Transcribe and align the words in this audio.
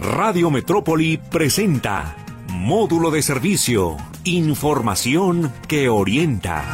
Radio 0.00 0.50
Metrópoli 0.50 1.18
presenta 1.18 2.16
Módulo 2.48 3.10
de 3.10 3.20
Servicio, 3.20 3.98
Información 4.24 5.52
que 5.68 5.90
orienta. 5.90 6.64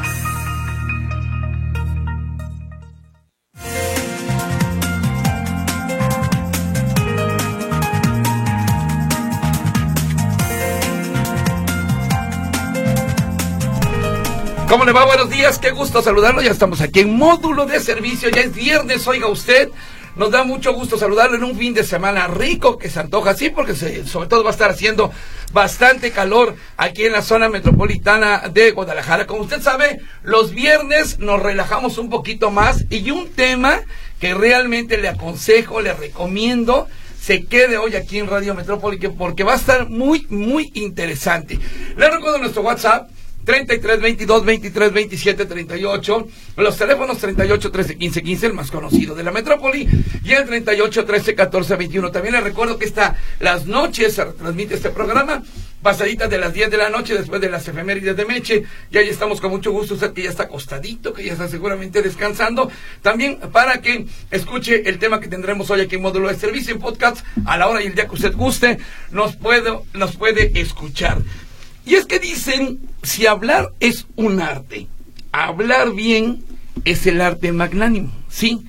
¿Cómo 14.69 14.85
le 14.85 14.93
va? 14.93 15.05
Buenos 15.05 15.31
días, 15.31 15.59
qué 15.59 15.73
gusto 15.73 16.01
saludarlo. 16.01 16.43
Ya 16.43 16.53
estamos 16.53 16.81
aquí 16.81 17.01
en 17.01 17.17
módulo 17.17 17.67
de 17.67 17.81
servicio, 17.81 18.29
ya 18.29 18.43
es 18.43 18.55
viernes, 18.55 19.05
oiga 19.09 19.29
usted. 19.29 19.71
Nos 20.17 20.31
da 20.31 20.45
mucho 20.45 20.73
gusto 20.73 20.97
saludarlo 20.97 21.37
en 21.37 21.45
un 21.45 21.59
fin 21.59 21.75
de 21.75 21.85
semana 21.85 22.27
rico 22.27 22.79
que 22.79 22.89
se 22.89 23.01
antoja 23.01 23.33
así, 23.33 23.51
porque 23.51 23.75
sobre 23.75 24.29
todo 24.29 24.43
va 24.43 24.49
a 24.49 24.53
estar 24.53 24.71
haciendo 24.71 25.13
bastante 25.53 26.11
calor 26.11 26.57
aquí 26.79 27.05
en 27.05 27.13
la 27.13 27.21
zona 27.21 27.51
metropolitana 27.51 28.49
de 28.51 28.71
Guadalajara. 28.71 29.27
Como 29.27 29.43
usted 29.43 29.61
sabe, 29.61 30.01
los 30.23 30.53
viernes 30.53 31.19
nos 31.19 31.43
relajamos 31.43 31.99
un 31.99 32.09
poquito 32.09 32.51
más 32.51 32.87
y 32.89 33.11
un 33.11 33.31
tema 33.31 33.81
que 34.19 34.33
realmente 34.33 34.97
le 34.97 35.09
aconsejo, 35.09 35.83
le 35.83 35.93
recomiendo, 35.93 36.89
se 37.21 37.45
quede 37.45 37.77
hoy 37.77 37.95
aquí 37.95 38.19
en 38.19 38.27
Radio 38.27 38.55
Metrópoli 38.55 38.97
porque 39.09 39.45
va 39.45 39.53
a 39.53 39.57
estar 39.57 39.91
muy, 39.91 40.27
muy 40.31 40.71
interesante. 40.73 41.59
Le 41.95 42.09
recuerdo 42.09 42.39
nuestro 42.39 42.63
WhatsApp 42.63 43.11
33 43.47 44.01
22 44.01 44.45
23 44.45 44.93
27 44.93 45.47
38, 45.47 46.29
los 46.57 46.77
teléfonos 46.77 47.19
38 47.19 47.71
13 47.71 47.97
15 47.97 48.23
15, 48.25 48.47
el 48.47 48.53
más 48.55 48.73
conocido 48.73 49.15
de 49.15 49.23
la 49.23 49.31
metrópoli, 49.31 49.89
y 50.25 50.33
el 50.33 50.45
38 50.45 51.05
13 51.05 51.35
14 51.37 51.77
21. 51.77 52.11
También 52.11 52.35
les 52.35 52.43
recuerdo 52.43 52.77
que 52.77 52.85
está 52.85 53.17
las 53.39 53.67
noches 53.67 54.15
se 54.15 54.25
transmite 54.25 54.75
este 54.75 54.91
programa, 54.91 55.45
pasaditas 55.81 56.29
de 56.29 56.39
las 56.39 56.55
10 56.55 56.73
de 56.73 56.77
la 56.77 56.91
noche, 56.91 57.15
después 57.15 57.41
de 57.41 57.49
las 57.49 57.69
efemérides 57.69 58.17
de 58.17 58.25
Meche, 58.25 58.65
y 58.91 58.99
ahí 58.99 59.09
estamos 59.09 59.41
con 59.41 59.53
mucho 59.53 59.71
gusto, 59.71 59.95
usted 59.95 60.13
que 60.13 60.25
ya 60.25 60.31
está 60.31 60.45
acostadito, 60.45 61.13
que 61.13 61.25
ya 61.25 61.33
está 61.33 61.47
seguramente 61.47 62.03
descansando, 62.03 62.69
también 63.01 63.39
para 63.53 63.81
que 63.81 64.07
escuche 64.33 64.89
el 64.89 64.99
tema 64.99 65.21
que 65.21 65.29
tendremos 65.29 65.71
hoy 65.71 65.83
aquí 65.83 65.95
en 65.95 66.03
módulo 66.03 66.27
de 66.27 66.35
servicio 66.35 66.75
en 66.75 66.81
podcast, 66.81 67.25
a 67.45 67.57
la 67.57 67.69
hora 67.69 67.81
y 67.81 67.87
el 67.87 67.95
día 67.95 68.09
que 68.09 68.15
usted 68.17 68.35
guste, 68.35 68.79
nos 69.13 69.37
puede, 69.37 69.79
nos 69.95 70.17
puede 70.17 70.61
escuchar. 70.61 71.23
Y 71.87 71.95
es 71.95 72.05
que 72.05 72.19
dicen, 72.19 72.81
si 73.05 73.27
hablar 73.27 73.73
es 73.79 74.07
un 74.17 74.43
arte, 74.43 74.89
hablar 75.31 75.93
bien 75.93 76.45
es 76.85 77.07
el 77.07 77.21
arte 77.21 77.53
magnánimo, 77.53 78.13
¿sí? 78.29 78.67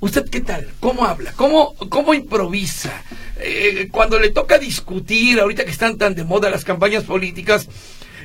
¿Usted 0.00 0.28
qué 0.28 0.40
tal? 0.40 0.68
¿Cómo 0.80 1.06
habla? 1.06 1.32
¿Cómo, 1.36 1.74
cómo 1.88 2.14
improvisa? 2.14 3.02
Eh, 3.38 3.88
cuando 3.92 4.18
le 4.18 4.30
toca 4.30 4.58
discutir, 4.58 5.38
ahorita 5.38 5.64
que 5.64 5.70
están 5.70 5.96
tan 5.96 6.16
de 6.16 6.24
moda 6.24 6.50
las 6.50 6.64
campañas 6.64 7.04
políticas, 7.04 7.68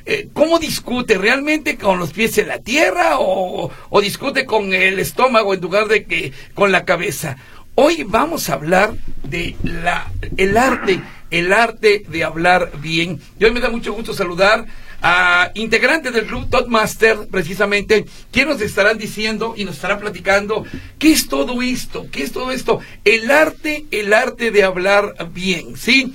eh, 0.06 0.28
¿cómo 0.34 0.58
discute? 0.58 1.20
¿Realmente 1.20 1.78
con 1.78 2.00
los 2.00 2.14
pies 2.14 2.36
en 2.40 2.48
la 2.48 2.60
tierra 2.60 3.20
o, 3.20 3.72
o, 3.90 4.02
discute 4.02 4.46
con 4.46 4.74
el 4.74 5.00
estómago 5.00 5.54
en 5.54 5.62
lugar 5.62 5.88
de 5.88 6.06
que 6.06 6.34
con 6.56 6.72
la 6.72 6.84
cabeza? 6.84 7.38
Hoy 7.76 8.04
vamos 8.04 8.50
a 8.50 8.54
hablar 8.54 8.96
de 9.24 9.56
la, 9.64 10.12
el 10.38 10.58
arte 10.58 11.00
el 11.34 11.52
arte 11.52 12.06
de 12.08 12.24
hablar 12.24 12.72
bien. 12.80 13.20
Y 13.40 13.44
hoy 13.44 13.52
me 13.52 13.60
da 13.60 13.70
mucho 13.70 13.92
gusto 13.92 14.14
saludar 14.14 14.68
a 15.02 15.52
integrantes 15.56 16.14
del 16.14 16.28
club 16.28 16.48
Toastmaster, 16.50 17.28
precisamente, 17.30 18.06
quien 18.32 18.48
nos 18.48 18.62
estarán 18.62 19.00
diciendo 19.00 19.56
y 19.58 19.66
nos 19.66 19.76
estará 19.76 20.00
platicando 20.00 20.64
qué 21.00 21.12
es 21.12 21.28
todo 21.28 21.62
esto, 21.64 22.08
qué 22.12 22.22
es 22.22 22.32
todo 22.32 22.52
esto, 22.52 22.80
el 23.04 23.32
arte, 23.32 23.86
el 23.90 24.14
arte 24.14 24.52
de 24.52 24.64
hablar 24.64 25.16
bien, 25.34 25.76
¿sí? 25.76 26.14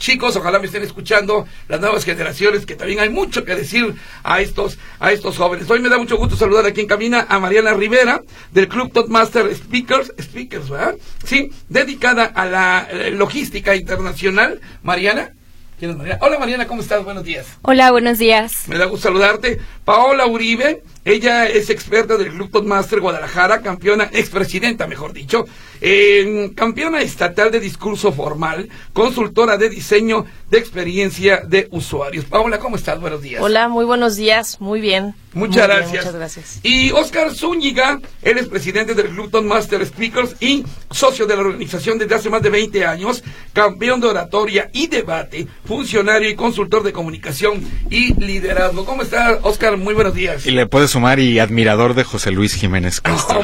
Chicos, 0.00 0.34
ojalá 0.34 0.58
me 0.58 0.66
estén 0.66 0.82
escuchando 0.82 1.46
las 1.68 1.78
nuevas 1.78 2.04
generaciones, 2.04 2.66
que 2.66 2.74
también 2.74 2.98
hay 2.98 3.10
mucho 3.10 3.44
que 3.44 3.54
decir 3.54 3.94
a 4.24 4.40
estos, 4.40 4.78
a 4.98 5.12
estos 5.12 5.36
jóvenes. 5.36 5.70
Hoy 5.70 5.78
me 5.78 5.88
da 5.88 5.98
mucho 5.98 6.16
gusto 6.16 6.34
saludar 6.34 6.66
aquí 6.66 6.80
en 6.80 6.88
cabina 6.88 7.26
a 7.28 7.38
Mariana 7.38 7.74
Rivera, 7.74 8.22
del 8.50 8.66
Club 8.66 8.92
Toastmaster 8.92 9.54
Speakers, 9.54 10.12
Speakers, 10.20 10.68
¿verdad? 10.68 10.96
Sí, 11.24 11.52
dedicada 11.68 12.24
a 12.24 12.46
la 12.46 12.88
eh, 12.90 13.10
logística 13.12 13.76
internacional. 13.76 14.60
Mariana. 14.82 15.34
¿Quién 15.78 15.92
es 15.92 15.96
Mariana? 15.96 16.18
Hola 16.22 16.38
Mariana, 16.38 16.66
¿cómo 16.66 16.82
estás? 16.82 17.04
Buenos 17.04 17.24
días. 17.24 17.46
Hola, 17.62 17.90
buenos 17.90 18.18
días. 18.18 18.68
Me 18.68 18.78
da 18.78 18.86
gusto 18.86 19.08
saludarte. 19.08 19.60
Paola 19.84 20.26
Uribe, 20.26 20.82
ella 21.04 21.46
es 21.46 21.70
experta 21.70 22.16
del 22.16 22.30
Club 22.30 22.50
Toastmaster 22.50 23.00
Guadalajara, 23.00 23.62
campeona, 23.62 24.10
expresidenta, 24.12 24.86
mejor 24.86 25.12
dicho, 25.12 25.46
eh, 25.80 26.52
campeona 26.54 27.00
estatal 27.00 27.50
de 27.50 27.58
discurso 27.58 28.12
formal, 28.12 28.68
consultora 28.92 29.56
de 29.56 29.70
diseño 29.70 30.26
de 30.50 30.58
experiencia 30.58 31.42
de 31.46 31.68
usuarios. 31.70 32.26
Paola, 32.26 32.58
¿cómo 32.58 32.76
estás? 32.76 33.00
Buenos 33.00 33.22
días. 33.22 33.42
Hola, 33.42 33.68
muy 33.68 33.84
buenos 33.84 34.16
días, 34.16 34.60
muy 34.60 34.80
bien. 34.80 35.14
Muchas 35.32 35.68
gracias. 35.68 36.04
muchas 36.04 36.14
gracias. 36.14 36.60
Y 36.64 36.90
Oscar 36.90 37.32
Zúñiga, 37.32 38.00
él 38.22 38.38
es 38.38 38.48
presidente 38.48 38.94
del 38.94 39.10
Club 39.10 39.42
Master 39.42 39.84
Speakers 39.86 40.34
y 40.40 40.64
socio 40.90 41.26
de 41.26 41.36
la 41.36 41.42
organización 41.42 41.98
desde 41.98 42.16
hace 42.16 42.30
más 42.30 42.42
de 42.42 42.50
20 42.50 42.84
años, 42.84 43.22
campeón 43.52 44.00
de 44.00 44.08
oratoria 44.08 44.70
y 44.72 44.88
debate, 44.88 45.46
funcionario 45.64 46.28
y 46.28 46.34
consultor 46.34 46.82
de 46.82 46.92
comunicación 46.92 47.62
y 47.90 48.14
liderazgo. 48.14 48.84
¿Cómo 48.84 49.02
está, 49.02 49.38
Oscar? 49.42 49.76
Muy 49.76 49.94
buenos 49.94 50.14
días. 50.14 50.44
Y 50.46 50.50
le 50.50 50.66
puede 50.66 50.88
sumar 51.00 51.18
y 51.18 51.38
admirador 51.38 51.94
de 51.94 52.04
José 52.04 52.30
Luis 52.30 52.54
Jiménez 52.54 53.00
Castro. 53.00 53.40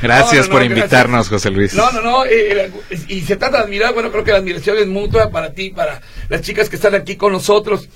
gracias 0.00 0.48
por 0.50 0.62
invitarnos, 0.62 1.28
José 1.28 1.50
Luis. 1.50 1.74
No, 1.74 1.90
no, 1.90 2.00
no. 2.00 2.24
Eh, 2.24 2.70
eh, 2.90 3.00
y 3.08 3.22
se 3.22 3.34
trata 3.34 3.56
de 3.58 3.64
admirar, 3.64 3.92
bueno, 3.94 4.12
creo 4.12 4.22
que 4.22 4.30
la 4.30 4.38
admiración 4.38 4.78
es 4.78 4.86
mutua 4.86 5.28
para 5.30 5.52
ti, 5.52 5.70
para 5.70 6.00
las 6.28 6.42
chicas 6.42 6.68
que 6.68 6.76
están 6.76 6.94
aquí 6.94 7.16
con 7.16 7.32
nosotros. 7.32 7.88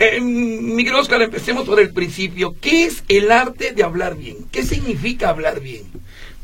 Eh, 0.00 0.20
Miguel 0.20 0.96
Oscar, 0.96 1.22
empecemos 1.22 1.64
por 1.64 1.78
el 1.78 1.92
principio. 1.92 2.56
¿Qué 2.60 2.86
es 2.86 3.04
el 3.06 3.30
arte 3.30 3.72
de 3.72 3.84
hablar 3.84 4.16
bien? 4.16 4.38
¿Qué 4.50 4.64
significa 4.64 5.28
hablar 5.28 5.60
bien? 5.60 5.82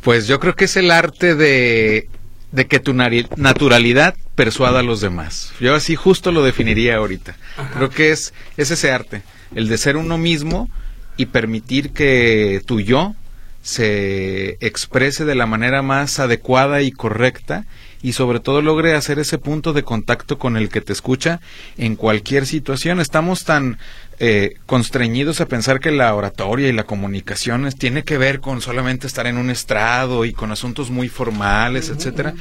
Pues 0.03 0.28
yo 0.28 0.39
creo 0.39 0.55
que 0.55 0.66
es 0.66 0.77
el 0.77 0.93
arte 0.93 1.34
de, 1.34 2.09
de 2.53 2.66
que 2.69 2.78
tu 2.78 2.95
naturalidad 2.95 4.15
persuada 4.37 4.78
a 4.78 4.84
los 4.84 5.00
demás. 5.00 5.53
Yo 5.59 5.75
así 5.75 5.97
justo 5.97 6.31
lo 6.31 6.45
definiría 6.45 6.99
ahorita. 6.99 7.34
Creo 7.75 7.91
que 7.91 8.12
es, 8.12 8.33
es 8.56 8.71
ese 8.71 8.93
arte, 8.93 9.22
el 9.56 9.66
de 9.66 9.77
ser 9.77 9.97
uno 9.97 10.19
mismo 10.19 10.71
y 11.16 11.27
permitir 11.27 11.91
que 11.91 12.62
tu 12.66 12.81
yo 12.81 13.15
se 13.62 14.59
exprese 14.60 15.25
de 15.25 15.34
la 15.34 15.47
manera 15.47 15.82
más 15.82 16.21
adecuada 16.21 16.82
y 16.82 16.93
correcta 16.93 17.66
y 18.00 18.12
sobre 18.12 18.38
todo 18.38 18.62
logre 18.62 18.94
hacer 18.94 19.19
ese 19.19 19.38
punto 19.38 19.72
de 19.72 19.82
contacto 19.82 20.38
con 20.38 20.56
el 20.56 20.69
que 20.69 20.81
te 20.81 20.93
escucha 20.93 21.41
en 21.77 21.97
cualquier 21.97 22.47
situación. 22.47 23.00
Estamos 23.00 23.44
tan 23.44 23.78
eh, 24.21 24.54
constreñidos 24.66 25.41
a 25.41 25.49
pensar 25.49 25.81
que 25.81 25.91
la 25.91 26.15
oratoria 26.15 26.69
y 26.69 26.72
la 26.72 26.84
comunicación 26.84 27.69
tiene 27.77 28.04
que 28.04 28.19
ver 28.19 28.38
con 28.38 28.60
solamente 28.60 29.09
estar 29.09 29.27
en 29.27 29.37
un 29.37 29.50
estrado 29.50 30.25
y 30.25 30.33
con 30.33 30.53
asuntos 30.53 30.91
muy 30.91 31.09
formales, 31.09 31.88
etcétera. 31.88 32.34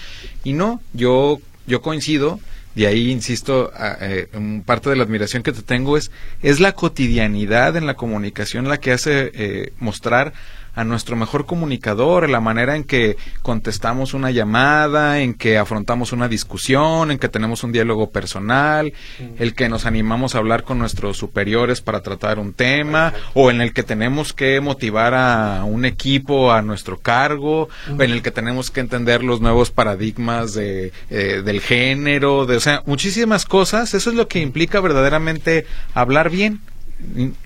Y 0.44 0.53
no, 0.53 0.81
yo 0.94 1.40
yo 1.68 1.81
coincido. 1.81 2.40
De 2.75 2.88
ahí, 2.88 3.09
insisto, 3.09 3.72
eh, 4.02 4.28
parte 4.66 4.90
de 4.90 4.97
la 4.97 5.03
admiración 5.03 5.44
que 5.44 5.53
te 5.53 5.62
tengo 5.62 5.97
es, 5.97 6.12
es 6.41 6.59
la 6.59 6.74
cotidianidad 6.74 7.78
en 7.78 7.86
la 7.86 7.96
comunicación 7.96 8.68
la 8.68 8.80
que 8.80 8.91
hace 8.91 9.31
eh, 9.34 9.74
mostrar 9.80 10.34
a 10.75 10.84
nuestro 10.84 11.16
mejor 11.16 11.46
comunicador, 11.46 12.30
la 12.30 12.41
manera 12.41 12.75
en 12.75 12.84
que 12.84 13.18
contestamos 13.41 14.13
una 14.13 14.31
llamada, 14.31 15.19
en 15.22 15.34
que 15.34 15.58
afrontamos 15.58 16.12
una 16.12 16.28
discusión, 16.28 17.12
en 17.12 17.18
que 17.18 17.30
tenemos 17.30 17.63
un 17.63 17.72
diálogo 17.72 18.09
personal, 18.09 18.94
el 19.40 19.56
que 19.56 19.69
nos 19.69 19.86
animamos 19.86 20.36
a 20.36 20.40
hablar 20.40 20.63
con 20.63 20.78
nuestros 20.78 21.18
superiores 21.18 21.81
para 21.81 22.02
tratar 22.02 22.40
un 22.40 22.53
tema, 22.53 23.13
o 23.34 23.50
en 23.50 23.62
el 23.62 23.74
que 23.74 23.84
tenemos 23.84 24.34
que 24.34 24.59
motivar 24.59 25.13
a 25.13 25.63
un 25.63 25.86
equipo 25.86 26.52
a 26.52 26.62
nuestro 26.62 27.00
cargo, 27.00 27.69
o 27.97 28.02
en 28.02 28.12
el 28.12 28.22
que 28.22 28.31
tenemos 28.31 28.69
que 28.69 28.81
entender 28.81 29.24
los 29.24 29.42
nuevos 29.42 29.72
paradigmas 29.72 30.53
de, 30.53 30.92
eh, 31.09 31.42
del 31.44 31.62
género, 31.62 32.45
de, 32.45 32.57
o 32.57 32.60
sea, 32.60 32.83
muchísimas 32.86 33.45
cosas. 33.45 33.94
Eso 33.94 34.10
es 34.10 34.16
lo 34.16 34.27
que 34.27 34.39
implica 34.39 34.81
verdaderamente 34.81 35.66
hablar 35.94 36.30
bien. 36.30 36.60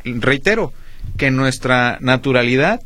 Reitero, 0.04 0.74
que 1.18 1.31
nuestra 1.31 1.98
naturalidad 2.02 2.81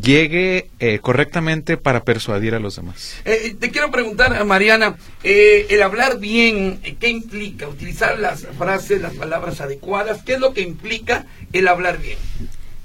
llegue 0.00 0.70
eh, 0.80 0.98
correctamente 1.00 1.76
para 1.76 2.04
persuadir 2.04 2.54
a 2.54 2.60
los 2.60 2.76
demás. 2.76 3.20
Eh, 3.24 3.54
te 3.58 3.70
quiero 3.70 3.90
preguntar, 3.90 4.44
Mariana, 4.44 4.96
eh, 5.22 5.66
el 5.70 5.82
hablar 5.82 6.18
bien, 6.18 6.80
¿qué 6.98 7.08
implica? 7.08 7.68
Utilizar 7.68 8.18
las 8.18 8.46
frases, 8.58 9.00
las 9.00 9.14
palabras 9.14 9.60
adecuadas, 9.60 10.22
¿qué 10.22 10.34
es 10.34 10.40
lo 10.40 10.52
que 10.52 10.62
implica 10.62 11.26
el 11.52 11.68
hablar 11.68 12.00
bien? 12.00 12.18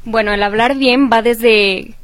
Bueno, 0.05 0.33
el 0.33 0.43
hablar 0.43 0.77
bien 0.77 1.09
va 1.11 1.21
desde 1.21 1.95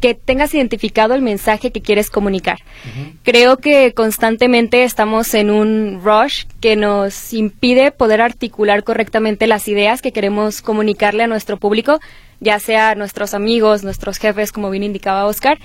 que 0.00 0.14
tengas 0.14 0.52
identificado 0.54 1.14
el 1.14 1.22
mensaje 1.22 1.70
que 1.70 1.80
quieres 1.80 2.10
comunicar. 2.10 2.58
Creo 3.22 3.58
que 3.58 3.92
constantemente 3.94 4.84
estamos 4.84 5.32
en 5.34 5.50
un 5.50 6.00
rush 6.02 6.44
que 6.60 6.76
nos 6.76 7.32
impide 7.32 7.92
poder 7.92 8.20
articular 8.20 8.84
correctamente 8.84 9.46
las 9.46 9.68
ideas 9.68 10.02
que 10.02 10.12
queremos 10.12 10.60
comunicarle 10.60 11.22
a 11.22 11.28
nuestro 11.28 11.56
público 11.56 12.00
ya 12.40 12.58
sea 12.58 12.94
nuestros 12.94 13.34
amigos, 13.34 13.84
nuestros 13.84 14.18
jefes, 14.18 14.52
como 14.52 14.70
bien 14.70 14.82
indicaba 14.82 15.26
Oscar. 15.26 15.58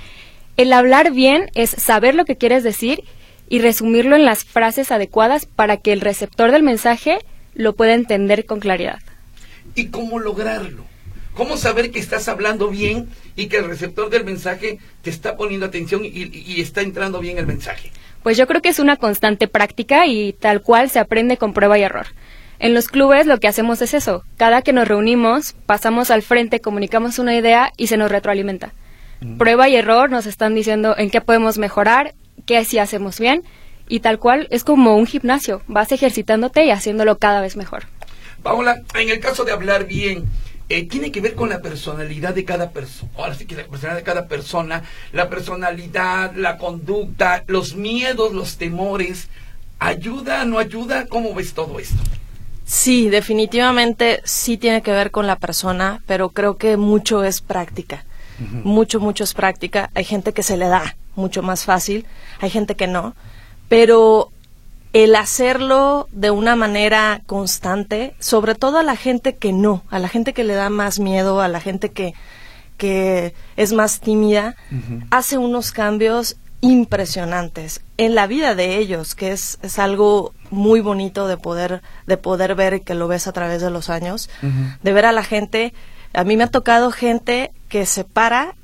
El 0.57 0.73
hablar 0.73 1.11
bien 1.11 1.49
es 1.53 1.69
saber 1.69 2.15
lo 2.15 2.25
que 2.25 2.37
quieres 2.37 2.63
decir 2.63 3.03
y 3.49 3.59
resumirlo 3.59 4.15
en 4.15 4.25
las 4.25 4.43
frases 4.43 4.91
adecuadas 4.91 5.45
para 5.45 5.77
que 5.77 5.91
el 5.93 6.01
receptor 6.01 6.51
del 6.51 6.63
mensaje 6.63 7.19
lo 7.53 7.73
pueda 7.73 7.93
entender 7.93 8.45
con 8.45 8.59
claridad. 8.59 8.99
¿Y 9.75 9.87
cómo 9.87 10.19
lograrlo? 10.19 10.85
¿Cómo 11.33 11.55
saber 11.55 11.91
que 11.91 11.99
estás 11.99 12.27
hablando 12.27 12.69
bien 12.69 13.09
y 13.35 13.47
que 13.47 13.57
el 13.57 13.65
receptor 13.65 14.09
del 14.09 14.25
mensaje 14.25 14.79
te 15.01 15.09
está 15.09 15.37
poniendo 15.37 15.65
atención 15.65 16.03
y, 16.03 16.09
y, 16.09 16.61
está 16.61 16.81
entrando 16.81 17.19
bien 17.19 17.37
el 17.37 17.47
mensaje? 17.47 17.91
Pues 18.21 18.37
yo 18.37 18.47
creo 18.47 18.61
que 18.61 18.69
es 18.69 18.79
una 18.79 18.97
constante 18.97 19.47
práctica 19.47 20.05
y 20.07 20.33
tal 20.33 20.61
cual 20.61 20.89
se 20.89 20.99
aprende 20.99 21.37
con 21.37 21.53
prueba 21.53 21.79
y 21.79 21.83
error. 21.83 22.07
En 22.61 22.75
los 22.75 22.89
clubes 22.89 23.25
lo 23.25 23.39
que 23.39 23.47
hacemos 23.47 23.81
es 23.81 23.95
eso. 23.95 24.23
Cada 24.37 24.61
que 24.61 24.71
nos 24.71 24.87
reunimos, 24.87 25.55
pasamos 25.65 26.11
al 26.11 26.21
frente, 26.21 26.61
comunicamos 26.61 27.17
una 27.17 27.35
idea 27.35 27.73
y 27.75 27.87
se 27.87 27.97
nos 27.97 28.11
retroalimenta. 28.11 28.71
Mm. 29.19 29.37
Prueba 29.37 29.67
y 29.67 29.75
error 29.75 30.11
nos 30.11 30.27
están 30.27 30.53
diciendo 30.53 30.95
en 30.95 31.09
qué 31.09 31.21
podemos 31.21 31.57
mejorar, 31.57 32.13
qué 32.45 32.63
sí 32.63 32.77
hacemos 32.77 33.19
bien 33.19 33.41
y 33.87 34.01
tal 34.01 34.19
cual 34.19 34.47
es 34.51 34.63
como 34.63 34.95
un 34.95 35.07
gimnasio. 35.07 35.63
Vas 35.65 35.91
ejercitándote 35.91 36.63
y 36.63 36.69
haciéndolo 36.69 37.17
cada 37.17 37.41
vez 37.41 37.57
mejor. 37.57 37.85
Paola, 38.43 38.83
en 38.93 39.09
el 39.09 39.19
caso 39.19 39.43
de 39.43 39.53
hablar 39.53 39.87
bien, 39.87 40.25
eh, 40.69 40.87
tiene 40.87 41.11
que 41.11 41.19
ver 41.19 41.33
con 41.33 41.49
la 41.49 41.63
personalidad 41.63 42.35
de 42.35 42.45
cada 42.45 42.69
persona. 42.69 43.11
Ahora 43.17 43.33
sí 43.33 43.47
que 43.47 43.55
la 43.55 43.65
personalidad 43.65 43.97
de 43.97 44.05
cada 44.05 44.27
persona, 44.27 44.83
la 45.13 45.31
personalidad, 45.31 46.35
la 46.35 46.59
conducta, 46.59 47.43
los 47.47 47.75
miedos, 47.75 48.33
los 48.33 48.57
temores. 48.57 49.29
¿Ayuda, 49.79 50.45
no 50.45 50.59
ayuda? 50.59 51.07
¿Cómo 51.07 51.33
ves 51.33 51.55
todo 51.55 51.79
esto? 51.79 51.97
Sí, 52.71 53.09
definitivamente 53.09 54.21
sí 54.23 54.55
tiene 54.55 54.81
que 54.81 54.93
ver 54.93 55.11
con 55.11 55.27
la 55.27 55.35
persona, 55.35 56.01
pero 56.07 56.29
creo 56.29 56.55
que 56.55 56.77
mucho 56.77 57.25
es 57.25 57.41
práctica. 57.41 58.05
Mucho, 58.63 59.01
mucho 59.01 59.25
es 59.25 59.33
práctica. 59.33 59.89
Hay 59.93 60.05
gente 60.05 60.31
que 60.31 60.41
se 60.41 60.55
le 60.55 60.69
da 60.69 60.95
mucho 61.17 61.43
más 61.43 61.65
fácil, 61.65 62.05
hay 62.39 62.49
gente 62.49 62.75
que 62.75 62.87
no, 62.87 63.13
pero 63.67 64.31
el 64.93 65.17
hacerlo 65.17 66.07
de 66.13 66.31
una 66.31 66.55
manera 66.55 67.21
constante, 67.25 68.15
sobre 68.19 68.55
todo 68.55 68.77
a 68.77 68.83
la 68.83 68.95
gente 68.95 69.35
que 69.35 69.51
no, 69.51 69.83
a 69.89 69.99
la 69.99 70.07
gente 70.07 70.31
que 70.31 70.45
le 70.45 70.53
da 70.53 70.69
más 70.69 70.97
miedo, 70.97 71.41
a 71.41 71.49
la 71.49 71.59
gente 71.59 71.89
que, 71.89 72.13
que 72.77 73.33
es 73.57 73.73
más 73.73 73.99
tímida, 73.99 74.55
hace 75.09 75.37
unos 75.37 75.73
cambios 75.73 76.37
impresionantes 76.61 77.81
en 77.97 78.15
la 78.15 78.27
vida 78.27 78.55
de 78.55 78.77
ellos, 78.77 79.13
que 79.13 79.33
es, 79.33 79.59
es 79.61 79.77
algo 79.77 80.33
muy 80.51 80.81
bonito 80.81 81.27
de 81.27 81.37
poder, 81.37 81.81
de 82.05 82.17
poder 82.17 82.55
ver 82.55 82.81
que 82.81 82.93
lo 82.93 83.07
ves 83.07 83.27
a 83.27 83.31
través 83.31 83.61
de 83.61 83.71
los 83.71 83.89
años, 83.89 84.29
de 84.83 84.93
ver 84.93 85.05
a 85.05 85.11
la 85.11 85.23
gente. 85.23 85.73
A 86.13 86.23
mí 86.23 86.37
me 86.37 86.43
ha 86.43 86.47
tocado 86.47 86.91
gente 86.91 87.51
que 87.69 87.85
se 87.85 88.03
para 88.03 88.55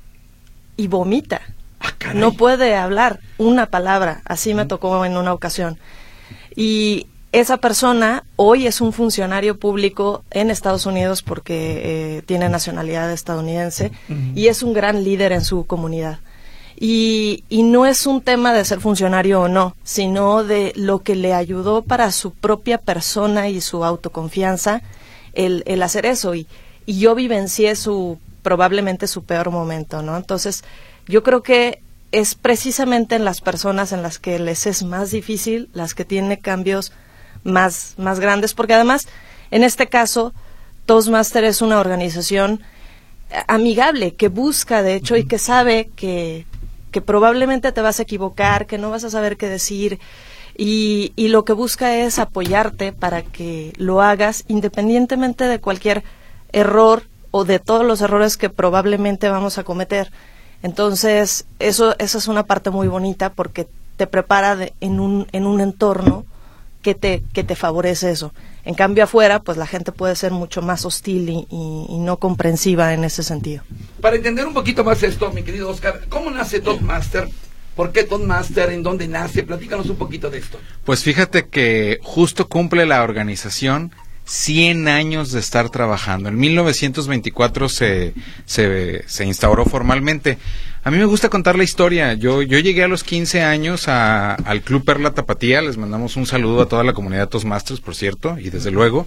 y 0.76 0.86
vomita. 0.86 1.40
Ah, 1.80 1.92
no 2.14 2.32
puede 2.32 2.76
hablar 2.76 3.20
una 3.38 3.66
palabra. 3.66 4.22
Así 4.24 4.54
me 4.54 4.66
tocó 4.66 5.04
en 5.04 5.16
una 5.16 5.32
ocasión. 5.32 5.78
Y 6.54 7.06
esa 7.32 7.58
persona 7.58 8.24
hoy 8.36 8.66
es 8.66 8.80
un 8.80 8.92
funcionario 8.92 9.58
público 9.58 10.24
en 10.30 10.50
Estados 10.50 10.86
Unidos 10.86 11.22
porque 11.22 12.16
eh, 12.16 12.22
tiene 12.22 12.48
nacionalidad 12.48 13.12
estadounidense 13.12 13.92
y 14.34 14.46
es 14.48 14.62
un 14.62 14.72
gran 14.72 15.04
líder 15.04 15.32
en 15.32 15.42
su 15.42 15.66
comunidad. 15.66 16.20
Y, 16.80 17.42
y, 17.48 17.64
no 17.64 17.86
es 17.86 18.06
un 18.06 18.20
tema 18.20 18.52
de 18.52 18.64
ser 18.64 18.80
funcionario 18.80 19.40
o 19.40 19.48
no, 19.48 19.74
sino 19.82 20.44
de 20.44 20.72
lo 20.76 21.00
que 21.00 21.16
le 21.16 21.34
ayudó 21.34 21.82
para 21.82 22.12
su 22.12 22.32
propia 22.32 22.78
persona 22.78 23.48
y 23.48 23.60
su 23.60 23.84
autoconfianza 23.84 24.82
el, 25.32 25.64
el 25.66 25.82
hacer 25.82 26.06
eso. 26.06 26.36
Y, 26.36 26.46
y 26.86 27.00
yo 27.00 27.16
vivencié 27.16 27.74
su, 27.74 28.18
probablemente 28.42 29.08
su 29.08 29.24
peor 29.24 29.50
momento, 29.50 30.02
¿no? 30.02 30.16
Entonces, 30.16 30.62
yo 31.06 31.22
creo 31.22 31.42
que 31.42 31.82
es 32.12 32.34
precisamente 32.34 33.16
en 33.16 33.24
las 33.24 33.40
personas 33.40 33.92
en 33.92 34.02
las 34.02 34.18
que 34.18 34.38
les 34.38 34.66
es 34.66 34.82
más 34.82 35.10
difícil, 35.10 35.68
las 35.72 35.94
que 35.94 36.04
tienen 36.04 36.36
cambios 36.36 36.92
más, 37.44 37.94
más 37.98 38.20
grandes, 38.20 38.54
porque 38.54 38.74
además, 38.74 39.06
en 39.50 39.64
este 39.64 39.88
caso, 39.88 40.32
Toastmaster 40.86 41.44
es 41.44 41.60
una 41.60 41.80
organización 41.80 42.62
amigable, 43.46 44.14
que 44.14 44.28
busca, 44.28 44.82
de 44.82 44.94
hecho, 44.94 45.16
y 45.16 45.26
que 45.26 45.38
sabe 45.38 45.90
que 45.96 46.46
que 46.98 47.02
probablemente 47.02 47.70
te 47.70 47.80
vas 47.80 48.00
a 48.00 48.02
equivocar, 48.02 48.66
que 48.66 48.76
no 48.76 48.90
vas 48.90 49.04
a 49.04 49.10
saber 49.10 49.36
qué 49.36 49.48
decir. 49.48 50.00
Y, 50.56 51.12
y 51.14 51.28
lo 51.28 51.44
que 51.44 51.52
busca 51.52 51.94
es 51.94 52.18
apoyarte 52.18 52.92
para 52.92 53.22
que 53.22 53.72
lo 53.76 54.02
hagas 54.02 54.44
independientemente 54.48 55.44
de 55.44 55.60
cualquier 55.60 56.02
error 56.50 57.04
o 57.30 57.44
de 57.44 57.60
todos 57.60 57.86
los 57.86 58.00
errores 58.00 58.36
que 58.36 58.50
probablemente 58.50 59.28
vamos 59.28 59.58
a 59.58 59.62
cometer. 59.62 60.10
Entonces, 60.64 61.46
eso, 61.60 61.94
eso 62.00 62.18
es 62.18 62.26
una 62.26 62.42
parte 62.42 62.70
muy 62.70 62.88
bonita 62.88 63.30
porque 63.32 63.68
te 63.96 64.08
prepara 64.08 64.56
en, 64.80 64.98
un, 64.98 65.28
en 65.30 65.46
un 65.46 65.60
entorno 65.60 66.24
que 66.88 66.94
te, 66.94 67.22
que 67.34 67.44
te 67.44 67.54
favorece 67.54 68.10
eso. 68.10 68.32
En 68.64 68.74
cambio, 68.74 69.04
afuera, 69.04 69.40
pues 69.40 69.58
la 69.58 69.66
gente 69.66 69.92
puede 69.92 70.16
ser 70.16 70.32
mucho 70.32 70.62
más 70.62 70.86
hostil 70.86 71.28
y, 71.28 71.46
y, 71.50 71.98
no 71.98 72.16
comprensiva 72.16 72.94
en 72.94 73.04
ese 73.04 73.22
sentido. 73.22 73.62
Para 74.00 74.16
entender 74.16 74.46
un 74.46 74.54
poquito 74.54 74.84
más 74.84 75.02
esto, 75.02 75.30
mi 75.32 75.42
querido 75.42 75.68
Oscar, 75.68 76.00
¿cómo 76.08 76.30
nace 76.30 76.62
Master? 76.80 77.28
¿Por 77.76 77.92
qué 77.92 78.08
Master? 78.18 78.70
¿En 78.70 78.82
dónde 78.82 79.06
nace? 79.06 79.42
Platícanos 79.42 79.90
un 79.90 79.96
poquito 79.96 80.30
de 80.30 80.38
esto. 80.38 80.58
Pues 80.84 81.02
fíjate 81.02 81.48
que 81.48 81.98
justo 82.02 82.48
cumple 82.48 82.86
la 82.86 83.02
organización 83.02 83.92
100 84.24 84.88
años 84.88 85.30
de 85.32 85.40
estar 85.40 85.68
trabajando. 85.68 86.30
En 86.30 86.36
1924 86.38 87.68
se, 87.68 88.14
se, 88.46 89.04
se 89.06 89.24
instauró 89.26 89.66
formalmente. 89.66 90.38
A 90.88 90.90
mí 90.90 90.96
me 90.96 91.04
gusta 91.04 91.28
contar 91.28 91.58
la 91.58 91.64
historia. 91.64 92.14
Yo, 92.14 92.40
yo 92.40 92.58
llegué 92.60 92.82
a 92.82 92.88
los 92.88 93.04
15 93.04 93.42
años 93.42 93.88
al 93.88 94.62
Club 94.62 94.86
Perla 94.86 95.12
Tapatía. 95.12 95.60
Les 95.60 95.76
mandamos 95.76 96.16
un 96.16 96.24
saludo 96.24 96.62
a 96.62 96.66
toda 96.66 96.82
la 96.82 96.94
comunidad 96.94 97.28
Toastmasters, 97.28 97.80
por 97.80 97.94
cierto, 97.94 98.38
y 98.38 98.48
desde 98.48 98.70
luego. 98.70 99.06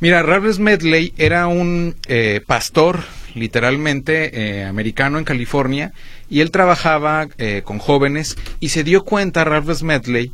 Mira, 0.00 0.24
Rables 0.24 0.58
Medley 0.58 1.14
era 1.16 1.46
un 1.46 1.94
eh, 2.08 2.40
pastor, 2.44 3.04
literalmente, 3.36 4.32
eh, 4.36 4.64
americano 4.64 5.18
en 5.18 5.24
California, 5.24 5.92
y 6.28 6.40
él 6.40 6.50
trabajaba 6.50 7.28
eh, 7.38 7.62
con 7.64 7.78
jóvenes 7.78 8.36
y 8.58 8.70
se 8.70 8.82
dio 8.82 9.04
cuenta, 9.04 9.44
Rables 9.44 9.84
Medley, 9.84 10.32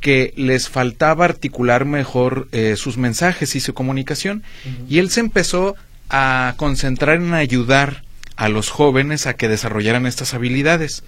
que 0.00 0.32
les 0.38 0.70
faltaba 0.70 1.26
articular 1.26 1.84
mejor 1.84 2.48
sus 2.76 2.96
mensajes 2.96 3.54
y 3.56 3.60
su 3.60 3.74
comunicación. 3.74 4.42
Y 4.88 5.00
él 5.00 5.10
se 5.10 5.20
empezó 5.20 5.76
a 6.08 6.54
concentrar 6.56 7.16
en 7.16 7.34
ayudar 7.34 8.04
a 8.36 8.48
los 8.48 8.70
jóvenes 8.70 9.26
a 9.26 9.34
que 9.34 9.48
desarrollaran 9.48 10.06
estas 10.06 10.34
habilidades. 10.34 11.04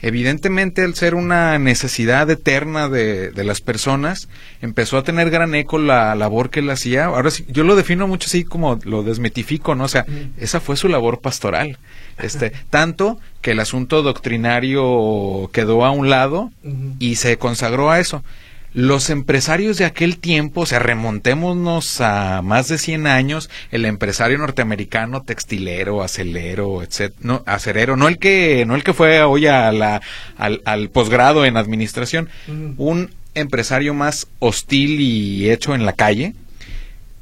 Evidentemente, 0.00 0.82
al 0.82 0.94
ser 0.94 1.14
una 1.14 1.58
necesidad 1.58 2.28
eterna 2.28 2.88
de, 2.88 3.30
de, 3.30 3.44
las 3.44 3.62
personas, 3.62 4.28
empezó 4.60 4.98
a 4.98 5.02
tener 5.02 5.30
gran 5.30 5.54
eco 5.54 5.78
la 5.78 6.14
labor 6.14 6.50
que 6.50 6.60
él 6.60 6.68
hacía. 6.68 7.06
Ahora 7.06 7.30
sí, 7.30 7.46
yo 7.48 7.64
lo 7.64 7.74
defino 7.74 8.06
mucho 8.06 8.26
así 8.26 8.44
como 8.44 8.78
lo 8.84 9.02
desmetifico, 9.02 9.74
¿no? 9.74 9.84
O 9.84 9.88
sea, 9.88 10.04
esa 10.36 10.60
fue 10.60 10.76
su 10.76 10.88
labor 10.88 11.20
pastoral. 11.20 11.78
Este, 12.18 12.50
tanto 12.70 13.18
que 13.40 13.52
el 13.52 13.60
asunto 13.60 14.02
doctrinario 14.02 15.48
quedó 15.52 15.86
a 15.86 15.90
un 15.90 16.10
lado 16.10 16.50
y 16.98 17.14
se 17.14 17.38
consagró 17.38 17.90
a 17.90 17.98
eso 17.98 18.22
los 18.74 19.08
empresarios 19.08 19.78
de 19.78 19.84
aquel 19.84 20.18
tiempo, 20.18 20.62
o 20.62 20.66
sea, 20.66 20.80
remontémonos 20.80 22.00
a 22.00 22.42
más 22.42 22.68
de 22.68 22.76
100 22.76 23.06
años, 23.06 23.48
el 23.70 23.86
empresario 23.86 24.36
norteamericano 24.36 25.22
textilero, 25.22 26.02
acelero, 26.02 26.82
etc., 26.82 27.14
no, 27.20 27.42
acerero, 27.46 27.96
no 27.96 28.08
el 28.08 28.18
que, 28.18 28.64
no 28.66 28.74
el 28.74 28.82
que 28.82 28.92
fue 28.92 29.22
hoy 29.22 29.46
a 29.46 29.70
la, 29.70 30.02
al, 30.36 30.60
al 30.64 30.90
posgrado 30.90 31.44
en 31.44 31.56
administración, 31.56 32.28
un 32.76 33.10
empresario 33.34 33.94
más 33.94 34.26
hostil 34.40 35.00
y 35.00 35.50
hecho 35.50 35.74
en 35.74 35.86
la 35.86 35.92
calle, 35.92 36.34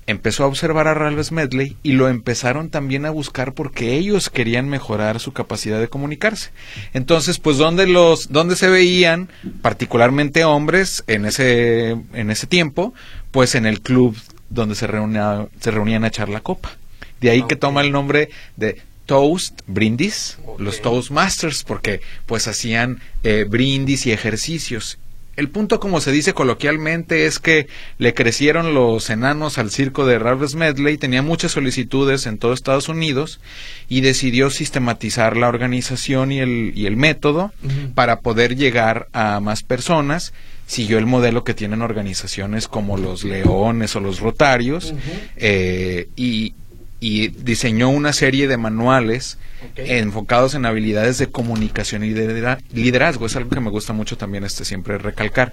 empezó 0.06 0.44
a 0.44 0.46
observar 0.48 0.88
a 0.88 0.94
Ralph 0.94 1.30
Medley 1.30 1.76
y 1.82 1.92
lo 1.92 2.08
empezaron 2.08 2.70
también 2.70 3.06
a 3.06 3.10
buscar 3.10 3.54
porque 3.54 3.94
ellos 3.94 4.30
querían 4.30 4.68
mejorar 4.68 5.20
su 5.20 5.32
capacidad 5.32 5.80
de 5.80 5.88
comunicarse. 5.88 6.50
Entonces, 6.92 7.38
pues 7.38 7.56
dónde 7.56 7.86
los 7.86 8.32
dónde 8.32 8.56
se 8.56 8.68
veían 8.68 9.28
particularmente 9.62 10.44
hombres 10.44 11.04
en 11.06 11.24
ese 11.24 11.96
en 12.12 12.30
ese 12.30 12.46
tiempo, 12.46 12.94
pues 13.30 13.54
en 13.54 13.66
el 13.66 13.80
club 13.80 14.16
donde 14.50 14.74
se 14.74 14.86
reunía, 14.86 15.46
se 15.60 15.70
reunían 15.70 16.04
a 16.04 16.08
echar 16.08 16.28
la 16.28 16.40
copa. 16.40 16.72
De 17.20 17.30
ahí 17.30 17.44
que 17.46 17.56
toma 17.56 17.82
el 17.82 17.92
nombre 17.92 18.30
de 18.56 18.82
Toast, 19.06 19.60
brindis, 19.66 20.38
los 20.58 20.80
Toastmasters, 20.80 21.64
porque 21.64 22.00
pues 22.26 22.48
hacían 22.48 23.00
eh, 23.22 23.44
brindis 23.48 24.06
y 24.06 24.12
ejercicios 24.12 24.98
el 25.36 25.48
punto, 25.48 25.80
como 25.80 26.00
se 26.00 26.12
dice 26.12 26.34
coloquialmente, 26.34 27.24
es 27.24 27.38
que 27.38 27.66
le 27.98 28.12
crecieron 28.12 28.74
los 28.74 29.08
enanos 29.08 29.56
al 29.56 29.70
circo 29.70 30.04
de 30.04 30.18
Ralph 30.18 30.54
Medley, 30.54 30.98
tenía 30.98 31.22
muchas 31.22 31.52
solicitudes 31.52 32.26
en 32.26 32.36
todo 32.36 32.52
Estados 32.52 32.88
Unidos 32.88 33.40
y 33.88 34.02
decidió 34.02 34.50
sistematizar 34.50 35.36
la 35.36 35.48
organización 35.48 36.32
y 36.32 36.40
el, 36.40 36.72
y 36.74 36.84
el 36.86 36.96
método 36.96 37.52
para 37.94 38.20
poder 38.20 38.56
llegar 38.56 39.08
a 39.12 39.40
más 39.40 39.62
personas. 39.62 40.34
Siguió 40.66 40.98
el 40.98 41.06
modelo 41.06 41.44
que 41.44 41.54
tienen 41.54 41.82
organizaciones 41.82 42.68
como 42.68 42.96
los 42.96 43.24
Leones 43.24 43.96
o 43.96 44.00
los 44.00 44.20
Rotarios 44.20 44.94
eh, 45.36 46.08
y, 46.14 46.54
y 47.02 47.28
diseñó 47.28 47.88
una 47.88 48.12
serie 48.12 48.46
de 48.46 48.56
manuales 48.56 49.36
enfocados 49.74 50.54
en 50.54 50.64
habilidades 50.64 51.18
de 51.18 51.26
comunicación 51.26 52.04
y 52.04 52.14
liderazgo. 52.14 53.26
Es 53.26 53.34
algo 53.34 53.50
que 53.50 53.58
me 53.58 53.70
gusta 53.70 53.92
mucho 53.92 54.16
también 54.16 54.44
este 54.44 54.64
siempre 54.64 54.98
recalcar. 54.98 55.52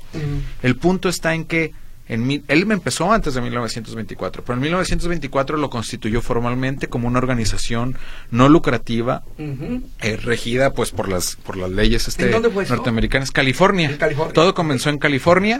El 0.61 0.75
punto 0.75 1.09
está 1.09 1.33
en 1.33 1.45
que 1.45 1.71
él 2.09 2.65
me 2.65 2.73
empezó 2.73 3.11
antes 3.11 3.35
de 3.35 3.41
1924, 3.41 4.43
pero 4.43 4.55
en 4.55 4.61
1924 4.61 5.57
lo 5.57 5.69
constituyó 5.69 6.21
formalmente 6.21 6.87
como 6.87 7.07
una 7.07 7.19
organización 7.19 7.97
no 8.31 8.49
lucrativa, 8.49 9.23
eh, 9.37 10.17
regida 10.17 10.73
pues 10.73 10.89
por 10.89 11.07
las 11.07 11.35
por 11.35 11.55
las 11.55 11.69
leyes 11.69 12.07
este, 12.07 12.31
norteamericanas. 12.31 13.31
California. 13.31 13.95
California. 13.97 14.33
Todo 14.33 14.55
comenzó 14.55 14.89
en 14.89 14.97
California 14.97 15.59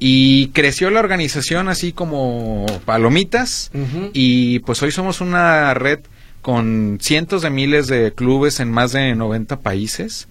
y 0.00 0.48
creció 0.48 0.90
la 0.90 0.98
organización 0.98 1.68
así 1.68 1.92
como 1.92 2.66
palomitas 2.84 3.70
y 4.12 4.58
pues 4.60 4.82
hoy 4.82 4.90
somos 4.90 5.20
una 5.20 5.74
red 5.74 6.00
con 6.42 6.98
cientos 7.00 7.42
de 7.42 7.50
miles 7.50 7.86
de 7.86 8.12
clubes 8.12 8.58
en 8.58 8.70
más 8.70 8.92
de 8.92 9.14
90 9.14 9.60
países 9.60 10.28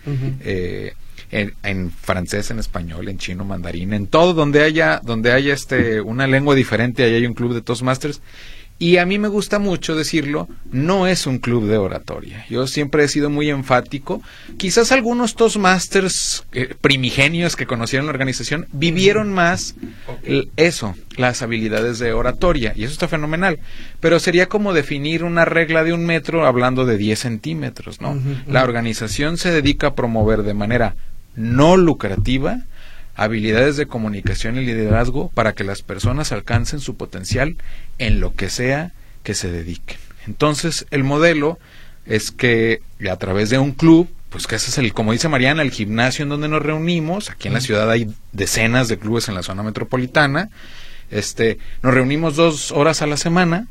en, 1.33 1.91
francés, 1.91 2.51
en 2.51 2.59
español, 2.59 3.09
en 3.09 3.17
chino, 3.17 3.43
mandarín, 3.43 3.93
en 3.93 4.07
todo 4.07 4.33
donde 4.33 4.63
haya, 4.63 5.01
donde 5.03 5.31
haya 5.31 5.53
este, 5.53 6.01
una 6.01 6.27
lengua 6.27 6.55
diferente, 6.55 7.03
ahí 7.03 7.15
hay 7.15 7.25
un 7.25 7.33
club 7.33 7.53
de 7.53 7.61
Toastmasters. 7.61 8.21
Y 8.79 8.97
a 8.97 9.05
mí 9.05 9.17
me 9.17 9.27
gusta 9.27 9.59
mucho 9.59 9.95
decirlo, 9.95 10.49
no 10.71 11.07
es 11.07 11.27
un 11.27 11.37
club 11.37 11.67
de 11.67 11.77
oratoria. 11.77 12.45
Yo 12.49 12.67
siempre 12.67 13.03
he 13.03 13.07
sido 13.07 13.29
muy 13.29 13.49
enfático. 13.49 14.21
Quizás 14.57 14.91
algunos 14.91 15.35
Toastmasters 15.35 16.45
eh, 16.51 16.73
primigenios 16.81 17.55
que 17.55 17.67
conocieron 17.67 18.07
la 18.07 18.11
organización 18.11 18.67
vivieron 18.73 19.31
más 19.31 19.75
eso, 20.57 20.95
las 21.15 21.43
habilidades 21.43 21.99
de 21.99 22.13
oratoria. 22.13 22.73
Y 22.75 22.83
eso 22.83 22.93
está 22.93 23.07
fenomenal. 23.07 23.59
Pero 24.01 24.19
sería 24.19 24.49
como 24.49 24.73
definir 24.73 25.23
una 25.23 25.45
regla 25.45 25.83
de 25.83 25.93
un 25.93 26.05
metro 26.05 26.45
hablando 26.45 26.85
de 26.85 26.97
10 26.97 27.19
centímetros, 27.19 28.01
¿no? 28.01 28.19
La 28.47 28.63
organización 28.63 29.37
se 29.37 29.51
dedica 29.51 29.87
a 29.87 29.95
promover 29.95 30.43
de 30.43 30.55
manera 30.55 30.95
no 31.35 31.77
lucrativa, 31.77 32.59
habilidades 33.15 33.77
de 33.77 33.85
comunicación 33.85 34.57
y 34.57 34.65
liderazgo 34.65 35.29
para 35.33 35.53
que 35.53 35.63
las 35.63 35.81
personas 35.81 36.31
alcancen 36.31 36.79
su 36.79 36.95
potencial 36.95 37.57
en 37.99 38.19
lo 38.19 38.33
que 38.35 38.49
sea 38.49 38.91
que 39.23 39.33
se 39.33 39.51
dediquen. 39.51 39.97
Entonces, 40.27 40.85
el 40.91 41.03
modelo 41.03 41.59
es 42.05 42.31
que 42.31 42.81
a 43.09 43.15
través 43.17 43.49
de 43.49 43.59
un 43.59 43.71
club, 43.71 44.09
pues 44.29 44.47
que 44.47 44.55
ese 44.55 44.69
es 44.69 44.77
el, 44.77 44.93
como 44.93 45.11
dice 45.11 45.29
Mariana, 45.29 45.61
el 45.61 45.71
gimnasio 45.71 46.23
en 46.23 46.29
donde 46.29 46.47
nos 46.47 46.61
reunimos, 46.61 47.29
aquí 47.29 47.47
en 47.47 47.53
la 47.53 47.61
ciudad 47.61 47.89
hay 47.89 48.13
decenas 48.31 48.87
de 48.87 48.97
clubes 48.97 49.27
en 49.27 49.35
la 49.35 49.43
zona 49.43 49.63
metropolitana, 49.63 50.49
este, 51.11 51.59
nos 51.81 51.93
reunimos 51.93 52.35
dos 52.35 52.71
horas 52.71 53.01
a 53.01 53.07
la 53.07 53.17
semana 53.17 53.67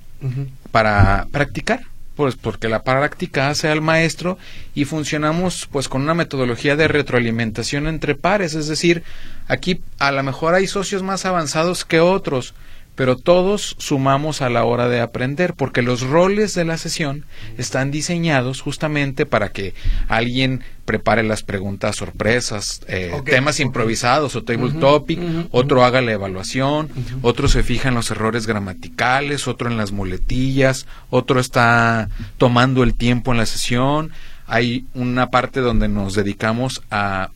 para 0.70 1.26
practicar, 1.32 1.84
pues 2.14 2.36
porque 2.36 2.68
la 2.68 2.82
práctica 2.82 3.48
hace 3.48 3.68
al 3.68 3.80
maestro 3.80 4.38
y 4.74 4.84
funcionamos 4.84 5.68
pues 5.70 5.88
con 5.88 6.02
una 6.02 6.14
metodología 6.14 6.76
de 6.76 6.88
retroalimentación 6.88 7.86
entre 7.86 8.14
pares, 8.14 8.54
es 8.54 8.68
decir, 8.68 9.02
aquí 9.48 9.80
a 9.98 10.12
lo 10.12 10.22
mejor 10.22 10.54
hay 10.54 10.66
socios 10.66 11.02
más 11.02 11.24
avanzados 11.24 11.84
que 11.84 12.00
otros, 12.00 12.54
pero 12.94 13.16
todos 13.16 13.74
sumamos 13.78 14.42
a 14.42 14.50
la 14.50 14.64
hora 14.64 14.88
de 14.88 15.00
aprender, 15.00 15.54
porque 15.54 15.82
los 15.82 16.02
roles 16.02 16.54
de 16.54 16.64
la 16.64 16.76
sesión 16.76 17.24
están 17.56 17.90
diseñados 17.90 18.60
justamente 18.60 19.24
para 19.24 19.50
que 19.50 19.74
alguien 20.08 20.62
prepare 20.84 21.22
las 21.22 21.42
preguntas 21.42 21.96
sorpresas, 21.96 22.82
eh, 22.88 23.12
temas 23.24 23.60
improvisados 23.60 24.36
o 24.36 24.42
table 24.42 24.72
topic, 24.72 25.20
otro 25.50 25.84
haga 25.84 26.00
la 26.02 26.12
evaluación, 26.12 26.90
otro 27.22 27.48
se 27.48 27.62
fija 27.62 27.88
en 27.88 27.94
los 27.94 28.10
errores 28.10 28.46
gramaticales, 28.46 29.48
otro 29.48 29.70
en 29.70 29.76
las 29.76 29.92
muletillas, 29.92 30.86
otro 31.08 31.40
está 31.40 32.08
tomando 32.36 32.82
el 32.82 32.94
tiempo 32.94 33.32
en 33.32 33.38
la 33.38 33.46
sesión. 33.46 34.10
Hay 34.46 34.84
una 34.92 35.30
parte 35.30 35.60
donde 35.60 35.88
nos 35.88 36.14
dedicamos 36.14 36.82
a 36.90 37.30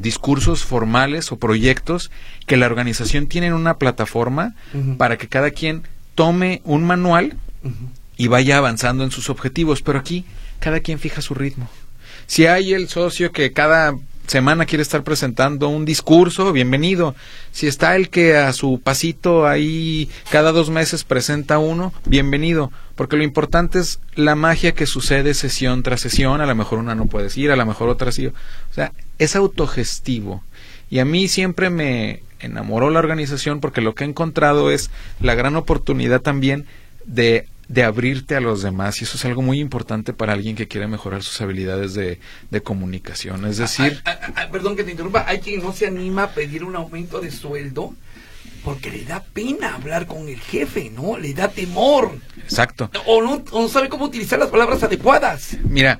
discursos 0.00 0.64
formales 0.64 1.32
o 1.32 1.38
proyectos 1.38 2.10
que 2.46 2.56
la 2.56 2.66
organización 2.66 3.26
tiene 3.26 3.48
en 3.48 3.52
una 3.54 3.78
plataforma 3.78 4.54
para 4.96 5.18
que 5.18 5.28
cada 5.28 5.50
quien 5.50 5.82
tome 6.14 6.62
un 6.64 6.84
manual 6.84 7.36
y 8.16 8.28
vaya 8.28 8.58
avanzando 8.58 9.04
en 9.04 9.10
sus 9.10 9.28
objetivos, 9.30 9.82
pero 9.82 9.98
aquí 9.98 10.24
cada 10.60 10.80
quien 10.80 10.98
fija 10.98 11.20
su 11.20 11.34
ritmo. 11.34 11.68
Si 12.26 12.46
hay 12.46 12.72
el 12.72 12.88
socio 12.88 13.32
que 13.32 13.52
cada 13.52 13.94
semana 14.26 14.66
quiere 14.66 14.82
estar 14.82 15.02
presentando 15.02 15.68
un 15.68 15.84
discurso, 15.84 16.52
bienvenido. 16.52 17.14
Si 17.50 17.66
está 17.66 17.96
el 17.96 18.08
que 18.08 18.36
a 18.36 18.52
su 18.52 18.80
pasito 18.80 19.46
ahí 19.46 20.08
cada 20.30 20.52
dos 20.52 20.70
meses 20.70 21.04
presenta 21.04 21.58
uno, 21.58 21.92
bienvenido. 22.06 22.70
Porque 22.94 23.16
lo 23.16 23.24
importante 23.24 23.78
es 23.78 24.00
la 24.14 24.34
magia 24.34 24.72
que 24.72 24.86
sucede 24.86 25.34
sesión 25.34 25.82
tras 25.82 26.00
sesión. 26.00 26.40
A 26.40 26.46
lo 26.46 26.54
mejor 26.54 26.78
una 26.78 26.94
no 26.94 27.06
puedes 27.06 27.36
ir, 27.36 27.50
a 27.50 27.56
lo 27.56 27.66
mejor 27.66 27.88
otra 27.88 28.12
sí. 28.12 28.26
O 28.26 28.32
sea, 28.74 28.92
es 29.18 29.36
autogestivo. 29.36 30.42
Y 30.90 30.98
a 30.98 31.04
mí 31.04 31.28
siempre 31.28 31.70
me 31.70 32.22
enamoró 32.40 32.90
la 32.90 32.98
organización 32.98 33.60
porque 33.60 33.80
lo 33.80 33.94
que 33.94 34.04
he 34.04 34.06
encontrado 34.06 34.70
es 34.70 34.90
la 35.20 35.34
gran 35.34 35.56
oportunidad 35.56 36.20
también 36.20 36.66
de 37.04 37.46
de 37.72 37.84
abrirte 37.84 38.36
a 38.36 38.40
los 38.40 38.62
demás 38.62 39.00
y 39.00 39.04
eso 39.04 39.16
es 39.16 39.24
algo 39.24 39.40
muy 39.40 39.58
importante 39.58 40.12
para 40.12 40.34
alguien 40.34 40.56
que 40.56 40.68
quiere 40.68 40.86
mejorar 40.88 41.22
sus 41.22 41.40
habilidades 41.40 41.94
de, 41.94 42.18
comunicación. 42.62 43.46
Es 43.46 43.56
decir... 43.56 44.02
Ah, 44.04 44.18
ah, 44.22 44.32
ah, 44.36 44.48
perdón 44.52 44.76
que 44.76 44.84
te 44.84 44.90
interrumpa, 44.90 45.24
hay 45.26 45.40
quien 45.40 45.62
no 45.62 45.72
se 45.72 45.86
anima 45.86 46.24
a 46.24 46.30
pedir 46.30 46.64
un 46.64 46.76
aumento 46.76 47.20
de 47.20 47.30
sueldo 47.30 47.94
porque 48.62 48.90
le 48.90 49.04
da 49.04 49.24
pena 49.24 49.74
hablar 49.74 50.06
con 50.06 50.28
el 50.28 50.38
jefe, 50.38 50.90
¿no? 50.90 51.16
Le 51.16 51.32
da 51.32 51.48
temor. 51.48 52.12
Exacto. 52.42 52.90
O 53.06 53.22
no, 53.22 53.42
o 53.50 53.62
no 53.62 53.68
sabe 53.68 53.88
cómo 53.88 54.04
utilizar 54.04 54.38
las 54.38 54.50
palabras 54.50 54.82
adecuadas. 54.82 55.56
Mira, 55.64 55.98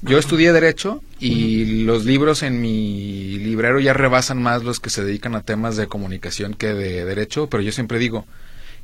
yo 0.00 0.18
estudié 0.18 0.52
Derecho 0.54 1.02
y 1.18 1.84
los 1.84 2.06
libros 2.06 2.42
en 2.42 2.62
mi 2.62 3.38
librero 3.38 3.78
ya 3.78 3.92
rebasan 3.92 4.42
más 4.42 4.64
los 4.64 4.80
que 4.80 4.88
se 4.88 5.04
dedican 5.04 5.34
a 5.34 5.42
temas 5.42 5.76
de 5.76 5.86
comunicación 5.86 6.54
que 6.54 6.68
de 6.68 7.04
Derecho, 7.04 7.48
pero 7.48 7.62
yo 7.62 7.72
siempre 7.72 7.98
digo, 7.98 8.26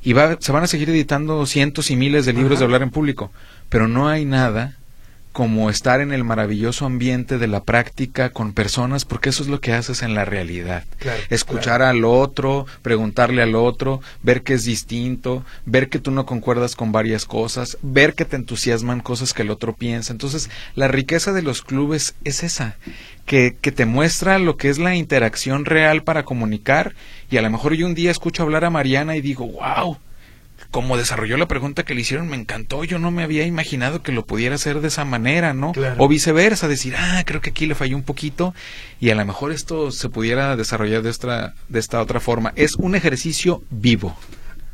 y 0.03 0.13
va, 0.13 0.37
se 0.39 0.51
van 0.51 0.63
a 0.63 0.67
seguir 0.67 0.89
editando 0.89 1.45
cientos 1.45 1.91
y 1.91 1.95
miles 1.95 2.25
de 2.25 2.33
libros 2.33 2.59
de 2.59 2.65
hablar 2.65 2.81
en 2.81 2.89
público, 2.89 3.31
pero 3.69 3.87
no 3.87 4.07
hay 4.07 4.25
nada 4.25 4.77
como 5.37 5.69
estar 5.69 6.01
en 6.01 6.13
el 6.13 6.23
maravilloso 6.23 6.87
ambiente 6.87 7.37
de 7.37 7.45
la 7.45 7.63
práctica 7.63 8.31
con 8.31 8.53
personas, 8.53 9.05
porque 9.05 9.29
eso 9.29 9.43
es 9.43 9.49
lo 9.49 9.61
que 9.61 9.71
haces 9.71 10.01
en 10.01 10.15
la 10.15 10.25
realidad. 10.25 10.83
Escuchar 11.29 11.83
al 11.83 12.05
otro, 12.05 12.65
preguntarle 12.81 13.43
al 13.43 13.53
otro, 13.53 14.01
ver 14.23 14.41
que 14.41 14.55
es 14.55 14.65
distinto, 14.65 15.45
ver 15.63 15.89
que 15.89 15.99
tú 15.99 16.09
no 16.09 16.25
concuerdas 16.25 16.75
con 16.75 16.91
varias 16.91 17.25
cosas, 17.25 17.77
ver 17.83 18.15
que 18.15 18.25
te 18.25 18.35
entusiasman 18.35 18.99
cosas 18.99 19.35
que 19.35 19.43
el 19.43 19.51
otro 19.51 19.75
piensa. 19.75 20.11
Entonces, 20.11 20.49
la 20.73 20.87
riqueza 20.87 21.33
de 21.33 21.43
los 21.43 21.61
clubes 21.61 22.15
es 22.23 22.41
esa, 22.41 22.77
que, 23.27 23.55
que 23.61 23.71
te 23.71 23.85
muestra 23.85 24.39
lo 24.39 24.57
que 24.57 24.69
es 24.69 24.79
la 24.79 24.95
interacción 24.95 25.65
real 25.65 26.01
para 26.01 26.25
comunicar 26.25 26.95
y 27.29 27.37
a 27.37 27.43
lo 27.43 27.51
mejor 27.51 27.75
yo 27.75 27.85
un 27.85 27.93
día 27.93 28.09
escucho 28.09 28.41
hablar 28.41 28.65
a 28.65 28.71
Mariana 28.71 29.15
y 29.15 29.21
digo, 29.21 29.45
wow, 29.45 29.99
como 30.77 30.95
desarrolló 30.95 31.37
la 31.37 31.47
pregunta 31.47 31.81
que 31.81 31.95
le 31.95 32.01
hicieron, 32.01 32.27
me 32.27 32.35
encantó. 32.35 32.83
Yo 32.83 32.99
no 32.99 33.09
me 33.09 33.23
había 33.23 33.47
imaginado 33.47 34.03
que 34.03 34.11
lo 34.11 34.27
pudiera 34.27 34.53
hacer 34.53 34.79
de 34.79 34.89
esa 34.89 35.05
manera, 35.05 35.55
¿no? 35.55 35.73
O 35.97 36.07
viceversa, 36.07 36.67
decir, 36.67 36.93
ah, 36.95 37.23
creo 37.25 37.41
que 37.41 37.49
aquí 37.49 37.65
le 37.65 37.73
falló 37.73 37.95
un 37.95 38.03
poquito 38.03 38.53
y 38.99 39.09
a 39.09 39.15
lo 39.15 39.25
mejor 39.25 39.51
esto 39.51 39.89
se 39.89 40.07
pudiera 40.09 40.55
desarrollar 40.55 41.01
de 41.01 41.09
esta, 41.09 41.55
de 41.67 41.79
esta 41.79 41.99
otra 41.99 42.19
forma. 42.19 42.53
Es 42.55 42.75
un 42.75 42.93
ejercicio 42.93 43.63
vivo. 43.71 44.15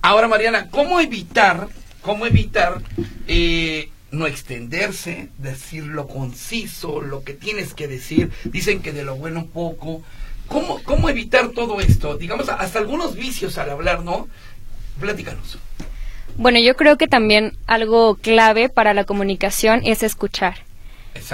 Ahora, 0.02 0.28
Mariana, 0.28 0.68
¿cómo 0.70 1.00
evitar, 1.00 1.70
cómo 2.02 2.26
evitar 2.26 2.82
eh, 3.30 3.90
no 4.12 4.28
extenderse, 4.28 5.30
decir 5.38 5.86
lo 5.86 6.10
conciso, 6.10 7.00
lo 7.00 7.24
que 7.24 7.34
tienes 7.34 7.74
que 7.74 7.88
decir? 7.88 8.30
Dicen 8.44 8.82
que 8.82 8.92
de 8.92 9.06
lo 9.06 9.16
bueno 9.16 9.40
un 9.40 9.48
poco. 9.52 10.04
¿Cómo, 10.48 10.84
¿Cómo 10.84 11.08
evitar 11.08 11.52
todo 11.52 11.80
esto? 11.80 12.18
Digamos, 12.18 12.50
hasta 12.50 12.80
algunos 12.80 13.16
vicios 13.16 13.58
al 13.58 13.70
hablar, 13.70 14.04
¿no? 14.04 14.28
Platícanos. 15.00 15.60
Bueno, 16.38 16.60
yo 16.60 16.76
creo 16.76 16.98
que 16.98 17.08
también 17.08 17.54
algo 17.68 18.16
clave 18.16 18.70
para 18.70 18.94
la 18.94 19.04
comunicación 19.04 19.82
es 19.84 20.04
escuchar. 20.04 20.56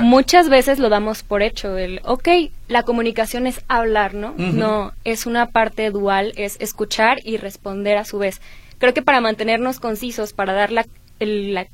Muchas 0.02 0.50
veces 0.50 0.78
lo 0.78 0.90
damos 0.90 1.24
por 1.24 1.42
hecho, 1.42 1.78
el, 1.78 2.02
ok, 2.04 2.28
la 2.68 2.84
comunicación 2.84 3.48
es 3.48 3.62
hablar, 3.70 4.14
¿no? 4.14 4.34
No, 4.38 4.92
es 5.06 5.26
una 5.26 5.48
parte 5.48 5.90
dual, 5.90 6.34
es 6.36 6.58
escuchar 6.60 7.20
y 7.24 7.38
responder 7.38 7.98
a 7.98 8.04
su 8.04 8.18
vez. 8.18 8.42
Creo 8.78 8.94
que 8.94 9.02
para 9.02 9.22
mantenernos 9.22 9.80
concisos, 9.80 10.34
para 10.34 10.54
dar 10.54 10.72
la, 10.72 10.86
el 11.20 11.68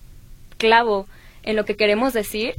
clavo 0.58 1.08
en 1.44 1.56
lo 1.56 1.66
que 1.66 1.76
queremos 1.76 2.14
decir, 2.14 2.54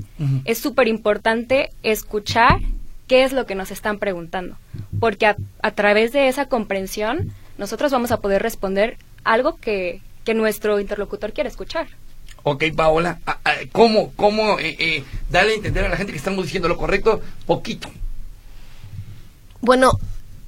es 0.45 0.59
súper 0.59 0.89
importante 0.89 1.71
escuchar 1.83 2.61
qué 3.07 3.23
es 3.23 3.33
lo 3.33 3.47
que 3.47 3.55
nos 3.55 3.71
están 3.71 3.99
preguntando, 3.99 4.57
porque 4.99 5.27
a 5.27 5.71
través 5.71 6.13
de 6.13 6.27
esa 6.27 6.47
comprensión 6.47 7.33
nosotros 7.57 7.93
vamos 7.93 8.11
a 8.11 8.21
poder 8.21 8.43
responder 8.43 8.97
algo 9.25 9.57
que, 9.57 10.01
nuestro 10.35 10.81
interlocutor 10.81 11.33
quiere 11.33 11.49
escuchar. 11.49 11.89
Ok, 12.43 12.65
Paola, 12.77 13.19
¿cómo, 13.73 14.13
cómo 14.15 14.59
eh, 14.61 14.77
eh, 14.79 15.05
darle 15.31 15.53
a 15.53 15.57
entender 15.57 15.85
a 15.85 15.89
la 15.89 15.97
gente 15.97 16.13
que 16.13 16.19
estamos 16.19 16.45
diciendo 16.45 16.69
lo 16.69 16.77
correcto? 16.77 17.21
Poquito. 17.45 17.89
Bueno, 19.61 19.99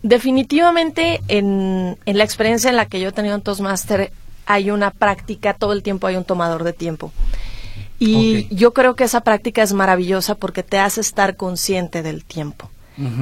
definitivamente 0.02 1.20
en, 1.26 1.98
en 2.06 2.18
la 2.18 2.24
experiencia 2.24 2.70
en 2.70 2.76
la 2.76 2.86
que 2.86 3.00
yo 3.00 3.08
he 3.08 3.12
tenido 3.12 3.34
en 3.34 3.42
Toastmaster 3.42 4.12
hay 4.46 4.70
una 4.70 4.92
práctica, 4.92 5.54
todo 5.54 5.72
el 5.72 5.82
tiempo 5.82 6.06
hay 6.06 6.16
un 6.16 6.24
tomador 6.24 6.64
de 6.64 6.72
tiempo. 6.72 7.12
Y 7.98 8.46
yo 8.54 8.72
creo 8.72 8.94
que 8.94 9.04
esa 9.04 9.22
práctica 9.22 9.62
es 9.62 9.72
maravillosa 9.72 10.36
porque 10.36 10.62
te 10.62 10.78
hace 10.78 11.00
estar 11.00 11.36
consciente 11.36 12.02
del 12.02 12.24
tiempo. 12.24 12.70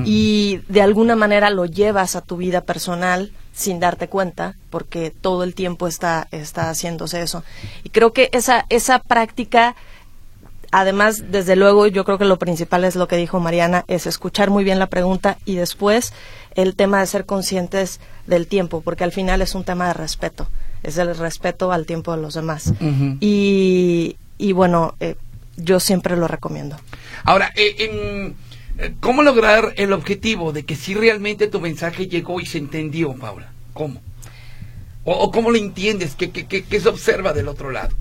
Y 0.07 0.61
de 0.69 0.81
alguna 0.81 1.17
manera 1.17 1.51
lo 1.51 1.67
llevas 1.67 2.17
a 2.17 2.23
tu 2.23 2.39
vida 2.39 2.63
personal 2.63 3.33
sin 3.57 3.81
darte 3.81 4.09
cuenta, 4.09 4.55
porque 4.69 5.11
todo 5.11 5.43
el 5.43 5.55
tiempo 5.55 5.89
está, 5.89 6.29
está 6.31 6.69
haciéndose 6.69 7.23
eso. 7.23 7.43
Y 7.85 7.89
creo 7.89 8.13
que 8.13 8.29
esa, 8.33 8.67
esa 8.69 8.99
práctica 8.99 9.75
además, 10.73 11.31
desde 11.31 11.57
luego, 11.57 11.87
yo 11.87 12.05
creo 12.05 12.19
que 12.19 12.27
lo 12.27 12.39
principal 12.39 12.85
es 12.85 12.97
lo 12.97 13.09
que 13.09 13.17
dijo 13.17 13.41
Mariana, 13.41 13.85
es 13.89 14.07
escuchar 14.07 14.51
muy 14.51 14.63
bien 14.63 14.79
la 14.79 14.89
pregunta 14.89 15.39
y 15.47 15.55
después 15.55 16.13
el 16.55 16.75
tema 16.75 17.01
de 17.01 17.07
ser 17.07 17.25
conscientes 17.25 17.99
del 18.27 18.47
tiempo, 18.47 18.83
porque 18.83 19.05
al 19.05 19.13
final 19.13 19.41
es 19.41 19.55
un 19.55 19.65
tema 19.65 19.87
de 19.89 19.95
respeto, 19.95 20.49
es 20.83 20.99
el 20.99 21.17
respeto 21.17 21.73
al 21.73 21.87
tiempo 21.87 22.15
de 22.15 22.21
los 22.21 22.35
demás. 22.35 22.75
y, 23.21 24.17
y, 24.37 24.53
bueno, 24.53 24.95
eh, 25.01 25.17
yo 25.57 25.81
siempre 25.81 26.17
lo 26.17 26.29
recomiendo. 26.29 26.77
Ahora, 27.25 27.53
eh, 27.57 27.75
eh, 27.79 28.35
¿cómo 29.01 29.23
lograr 29.23 29.75
el 29.77 29.93
objetivo 29.93 30.53
de 30.53 30.65
que 30.65 30.77
si 30.77 30.95
realmente 30.95 31.47
tu 31.47 31.61
mensaje 31.61 32.07
llegó 32.09 32.41
y 32.41 32.47
se 32.47 32.59
entendió, 32.59 33.15
Paula? 33.15 33.53
¿Cómo? 33.73 34.01
¿O, 35.05 35.31
cómo 35.31 35.51
lo 35.51 35.57
entiendes? 35.57 36.15
¿Qué, 36.17 36.31
qué, 36.31 36.47
qué 36.47 36.81
se 36.81 36.89
observa 36.89 37.33
del 37.33 37.49
otro 37.49 37.71
lado? 37.71 37.95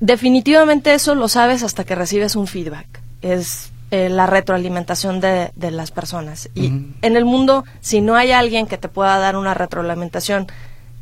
Definitivamente 0.00 0.94
eso 0.94 1.14
lo 1.14 1.28
sabes 1.28 1.62
hasta 1.62 1.84
que 1.84 1.94
recibes 1.94 2.36
un 2.36 2.46
feedback. 2.46 2.86
Es 3.22 3.72
eh, 3.90 4.08
la 4.08 4.26
retroalimentación 4.26 5.20
de, 5.20 5.52
las 5.70 5.92
personas. 5.92 6.48
Y 6.54 6.66
en 6.66 7.16
el 7.16 7.24
mundo, 7.24 7.64
si 7.80 8.00
no 8.00 8.16
hay 8.16 8.32
alguien 8.32 8.66
que 8.66 8.76
te 8.76 8.88
pueda 8.88 9.18
dar 9.18 9.36
una 9.36 9.54
retroalimentación 9.54 10.48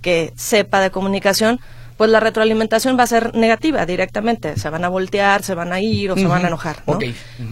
que 0.02 0.32
sepa 0.36 0.80
de 0.80 0.90
comunicación, 0.90 1.58
pues 2.02 2.10
la 2.10 2.18
retroalimentación 2.18 2.98
va 2.98 3.04
a 3.04 3.06
ser 3.06 3.32
negativa 3.32 3.86
directamente. 3.86 4.58
Se 4.58 4.68
van 4.70 4.84
a 4.84 4.88
voltear, 4.88 5.44
se 5.44 5.54
van 5.54 5.72
a 5.72 5.80
ir 5.80 6.10
o 6.10 6.16
se 6.16 6.26
van 6.26 6.44
a 6.44 6.48
enojar. 6.48 6.82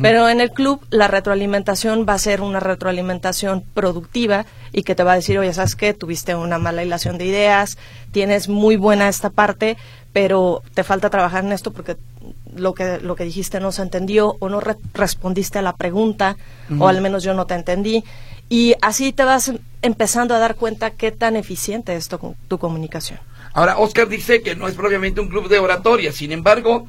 Pero 0.03 0.29
en 0.29 0.41
el 0.41 0.51
club 0.51 0.85
la 0.91 1.07
retroalimentación 1.07 2.05
va 2.05 2.15
a 2.15 2.19
ser 2.19 2.41
una 2.41 2.59
retroalimentación 2.59 3.63
productiva 3.75 4.47
y 4.73 4.83
que 4.83 4.97
te 4.97 5.05
va 5.05 5.13
a 5.13 5.15
decir, 5.15 5.39
oye, 5.39 5.53
¿sabes 5.53 5.77
qué? 5.77 5.95
Tuviste 5.95 6.35
una 6.35 6.59
mala 6.59 6.83
hilación 6.83 7.17
de 7.17 7.27
ideas, 7.27 7.79
tienes 8.11 8.49
muy 8.49 8.75
buena 8.75 9.09
esta 9.09 9.31
parte, 9.31 9.77
pero 10.13 10.65
te 10.75 10.83
falta 10.83 11.11
trabajar 11.11 11.45
en 11.45 11.53
esto 11.53 11.73
porque 11.73 11.97
lo 12.53 12.75
que, 12.75 12.99
lo 12.99 13.15
que 13.15 13.23
dijiste 13.23 13.61
no 13.61 13.71
se 13.71 13.83
entendió 13.83 14.35
o 14.41 14.49
no 14.49 14.61
respondiste 14.95 15.61
a 15.61 15.63
la 15.63 15.77
pregunta 15.77 16.37
o 16.77 16.89
al 16.89 17.01
menos 17.01 17.23
yo 17.23 17.35
no 17.35 17.47
te 17.47 17.55
entendí. 17.55 18.03
Y 18.49 18.75
así 18.83 19.13
te 19.13 19.23
vas 19.23 19.53
empezando 19.81 20.35
a 20.35 20.41
dar 20.41 20.57
cuenta 20.57 20.91
qué 20.91 21.13
tan 21.13 21.37
eficiente 21.37 21.95
es 21.95 22.09
tu, 22.09 22.35
tu 22.49 22.59
comunicación. 22.59 23.21
Ahora, 23.53 23.79
Oscar 23.79 24.09
dice 24.09 24.43
que 24.43 24.55
no 24.55 24.69
es 24.69 24.75
propiamente 24.75 25.21
un 25.21 25.29
club 25.29 25.49
de 25.49 25.59
oratoria, 25.59 26.13
sin 26.13 26.33
embargo, 26.33 26.87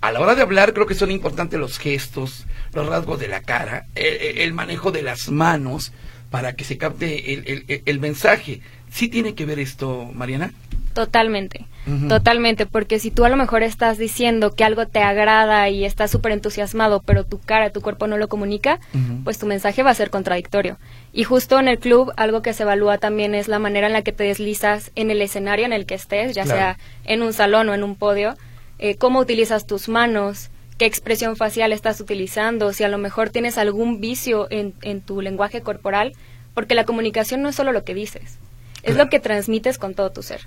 a 0.00 0.12
la 0.12 0.20
hora 0.20 0.34
de 0.34 0.42
hablar 0.42 0.74
creo 0.74 0.86
que 0.86 0.94
son 0.94 1.10
importantes 1.10 1.58
los 1.58 1.78
gestos, 1.78 2.46
los 2.72 2.86
rasgos 2.86 3.18
de 3.18 3.28
la 3.28 3.42
cara, 3.42 3.86
el, 3.94 4.52
manejo 4.52 4.92
de 4.92 5.02
las 5.02 5.30
manos 5.30 5.92
para 6.30 6.54
que 6.54 6.64
se 6.64 6.78
capte 6.78 7.32
el, 7.34 7.82
el 7.84 8.00
mensaje. 8.00 8.60
¿Sí 8.90 9.08
tiene 9.08 9.34
que 9.34 9.46
ver 9.46 9.58
esto, 9.58 10.10
Mariana? 10.14 10.52
Totalmente, 10.94 11.66
totalmente, 12.08 12.66
porque 12.66 13.00
si 13.00 13.10
tú 13.10 13.24
a 13.24 13.28
lo 13.28 13.36
mejor 13.36 13.64
estás 13.64 13.98
diciendo 13.98 14.52
que 14.52 14.62
algo 14.62 14.86
te 14.86 15.00
agrada 15.00 15.68
y 15.68 15.84
estás 15.84 16.12
súper 16.12 16.30
entusiasmado, 16.30 17.02
pero 17.04 17.24
tu 17.24 17.40
cara, 17.40 17.70
tu 17.70 17.80
cuerpo 17.80 18.06
no 18.06 18.16
lo 18.16 18.28
comunica, 18.28 18.78
pues 19.24 19.38
tu 19.38 19.46
mensaje 19.46 19.82
va 19.82 19.90
a 19.90 19.94
ser 19.94 20.10
contradictorio. 20.10 20.78
Y 21.12 21.24
justo 21.24 21.58
en 21.58 21.66
el 21.66 21.80
club 21.80 22.12
algo 22.16 22.42
que 22.42 22.52
se 22.52 22.62
evalúa 22.62 22.98
también 22.98 23.34
es 23.34 23.48
la 23.48 23.58
manera 23.58 23.88
en 23.88 23.92
la 23.92 24.02
que 24.02 24.12
te 24.12 24.22
deslizas 24.22 24.92
en 24.94 25.10
el 25.10 25.20
escenario 25.20 25.66
en 25.66 25.72
el 25.72 25.84
que 25.84 25.96
estés, 25.96 26.32
ya 26.32 26.46
sea 26.46 26.78
en 27.04 27.22
un 27.22 27.32
salón 27.32 27.68
o 27.68 27.74
en 27.74 27.82
un 27.82 27.96
podio, 27.96 28.36
eh, 28.78 28.94
cómo 28.94 29.18
utilizas 29.18 29.66
tus 29.66 29.88
manos, 29.88 30.50
qué 30.78 30.86
expresión 30.86 31.34
facial 31.34 31.72
estás 31.72 32.00
utilizando, 32.00 32.72
si 32.72 32.84
a 32.84 32.88
lo 32.88 32.98
mejor 32.98 33.30
tienes 33.30 33.58
algún 33.58 34.00
vicio 34.00 34.46
en, 34.50 34.74
en 34.82 35.00
tu 35.00 35.20
lenguaje 35.20 35.60
corporal, 35.60 36.12
porque 36.54 36.76
la 36.76 36.84
comunicación 36.84 37.42
no 37.42 37.48
es 37.48 37.56
solo 37.56 37.72
lo 37.72 37.82
que 37.82 37.94
dices, 37.94 38.38
es 38.84 38.94
lo 38.94 39.08
que 39.08 39.18
transmites 39.18 39.76
con 39.76 39.94
todo 39.94 40.12
tu 40.12 40.22
ser. 40.22 40.42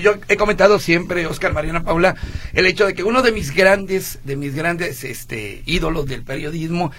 Yo 0.00 0.14
he 0.28 0.36
comentado 0.36 0.78
siempre, 0.78 1.26
Oscar 1.26 1.52
Mariana 1.52 1.84
Paula, 1.84 2.16
el 2.54 2.66
hecho 2.66 2.86
de 2.86 2.94
que 2.94 3.04
uno 3.04 3.22
de 3.22 3.32
mis 3.32 3.54
grandes, 3.54 4.20
de 4.24 4.36
mis 4.36 4.54
grandes 4.54 5.04
este, 5.04 5.62
ídolos 5.66 6.06
del 6.06 6.22
periodismo, 6.22 6.92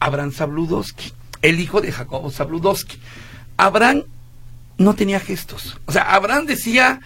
Abraham 0.00 0.32
Sabludowski, 0.32 1.12
el 1.42 1.60
hijo 1.60 1.80
de 1.80 1.92
Jacobo 1.92 2.30
Sabludowski. 2.30 2.98
Abraham 3.56 4.04
no 4.78 4.94
tenía 4.94 5.20
gestos. 5.20 5.78
O 5.86 5.92
sea, 5.92 6.14
Abraham 6.14 6.46
decía, 6.46 7.00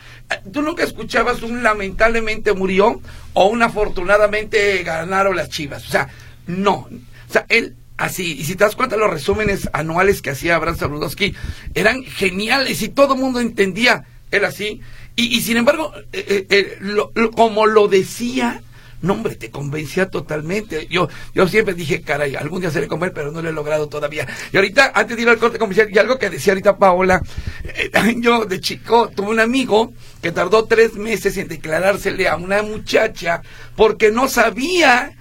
tú 0.52 0.62
nunca 0.62 0.84
escuchabas 0.84 1.42
un 1.42 1.62
lamentablemente 1.62 2.52
murió 2.52 3.00
o 3.32 3.46
un 3.46 3.62
afortunadamente 3.62 4.82
ganaron 4.82 5.36
las 5.36 5.48
chivas. 5.48 5.86
O 5.86 5.90
sea, 5.90 6.08
no. 6.46 6.88
O 7.28 7.32
sea, 7.32 7.46
él 7.48 7.76
así. 7.96 8.38
Y 8.38 8.44
si 8.44 8.56
te 8.56 8.64
das 8.64 8.76
cuenta, 8.76 8.96
los 8.96 9.10
resúmenes 9.10 9.68
anuales 9.72 10.20
que 10.20 10.30
hacía 10.30 10.56
Abraham 10.56 10.76
Sabludowski 10.76 11.34
eran 11.74 12.04
geniales 12.04 12.82
y 12.82 12.88
todo 12.90 13.14
el 13.14 13.20
mundo 13.20 13.40
entendía 13.40 14.04
él 14.32 14.44
así. 14.44 14.80
Y, 15.14 15.42
sin 15.42 15.58
embargo, 15.58 15.92
eh, 16.12 16.46
eh, 16.48 16.78
eh, 16.80 17.30
como 17.36 17.66
lo 17.66 17.86
decía, 17.86 18.62
no, 19.02 19.12
hombre, 19.12 19.36
te 19.36 19.50
convencía 19.50 20.08
totalmente. 20.08 20.86
Yo, 20.90 21.08
yo 21.34 21.46
siempre 21.46 21.74
dije, 21.74 22.00
caray, 22.00 22.34
algún 22.34 22.62
día 22.62 22.70
se 22.70 22.80
le 22.80 22.88
comer, 22.88 23.12
pero 23.12 23.30
no 23.30 23.42
lo 23.42 23.48
he 23.50 23.52
logrado 23.52 23.88
todavía. 23.88 24.26
Y 24.52 24.56
ahorita, 24.56 24.92
antes 24.94 25.16
de 25.16 25.22
ir 25.22 25.28
al 25.28 25.38
corte 25.38 25.58
comercial, 25.58 25.88
y 25.92 25.98
algo 25.98 26.18
que 26.18 26.30
decía 26.30 26.54
ahorita 26.54 26.78
Paola, 26.78 27.20
yo 28.16 28.46
de 28.46 28.60
chico 28.60 29.10
tuve 29.14 29.28
un 29.28 29.40
amigo 29.40 29.92
que 30.22 30.32
tardó 30.32 30.64
tres 30.64 30.94
meses 30.94 31.36
en 31.36 31.48
declarársele 31.48 32.26
a 32.26 32.36
una 32.36 32.62
muchacha 32.62 33.42
porque 33.76 34.10
no 34.10 34.28
sabía 34.28 35.12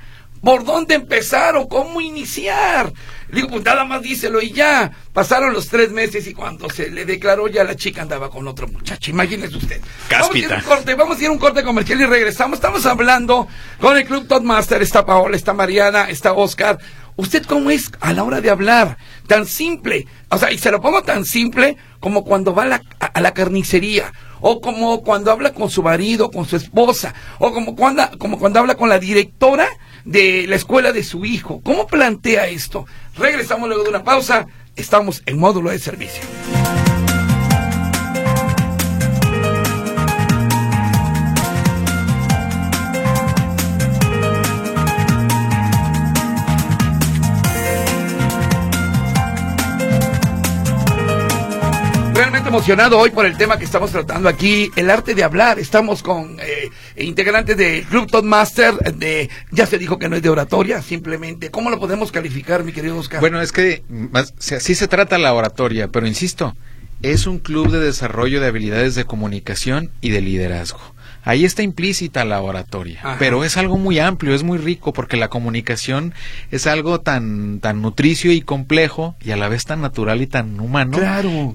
por 0.42 0.64
dónde 0.64 0.96
empezar 0.96 1.56
o 1.56 1.68
cómo 1.68 2.02
iniciar. 2.02 2.92
Digo, 3.32 3.48
pues 3.48 3.64
nada 3.64 3.86
más 3.86 4.02
díselo 4.02 4.42
y 4.42 4.52
ya. 4.52 4.92
Pasaron 5.14 5.54
los 5.54 5.68
tres 5.68 5.92
meses 5.92 6.28
y 6.28 6.34
cuando 6.34 6.70
se 6.70 6.90
le 6.90 7.06
declaró 7.06 7.48
ya 7.48 7.64
la 7.64 7.76
chica 7.76 8.02
andaba 8.02 8.30
con 8.30 8.48
otro 8.48 8.68
muchacho. 8.68 9.12
Imagínese 9.12 9.58
usted. 9.58 9.82
Vamos 10.10 10.36
a 10.36 10.38
ir 10.38 10.52
a 10.52 10.58
un 10.58 10.62
corte, 10.64 10.96
vamos 10.96 11.18
a 11.18 11.22
ir 11.22 11.28
a 11.28 11.32
un 11.32 11.38
corte 11.38 11.64
comercial 11.64 12.02
y 12.02 12.06
regresamos. 12.06 12.58
Estamos 12.58 12.86
hablando 12.86 13.48
con 13.80 13.98
el 13.98 14.06
Club 14.06 14.28
Toddmaster. 14.28 14.82
Está 14.82 15.06
Paola, 15.06 15.36
está 15.36 15.54
Mariana, 15.54 16.10
está 16.10 16.34
Oscar. 16.34 16.78
¿Usted 17.16 17.46
cómo 17.46 17.72
es 17.72 17.92
a 18.00 18.14
la 18.14 18.24
hora 18.24 18.42
de 18.42 18.50
hablar? 18.50 18.98
Tan 19.28 19.46
simple. 19.46 20.08
O 20.30 20.38
sea, 20.38 20.52
y 20.52 20.58
se 20.58 20.72
lo 20.72 20.82
pongo 20.82 21.04
tan 21.04 21.26
simple 21.26 21.78
como 22.00 22.24
cuando 22.24 22.54
va 22.54 22.64
a 22.64 22.68
la, 22.68 22.82
a 23.00 23.22
la 23.22 23.34
carnicería 23.34 24.12
o 24.42 24.60
como 24.60 25.04
cuando 25.04 25.32
habla 25.32 25.54
con 25.54 25.70
su 25.70 25.84
marido, 25.84 26.32
con 26.32 26.46
su 26.46 26.58
esposa, 26.58 27.14
o 27.40 27.54
como 27.54 27.76
cuando, 27.76 28.04
como 28.18 28.40
cuando 28.40 28.60
habla 28.60 28.76
con 28.76 28.90
la 28.90 29.00
directora 29.00 29.68
de 30.04 30.46
la 30.48 30.56
escuela 30.56 30.92
de 30.92 31.04
su 31.04 31.26
hijo. 31.26 31.62
¿Cómo 31.64 31.88
plantea 31.88 32.48
esto? 32.48 32.86
Regresamos 33.18 33.68
luego 33.68 33.84
de 33.84 33.90
una 33.90 34.04
pausa. 34.04 34.48
Estamos 34.76 35.22
en 35.26 35.38
módulo 35.38 35.70
de 35.70 35.80
servicio. 35.80 36.24
Emocionado 52.52 53.00
hoy 53.00 53.12
por 53.12 53.26
el 53.26 53.38
tema 53.38 53.58
que 53.58 53.64
estamos 53.64 53.92
tratando 53.92 54.28
aquí, 54.28 54.70
el 54.76 54.90
arte 54.90 55.16
de 55.16 55.24
hablar. 55.24 55.58
Estamos 55.58 56.04
con 56.04 56.38
eh, 56.42 56.70
integrantes 56.98 57.56
del 57.56 57.86
Club 57.86 58.12
Toddmaster, 58.12 58.74
de, 58.94 59.30
ya 59.52 59.66
se 59.66 59.78
dijo 59.78 59.98
que 59.98 60.10
no 60.10 60.18
es 60.18 60.22
de 60.22 60.28
oratoria, 60.28 60.82
simplemente. 60.82 61.50
¿Cómo 61.50 61.70
lo 61.70 61.80
podemos 61.80 62.12
calificar, 62.12 62.66
mi 62.66 62.74
querido 62.74 62.98
Oscar? 62.98 63.22
Bueno, 63.22 63.42
es 63.42 63.54
que 63.54 63.84
sí 64.38 64.76
se 64.76 64.90
trata 64.90 65.18
la 65.18 65.34
oratoria, 65.34 65.88
pero 65.88 66.08
insisto, 66.08 66.54
es 67.02 67.26
un 67.26 67.40
club 67.40 67.72
de 67.72 67.80
desarrollo 67.80 68.42
de 68.42 68.48
habilidades 68.48 68.96
de 68.96 69.06
comunicación 69.06 69.90
y 70.02 70.10
de 70.10 70.20
liderazgo. 70.20 70.82
Ahí 71.24 71.46
está 71.46 71.62
implícita 71.62 72.26
la 72.26 72.42
oratoria, 72.42 73.02
pero 73.20 73.44
es 73.44 73.58
algo 73.58 73.78
muy 73.78 74.00
amplio, 74.00 74.34
es 74.34 74.44
muy 74.44 74.58
rico 74.58 74.94
porque 74.94 75.18
la 75.18 75.30
comunicación 75.30 76.14
es 76.50 76.68
algo 76.68 77.02
tan 77.02 77.60
tan 77.60 77.82
nutricio 77.82 78.32
y 78.32 78.42
complejo 78.42 79.16
y 79.22 79.32
a 79.32 79.38
la 79.38 79.48
vez 79.48 79.66
tan 79.66 79.82
natural 79.82 80.22
y 80.22 80.28
tan 80.28 80.60
humano 80.60 80.98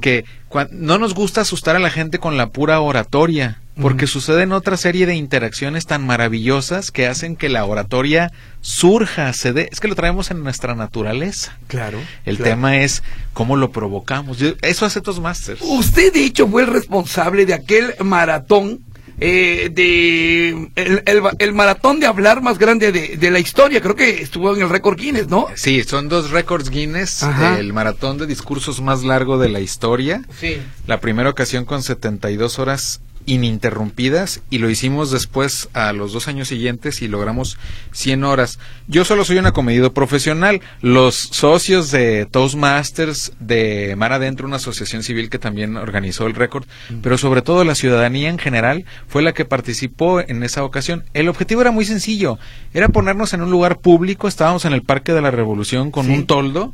que 0.00 0.24
no 0.70 0.98
nos 0.98 1.14
gusta 1.14 1.42
asustar 1.42 1.76
a 1.76 1.80
la 1.80 1.90
gente 1.90 2.18
con 2.18 2.36
la 2.36 2.48
pura 2.48 2.80
oratoria, 2.80 3.60
porque 3.80 4.06
suceden 4.06 4.52
otra 4.52 4.76
serie 4.76 5.04
de 5.04 5.14
interacciones 5.14 5.86
tan 5.86 6.06
maravillosas 6.06 6.90
que 6.90 7.06
hacen 7.06 7.36
que 7.36 7.48
la 7.48 7.64
oratoria 7.64 8.32
surja, 8.60 9.32
se 9.32 9.52
dé, 9.52 9.68
es 9.70 9.80
que 9.80 9.88
lo 9.88 9.94
traemos 9.94 10.30
en 10.30 10.42
nuestra 10.42 10.74
naturaleza. 10.74 11.58
Claro. 11.66 11.98
El 12.24 12.38
tema 12.38 12.78
es 12.78 13.02
cómo 13.34 13.56
lo 13.56 13.70
provocamos. 13.70 14.38
eso 14.40 14.86
hace 14.86 15.00
Toastmasters. 15.00 15.60
Usted 15.62 16.12
de 16.12 16.24
hecho 16.24 16.48
fue 16.48 16.62
el 16.62 16.68
responsable 16.68 17.44
de 17.44 17.54
aquel 17.54 17.94
maratón 18.00 18.80
eh, 19.18 19.70
de 19.72 20.70
el, 20.74 21.02
el, 21.38 21.52
maratón 21.52 22.00
de 22.00 22.06
hablar 22.06 22.42
más 22.42 22.58
grande 22.58 22.92
de, 22.92 23.16
de, 23.16 23.30
la 23.30 23.38
historia. 23.38 23.80
Creo 23.80 23.96
que 23.96 24.22
estuvo 24.22 24.54
en 24.54 24.62
el 24.62 24.68
récord 24.68 24.98
Guinness, 24.98 25.28
¿no? 25.28 25.46
Sí, 25.54 25.82
son 25.84 26.08
dos 26.08 26.30
récords 26.30 26.70
Guinness. 26.70 27.22
El 27.58 27.72
maratón 27.72 28.18
de 28.18 28.26
discursos 28.26 28.80
más 28.80 29.02
largo 29.04 29.38
de 29.38 29.48
la 29.48 29.60
historia. 29.60 30.22
Sí. 30.38 30.58
La 30.86 31.00
primera 31.00 31.30
ocasión 31.30 31.64
con 31.64 31.82
72 31.82 32.58
horas 32.58 33.00
ininterrumpidas 33.26 34.40
y 34.50 34.58
lo 34.58 34.70
hicimos 34.70 35.10
después 35.10 35.68
a 35.72 35.92
los 35.92 36.12
dos 36.12 36.28
años 36.28 36.48
siguientes 36.48 37.02
y 37.02 37.08
logramos 37.08 37.58
100 37.92 38.24
horas. 38.24 38.58
Yo 38.88 39.04
solo 39.04 39.24
soy 39.24 39.38
un 39.38 39.46
acomedido 39.46 39.92
profesional. 39.92 40.60
Los 40.80 41.14
socios 41.16 41.90
de 41.90 42.26
Toastmasters 42.26 43.32
de 43.40 43.94
Mar 43.96 44.12
Adentro, 44.12 44.46
una 44.46 44.56
asociación 44.56 45.02
civil 45.02 45.28
que 45.28 45.38
también 45.38 45.76
organizó 45.76 46.26
el 46.26 46.34
récord, 46.34 46.64
mm. 46.90 47.00
pero 47.02 47.18
sobre 47.18 47.42
todo 47.42 47.64
la 47.64 47.74
ciudadanía 47.74 48.28
en 48.28 48.38
general 48.38 48.84
fue 49.08 49.22
la 49.22 49.34
que 49.34 49.44
participó 49.44 50.20
en 50.20 50.42
esa 50.42 50.64
ocasión. 50.64 51.04
El 51.12 51.28
objetivo 51.28 51.60
era 51.60 51.70
muy 51.70 51.84
sencillo, 51.84 52.38
era 52.72 52.88
ponernos 52.88 53.34
en 53.34 53.42
un 53.42 53.50
lugar 53.50 53.78
público, 53.78 54.28
estábamos 54.28 54.64
en 54.64 54.72
el 54.72 54.82
Parque 54.82 55.12
de 55.12 55.22
la 55.22 55.30
Revolución 55.30 55.90
con 55.90 56.10
un 56.10 56.26
toldo 56.26 56.72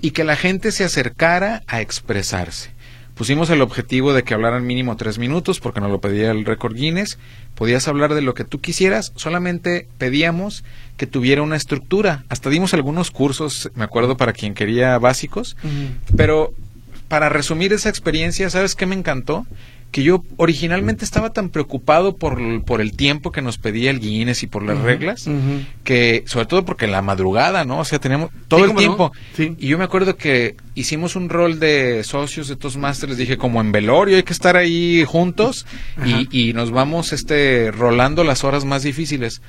y 0.00 0.10
que 0.10 0.24
la 0.24 0.36
gente 0.36 0.72
se 0.72 0.84
acercara 0.84 1.62
a 1.66 1.80
expresarse. 1.80 2.73
Pusimos 3.14 3.48
el 3.50 3.62
objetivo 3.62 4.12
de 4.12 4.24
que 4.24 4.34
hablaran 4.34 4.66
mínimo 4.66 4.96
tres 4.96 5.18
minutos 5.18 5.60
porque 5.60 5.80
nos 5.80 5.90
lo 5.90 6.00
pedía 6.00 6.32
el 6.32 6.44
récord 6.44 6.74
Guinness. 6.74 7.18
Podías 7.54 7.86
hablar 7.86 8.14
de 8.14 8.22
lo 8.22 8.34
que 8.34 8.44
tú 8.44 8.60
quisieras, 8.60 9.12
solamente 9.14 9.86
pedíamos 9.98 10.64
que 10.96 11.06
tuviera 11.06 11.42
una 11.42 11.56
estructura. 11.56 12.24
Hasta 12.28 12.50
dimos 12.50 12.74
algunos 12.74 13.12
cursos, 13.12 13.70
me 13.74 13.84
acuerdo, 13.84 14.16
para 14.16 14.32
quien 14.32 14.54
quería 14.54 14.98
básicos. 14.98 15.56
Pero 16.16 16.52
para 17.06 17.28
resumir 17.28 17.72
esa 17.72 17.88
experiencia, 17.88 18.50
¿sabes 18.50 18.74
qué 18.74 18.86
me 18.86 18.96
encantó? 18.96 19.46
Que 19.94 20.02
yo 20.02 20.24
originalmente 20.38 21.04
estaba 21.04 21.32
tan 21.32 21.50
preocupado 21.50 22.16
por, 22.16 22.64
por 22.64 22.80
el 22.80 22.96
tiempo 22.96 23.30
que 23.30 23.42
nos 23.42 23.58
pedía 23.58 23.92
el 23.92 24.00
Guinness 24.00 24.42
y 24.42 24.48
por 24.48 24.64
las 24.64 24.80
reglas, 24.80 25.30
que 25.84 26.24
sobre 26.26 26.46
todo 26.46 26.64
porque 26.64 26.88
la 26.88 27.00
madrugada, 27.00 27.64
¿no? 27.64 27.78
O 27.78 27.84
sea, 27.84 28.00
teníamos 28.00 28.30
todo 28.48 28.64
el 28.64 28.74
tiempo. 28.74 29.12
Y 29.38 29.68
yo 29.68 29.78
me 29.78 29.84
acuerdo 29.84 30.16
que 30.16 30.56
hicimos 30.74 31.14
un 31.14 31.28
rol 31.28 31.60
de 31.60 32.02
socios 32.02 32.48
de 32.48 32.56
Toastmasters, 32.56 33.16
dije 33.16 33.38
como 33.38 33.60
en 33.60 33.70
velorio, 33.70 34.16
hay 34.16 34.24
que 34.24 34.32
estar 34.32 34.56
ahí 34.56 35.04
juntos 35.06 35.64
y, 36.04 36.48
y 36.48 36.54
nos 36.54 36.72
vamos 36.72 37.12
este 37.12 37.70
rolando 37.70 38.24
las 38.24 38.42
horas 38.42 38.64
más 38.64 38.82
difíciles. 38.82 39.42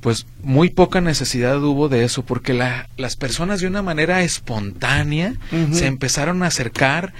Pues 0.00 0.26
muy 0.42 0.70
poca 0.70 1.00
necesidad 1.00 1.62
hubo 1.62 1.88
de 1.88 2.02
eso, 2.02 2.24
porque 2.24 2.54
la, 2.54 2.88
las 2.96 3.14
personas 3.14 3.60
de 3.60 3.68
una 3.68 3.82
manera 3.82 4.24
espontánea 4.24 5.34
se 5.70 5.86
empezaron 5.86 6.42
a 6.42 6.46
acercar 6.46 7.12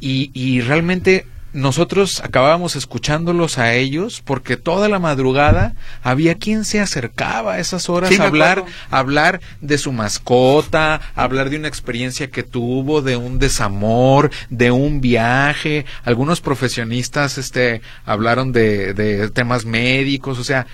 y, 0.00 0.32
y 0.34 0.60
realmente 0.60 1.26
nosotros 1.54 2.20
acabábamos 2.22 2.76
escuchándolos 2.76 3.58
a 3.58 3.74
ellos 3.74 4.22
porque 4.24 4.56
toda 4.56 4.88
la 4.88 4.98
madrugada 4.98 5.74
había 6.02 6.34
quien 6.34 6.64
se 6.64 6.80
acercaba 6.80 7.54
a 7.54 7.58
esas 7.60 7.88
horas 7.88 8.18
a 8.18 8.24
hablar, 8.24 8.64
hablar 8.90 9.40
de 9.60 9.78
su 9.78 9.92
mascota, 9.92 11.00
hablar 11.14 11.50
de 11.50 11.56
una 11.56 11.68
experiencia 11.68 12.30
que 12.30 12.42
tuvo, 12.42 13.02
de 13.02 13.16
un 13.16 13.38
desamor, 13.38 14.30
de 14.50 14.72
un 14.72 15.00
viaje. 15.00 15.86
Algunos 16.04 16.40
profesionistas 16.40 17.38
este 17.38 17.80
hablaron 18.04 18.52
de, 18.52 18.92
de 18.92 19.30
temas 19.30 19.64
médicos, 19.64 20.38
o 20.38 20.44
sea, 20.44 20.66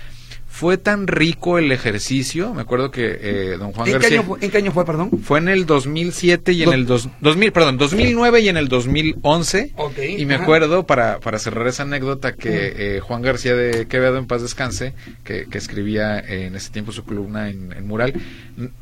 fue 0.61 0.77
tan 0.77 1.07
rico 1.07 1.57
el 1.57 1.71
ejercicio, 1.71 2.53
me 2.53 2.61
acuerdo 2.61 2.91
que 2.91 3.17
eh, 3.19 3.57
don 3.57 3.71
Juan 3.71 3.87
¿En 3.87 3.93
García... 3.93 4.09
Qué 4.09 4.15
año 4.17 4.23
fue, 4.27 4.37
¿En 4.41 4.51
qué 4.51 4.57
año 4.59 4.71
fue, 4.71 4.85
perdón? 4.85 5.09
Fue 5.23 5.39
en 5.39 5.49
el 5.49 5.65
2007 5.65 6.51
y 6.51 6.61
en 6.61 6.71
el... 6.71 6.85
Dos, 6.85 7.09
2000, 7.19 7.51
perdón, 7.51 7.77
2009 7.79 8.41
y 8.41 8.49
en 8.49 8.57
el 8.57 8.67
2011. 8.67 9.73
Okay, 9.75 10.21
y 10.21 10.25
me 10.27 10.35
acuerdo, 10.35 10.85
para, 10.85 11.19
para 11.19 11.39
cerrar 11.39 11.65
esa 11.65 11.81
anécdota, 11.81 12.33
que 12.33 12.75
eh, 12.77 12.99
Juan 12.99 13.23
García 13.23 13.55
de 13.55 13.87
Quevedo, 13.87 14.19
en 14.19 14.27
paz 14.27 14.43
descanse, 14.43 14.93
que, 15.23 15.47
que 15.47 15.57
escribía 15.57 16.19
en 16.19 16.55
ese 16.55 16.69
tiempo 16.69 16.91
su 16.91 17.05
columna 17.05 17.49
en, 17.49 17.73
en, 17.73 17.87
Mural, 17.87 18.13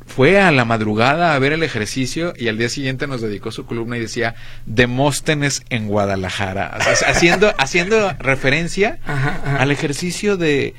fue 0.04 0.38
a 0.38 0.52
la 0.52 0.66
madrugada 0.66 1.34
a 1.34 1.38
ver 1.38 1.54
el 1.54 1.62
ejercicio 1.62 2.34
y 2.36 2.48
al 2.48 2.58
día 2.58 2.68
siguiente 2.68 3.06
nos 3.06 3.22
dedicó 3.22 3.52
su 3.52 3.64
columna 3.64 3.96
y 3.96 4.00
decía 4.00 4.34
Demóstenes 4.66 5.62
en 5.70 5.88
Guadalajara, 5.88 6.76
haciendo, 7.06 7.54
haciendo 7.58 8.12
referencia 8.18 8.98
al 9.06 9.70
ejercicio 9.70 10.36
de 10.36 10.74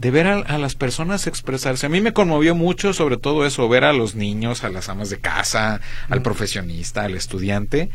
de 0.00 0.10
ver 0.10 0.26
a, 0.26 0.56
las 0.56 0.74
personas 0.76 1.26
expresarse. 1.26 1.84
A 1.84 1.90
mí 1.90 2.00
me 2.00 2.14
conmovió 2.14 2.54
mucho 2.54 2.94
sobre 2.94 3.18
todo 3.18 3.44
eso, 3.44 3.68
ver 3.68 3.84
a 3.84 3.92
los 3.92 4.14
niños, 4.14 4.64
a 4.64 4.70
las 4.70 4.88
amas 4.88 5.10
de 5.10 5.18
casa, 5.18 5.82
al 6.08 6.22
profesionista, 6.22 7.02
al 7.02 7.16
estudiante. 7.16 7.90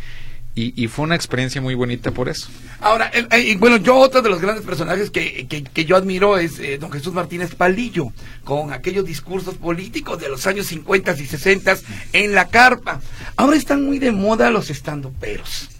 Y, 0.58 0.88
fue 0.88 1.04
una 1.04 1.15
experiencia 1.15 1.60
muy 1.60 1.76
bonita 1.76 2.12
por 2.12 2.30
eso. 2.30 2.48
Ahora, 2.80 3.12
bueno, 3.58 3.76
yo 3.76 3.98
otro 3.98 4.22
de 4.22 4.30
los 4.30 4.39
grandes 4.39 4.63
personajes 4.63 5.10
que, 5.10 5.46
que, 5.48 5.86
yo 5.86 5.98
admiro 5.98 6.38
es 6.38 6.60
eh, 6.60 6.78
don 6.78 6.94
Jesús 6.94 7.13
Martínez 7.13 7.56
Palillo, 7.56 8.13
con 8.46 8.72
aquellos 8.72 9.04
discursos 9.04 9.56
políticos 9.56 10.22
de 10.22 10.30
los 10.30 10.48
años 10.48 10.68
50 10.68 11.12
y 11.20 11.26
60 11.26 11.76
en 12.13 12.34
la 12.34 12.48
carpa. 12.48 13.02
Ahora 13.36 13.58
están 13.58 13.84
muy 13.84 14.00
de 14.00 14.13
moda 14.13 14.50
los 14.50 14.70
estandoperos. 14.70 15.75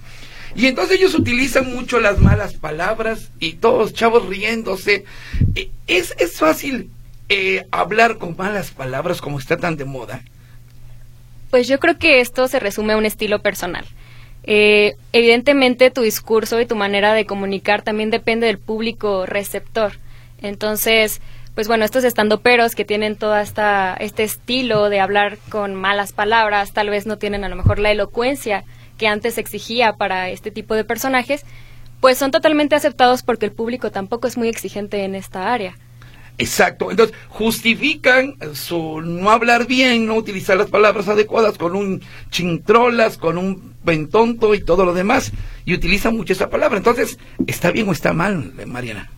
Y 0.56 0.68
entonces 0.68 0.98
ellos 0.98 1.16
utilizan 1.16 1.74
mucho 1.74 2.00
las 2.00 2.20
malas 2.20 2.54
palabras 2.54 3.30
y 3.40 3.54
todos 3.54 3.94
chavos 3.94 4.28
riéndose. 4.28 5.04
E, 5.54 5.70
¿Es, 5.88 6.16
es 6.18 6.38
fácil 6.38 6.90
eh, 7.28 7.66
hablar 7.72 8.18
con 8.18 8.38
malas 8.38 8.72
palabras 8.72 9.22
como 9.22 9.38
está 9.38 9.58
tan 9.58 9.76
de 9.76 9.86
moda? 9.86 10.22
Pues 11.52 11.68
yo 11.68 11.80
creo 11.80 11.98
que 11.98 12.22
esto 12.22 12.48
se 12.48 12.60
resume 12.60 12.94
a 12.94 12.98
un 12.98 13.06
estilo 13.06 13.42
personal. 13.42 13.86
Eh, 14.44 14.96
evidentemente 15.12 15.92
tu 15.92 16.02
discurso 16.02 16.62
y 16.62 16.66
tu 16.66 16.76
manera 16.76 17.14
de 17.14 17.26
comunicar 17.26 17.82
también 17.82 18.10
depende 18.10 18.48
del 18.48 18.60
público 18.60 19.26
receptor. 19.26 19.94
Entonces, 20.42 21.22
pues 21.56 21.68
bueno, 21.68 21.84
estos 21.84 22.04
estandoperos 22.04 22.76
que 22.76 22.86
tienen 22.86 23.16
todo 23.16 23.38
esta, 23.38 23.96
este 24.00 24.24
estilo 24.24 24.90
de 24.90 25.00
hablar 25.00 25.38
con 25.50 25.76
malas 25.76 26.14
palabras, 26.14 26.74
tal 26.74 26.90
vez 26.90 27.06
no 27.06 27.18
tienen 27.18 27.44
a 27.44 27.50
lo 27.50 27.56
mejor 27.56 27.80
la 27.80 27.92
elocuencia 27.92 28.64
que 28.98 29.08
antes 29.08 29.38
exigía 29.38 29.94
para 29.94 30.30
este 30.30 30.52
tipo 30.52 30.76
de 30.76 30.84
personajes, 30.84 31.44
pues 32.00 32.18
son 32.18 32.32
totalmente 32.32 32.76
aceptados 32.76 33.24
porque 33.24 33.46
el 33.46 33.52
público 33.52 33.92
tampoco 33.92 34.28
es 34.28 34.38
muy 34.38 34.48
exigente 34.48 35.04
en 35.04 35.16
esta 35.16 35.54
área. 35.54 35.76
Exacto, 36.38 36.92
entonces 36.92 37.16
justifican 37.30 38.36
su 38.54 39.02
no 39.02 39.30
hablar 39.30 39.68
bien, 39.68 40.06
no 40.06 40.16
utilizar 40.16 40.58
las 40.58 40.70
palabras 40.70 41.08
adecuadas 41.08 41.58
con 41.58 41.76
un 41.76 42.02
chintrolas, 42.30 43.18
con 43.18 43.38
un 43.38 43.74
pentonto 43.86 44.54
y 44.54 44.62
todo 44.62 44.84
lo 44.84 44.94
demás, 44.94 45.32
y 45.64 45.74
utilizan 45.74 46.16
mucho 46.16 46.34
esa 46.34 46.50
palabra. 46.50 46.78
Entonces, 46.78 47.18
¿está 47.48 47.72
bien 47.72 47.88
o 47.88 47.94
está 47.94 48.12
mal, 48.12 48.52
Mariana? 48.66 49.10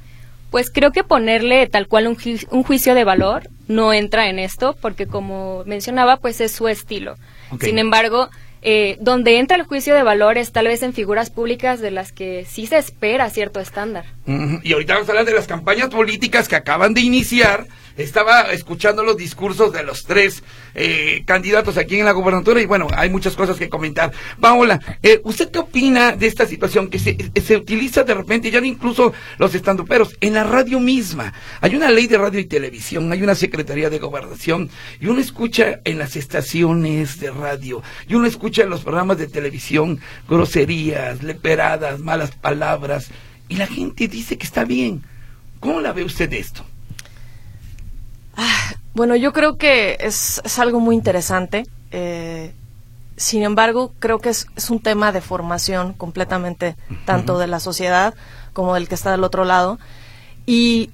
Pues 0.51 0.69
creo 0.69 0.91
que 0.91 1.03
ponerle 1.03 1.67
tal 1.67 1.87
cual 1.87 2.07
un, 2.07 2.17
un 2.51 2.63
juicio 2.63 2.93
de 2.93 3.03
valor 3.03 3.49
no 3.67 3.93
entra 3.93 4.29
en 4.29 4.37
esto, 4.37 4.75
porque 4.79 5.07
como 5.07 5.63
mencionaba, 5.65 6.17
pues 6.17 6.39
es 6.39 6.51
su 6.51 6.67
estilo. 6.67 7.15
Sin 7.59 7.79
embargo, 7.79 8.29
eh, 8.69 8.97
donde 8.99 9.39
entra 9.39 9.55
el 9.55 9.63
juicio 9.63 9.95
de 9.95 10.03
valores 10.03 10.51
tal 10.51 10.67
vez 10.67 10.83
en 10.83 10.91
figuras 10.91 11.29
públicas 11.29 11.79
de 11.79 11.89
las 11.89 12.11
que 12.11 12.43
sí 12.43 12.67
se 12.67 12.77
espera 12.77 13.29
cierto 13.29 13.61
estándar. 13.61 14.03
Y 14.25 14.73
ahorita 14.73 14.95
vamos 14.95 15.07
a 15.07 15.13
hablar 15.13 15.23
de 15.23 15.31
las 15.31 15.47
campañas 15.47 15.87
políticas 15.87 16.49
que 16.49 16.57
acaban 16.57 16.93
de 16.93 16.99
iniciar 16.99 17.67
estaba 17.97 18.51
escuchando 18.51 19.03
los 19.03 19.17
discursos 19.17 19.73
de 19.73 19.83
los 19.83 20.03
tres 20.03 20.43
eh, 20.75 21.23
candidatos 21.25 21.77
aquí 21.77 21.99
en 21.99 22.05
la 22.05 22.11
gobernatura 22.11 22.61
y 22.61 22.65
bueno, 22.65 22.87
hay 22.95 23.09
muchas 23.09 23.35
cosas 23.35 23.57
que 23.57 23.69
comentar. 23.69 24.11
Paola, 24.39 24.79
eh, 25.01 25.19
¿usted 25.23 25.49
qué 25.49 25.59
opina 25.59 26.11
de 26.11 26.27
esta 26.27 26.45
situación 26.45 26.89
que 26.89 26.99
se, 26.99 27.17
se 27.43 27.57
utiliza 27.57 28.03
de 28.03 28.13
repente, 28.13 28.51
ya 28.51 28.59
incluso 28.59 29.13
los 29.37 29.55
estandoperos, 29.55 30.15
en 30.21 30.33
la 30.33 30.43
radio 30.43 30.79
misma? 30.79 31.33
Hay 31.61 31.75
una 31.75 31.89
ley 31.89 32.07
de 32.07 32.17
radio 32.17 32.39
y 32.39 32.45
televisión, 32.45 33.11
hay 33.11 33.23
una 33.23 33.35
secretaría 33.35 33.89
de 33.89 33.99
gobernación 33.99 34.69
y 34.99 35.07
uno 35.07 35.19
escucha 35.19 35.81
en 35.83 35.97
las 35.97 36.15
estaciones 36.15 37.19
de 37.19 37.31
radio 37.31 37.81
y 38.07 38.15
uno 38.15 38.27
escucha 38.27 38.63
en 38.63 38.69
los 38.69 38.81
programas 38.81 39.17
de 39.17 39.27
televisión 39.27 39.99
groserías, 40.29 41.23
leperadas, 41.23 41.99
malas 41.99 42.31
palabras 42.31 43.09
y 43.49 43.55
la 43.55 43.67
gente 43.67 44.07
dice 44.07 44.37
que 44.37 44.45
está 44.45 44.65
bien. 44.65 45.03
¿Cómo 45.59 45.81
la 45.81 45.93
ve 45.93 46.03
usted 46.03 46.31
esto? 46.33 46.63
Ah, 48.37 48.73
bueno, 48.93 49.15
yo 49.15 49.33
creo 49.33 49.57
que 49.57 49.97
es, 49.99 50.41
algo 50.59 50.79
muy 50.79 50.95
interesante. 50.95 51.65
Eh, 51.91 52.53
sin 53.17 53.41
embargo, 53.41 53.91
creo 53.97 54.19
que 54.19 54.29
es, 54.29 54.47
un 54.69 54.79
tema 54.79 55.11
de 55.11 55.21
formación 55.21 55.93
completamente, 55.93 56.75
tanto 57.05 57.39
de 57.39 57.47
la 57.47 57.59
sociedad 57.59 58.13
como 58.53 58.75
del 58.75 58.87
que 58.87 58.95
está 58.95 59.11
del 59.11 59.23
otro 59.23 59.43
lado. 59.43 59.79
Y 60.45 60.91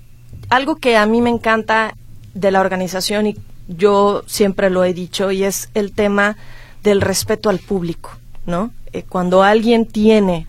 algo 0.50 0.78
que 0.78 0.96
a 0.96 1.06
mí 1.06 1.22
me 1.22 1.30
encanta 1.30 1.96
de 2.34 2.50
la 2.50 2.62
organización, 2.62 3.28
y 3.28 3.38
yo 3.68 4.24
siempre 4.26 4.70
lo 4.70 4.86
he 4.86 4.94
dicho, 4.94 5.32
y 5.32 5.44
es 5.44 5.70
el 5.74 5.92
tema 5.92 6.38
del 6.82 7.02
respeto 7.02 7.50
al 7.50 7.60
público, 7.60 8.12
¿no? 8.46 8.72
Eh, 8.94 9.04
cuando 9.04 9.44
alguien 9.44 9.86
tiene 9.86 10.48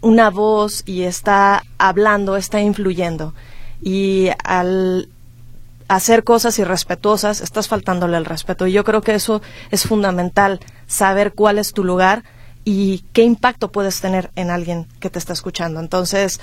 una 0.00 0.30
voz 0.30 0.82
y 0.84 1.02
está 1.02 1.62
hablando, 1.78 2.36
está 2.36 2.60
influyendo, 2.60 3.34
y 3.80 4.30
al 4.44 5.08
hacer 5.94 6.24
cosas 6.24 6.58
irrespetuosas, 6.58 7.40
estás 7.40 7.68
faltándole 7.68 8.16
el 8.16 8.24
respeto. 8.24 8.66
Y 8.66 8.72
yo 8.72 8.82
creo 8.84 9.02
que 9.02 9.14
eso 9.14 9.42
es 9.70 9.84
fundamental, 9.84 10.60
saber 10.86 11.34
cuál 11.34 11.58
es 11.58 11.72
tu 11.72 11.84
lugar 11.84 12.24
y 12.64 13.04
qué 13.12 13.22
impacto 13.22 13.70
puedes 13.70 14.00
tener 14.00 14.30
en 14.36 14.50
alguien 14.50 14.86
que 15.00 15.10
te 15.10 15.18
está 15.18 15.34
escuchando. 15.34 15.80
Entonces, 15.80 16.40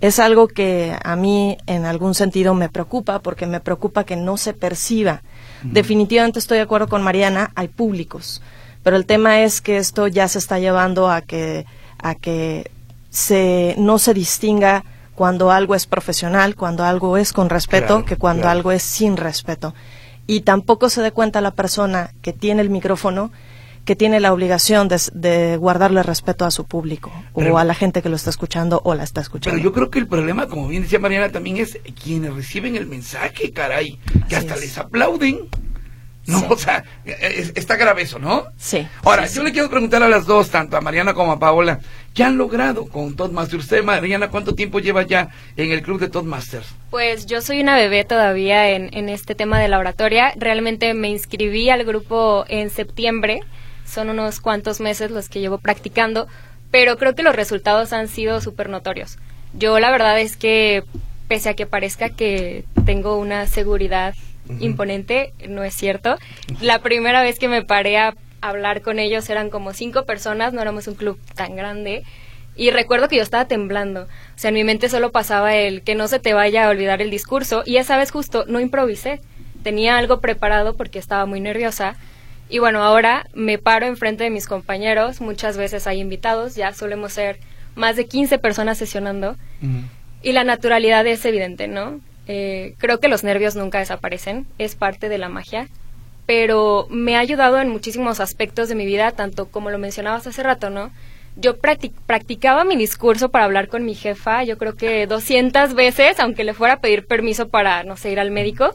es 0.00 0.18
algo 0.18 0.46
que 0.46 0.96
a 1.02 1.16
mí 1.16 1.58
en 1.66 1.84
algún 1.84 2.14
sentido 2.14 2.54
me 2.54 2.68
preocupa 2.68 3.20
porque 3.20 3.46
me 3.46 3.60
preocupa 3.60 4.04
que 4.04 4.16
no 4.16 4.36
se 4.36 4.52
perciba. 4.52 5.22
Definitivamente 5.62 6.38
estoy 6.38 6.58
de 6.58 6.64
acuerdo 6.64 6.88
con 6.88 7.02
Mariana, 7.02 7.50
hay 7.54 7.68
públicos, 7.68 8.42
pero 8.82 8.96
el 8.96 9.06
tema 9.06 9.42
es 9.42 9.60
que 9.60 9.76
esto 9.76 10.08
ya 10.08 10.26
se 10.26 10.38
está 10.38 10.58
llevando 10.58 11.08
a 11.08 11.22
que 11.22 11.66
a 11.98 12.16
que 12.16 12.68
se 13.10 13.76
no 13.78 14.00
se 14.00 14.12
distinga 14.12 14.84
cuando 15.14 15.50
algo 15.50 15.74
es 15.74 15.86
profesional, 15.86 16.54
cuando 16.56 16.84
algo 16.84 17.16
es 17.16 17.32
con 17.32 17.50
respeto, 17.50 18.04
que 18.04 18.16
cuando 18.16 18.48
algo 18.48 18.72
es 18.72 18.82
sin 18.82 19.16
respeto. 19.16 19.74
Y 20.26 20.42
tampoco 20.42 20.88
se 20.88 21.02
dé 21.02 21.12
cuenta 21.12 21.40
la 21.40 21.50
persona 21.50 22.12
que 22.22 22.32
tiene 22.32 22.62
el 22.62 22.70
micrófono 22.70 23.30
que 23.84 23.96
tiene 23.96 24.20
la 24.20 24.32
obligación 24.32 24.88
de, 24.88 25.56
guardarle 25.56 26.02
respeto 26.02 26.44
a 26.44 26.50
su 26.50 26.64
público 26.64 27.12
o 27.32 27.58
a 27.58 27.64
la 27.64 27.74
gente 27.74 28.02
que 28.02 28.08
lo 28.08 28.16
está 28.16 28.30
escuchando 28.30 28.80
o 28.84 28.94
la 28.94 29.02
está 29.02 29.20
escuchando. 29.20 29.56
Pero 29.56 29.64
yo 29.64 29.72
creo 29.72 29.90
que 29.90 29.98
el 29.98 30.06
problema, 30.06 30.46
como 30.46 30.68
bien 30.68 30.82
decía 30.82 30.98
Mariana, 30.98 31.30
también 31.30 31.56
es 31.56 31.78
quienes 32.02 32.32
reciben 32.32 32.76
el 32.76 32.86
mensaje, 32.86 33.52
caray, 33.52 33.98
que 34.28 34.36
hasta 34.36 34.56
les 34.56 34.78
aplauden. 34.78 35.48
No, 36.26 36.46
o 36.48 36.56
sea, 36.56 36.84
está 37.04 37.76
grave 37.76 38.02
eso, 38.02 38.18
¿no? 38.18 38.44
Sí. 38.56 38.86
Ahora, 39.02 39.26
yo 39.26 39.42
le 39.42 39.52
quiero 39.52 39.68
preguntar 39.68 40.02
a 40.02 40.08
las 40.08 40.24
dos, 40.24 40.50
tanto 40.50 40.76
a 40.76 40.80
Mariana 40.80 41.14
como 41.14 41.32
a 41.32 41.38
Paola, 41.38 41.80
¿qué 42.14 42.22
han 42.22 42.38
logrado 42.38 42.86
con 42.86 43.16
Toastmasters? 43.16 43.64
Usted, 43.64 43.82
Mariana, 43.82 44.28
¿cuánto 44.28 44.54
tiempo 44.54 44.78
lleva 44.78 45.02
ya 45.02 45.30
en 45.56 45.72
el 45.72 45.82
club 45.82 45.98
de 45.98 46.08
Toastmasters? 46.08 46.66
Pues 46.90 47.26
yo 47.26 47.40
soy 47.40 47.60
una 47.60 47.74
bebé 47.74 48.04
todavía 48.04 48.70
en, 48.70 48.90
en 48.92 49.08
este 49.08 49.34
tema 49.34 49.58
de 49.58 49.68
la 49.68 49.78
oratoria. 49.78 50.32
Realmente 50.36 50.94
me 50.94 51.08
inscribí 51.08 51.70
al 51.70 51.84
grupo 51.84 52.44
en 52.48 52.70
septiembre 52.70 53.40
son 53.92 54.08
unos 54.08 54.40
cuantos 54.40 54.80
meses 54.80 55.10
los 55.10 55.28
que 55.28 55.40
llevo 55.40 55.58
practicando, 55.58 56.26
pero 56.70 56.96
creo 56.96 57.14
que 57.14 57.22
los 57.22 57.36
resultados 57.36 57.92
han 57.92 58.08
sido 58.08 58.40
súper 58.40 58.70
notorios. 58.70 59.18
Yo 59.52 59.78
la 59.80 59.90
verdad 59.90 60.18
es 60.18 60.36
que, 60.38 60.84
pese 61.28 61.50
a 61.50 61.54
que 61.54 61.66
parezca 61.66 62.08
que 62.08 62.64
tengo 62.86 63.18
una 63.18 63.46
seguridad 63.46 64.14
imponente, 64.60 65.32
no 65.48 65.64
es 65.64 65.74
cierto. 65.74 66.18
La 66.60 66.80
primera 66.80 67.22
vez 67.22 67.38
que 67.38 67.48
me 67.48 67.62
paré 67.62 67.98
a 67.98 68.14
hablar 68.40 68.82
con 68.82 68.98
ellos 68.98 69.28
eran 69.30 69.50
como 69.50 69.72
cinco 69.72 70.04
personas, 70.04 70.52
no 70.52 70.60
éramos 70.60 70.86
un 70.88 70.94
club 70.94 71.18
tan 71.34 71.56
grande. 71.56 72.02
Y 72.54 72.70
recuerdo 72.70 73.08
que 73.08 73.16
yo 73.16 73.22
estaba 73.22 73.46
temblando. 73.46 74.02
O 74.02 74.38
sea, 74.38 74.48
en 74.48 74.54
mi 74.54 74.64
mente 74.64 74.88
solo 74.88 75.10
pasaba 75.10 75.54
el 75.54 75.82
que 75.82 75.94
no 75.94 76.06
se 76.08 76.18
te 76.18 76.34
vaya 76.34 76.66
a 76.66 76.70
olvidar 76.70 77.00
el 77.00 77.10
discurso. 77.10 77.62
Y 77.64 77.76
esa 77.76 77.96
vez 77.96 78.10
justo 78.10 78.44
no 78.46 78.60
improvisé. 78.60 79.20
Tenía 79.62 79.96
algo 79.96 80.20
preparado 80.20 80.76
porque 80.76 80.98
estaba 80.98 81.24
muy 81.24 81.40
nerviosa 81.40 81.96
y 82.52 82.58
bueno, 82.58 82.82
ahora 82.82 83.26
me 83.32 83.56
paro 83.56 83.86
enfrente 83.86 84.24
de 84.24 84.30
mis 84.30 84.46
compañeros, 84.46 85.22
muchas 85.22 85.56
veces 85.56 85.86
hay 85.86 86.00
invitados, 86.00 86.54
ya 86.54 86.74
solemos 86.74 87.14
ser 87.14 87.38
más 87.76 87.96
de 87.96 88.06
15 88.06 88.38
personas 88.38 88.76
sesionando, 88.76 89.36
y 90.22 90.32
la 90.32 90.44
naturalidad 90.44 91.06
es 91.06 91.24
evidente, 91.24 91.66
¿no? 91.66 92.00
Eh, 92.26 92.74
creo 92.78 93.00
que 93.00 93.08
los 93.08 93.24
nervios 93.24 93.56
nunca 93.56 93.78
desaparecen, 93.78 94.46
es 94.58 94.74
parte 94.74 95.08
de 95.08 95.18
la 95.18 95.28
magia, 95.28 95.68
pero 96.26 96.86
me 96.88 97.16
ha 97.16 97.20
ayudado 97.20 97.60
en 97.60 97.68
muchísimos 97.68 98.20
aspectos 98.20 98.68
de 98.68 98.74
mi 98.74 98.86
vida, 98.86 99.10
tanto 99.12 99.46
como 99.46 99.70
lo 99.70 99.78
mencionabas 99.78 100.26
hace 100.26 100.42
rato, 100.42 100.70
¿no? 100.70 100.90
Yo 101.34 101.56
practicaba 101.58 102.64
mi 102.64 102.76
discurso 102.76 103.30
para 103.30 103.46
hablar 103.46 103.68
con 103.68 103.84
mi 103.84 103.94
jefa, 103.94 104.44
yo 104.44 104.58
creo 104.58 104.76
que 104.76 105.06
200 105.06 105.74
veces, 105.74 106.20
aunque 106.20 106.44
le 106.44 106.52
fuera 106.52 106.74
a 106.74 106.80
pedir 106.80 107.06
permiso 107.06 107.48
para, 107.48 107.84
no 107.84 107.96
sé, 107.96 108.12
ir 108.12 108.20
al 108.20 108.30
médico 108.30 108.74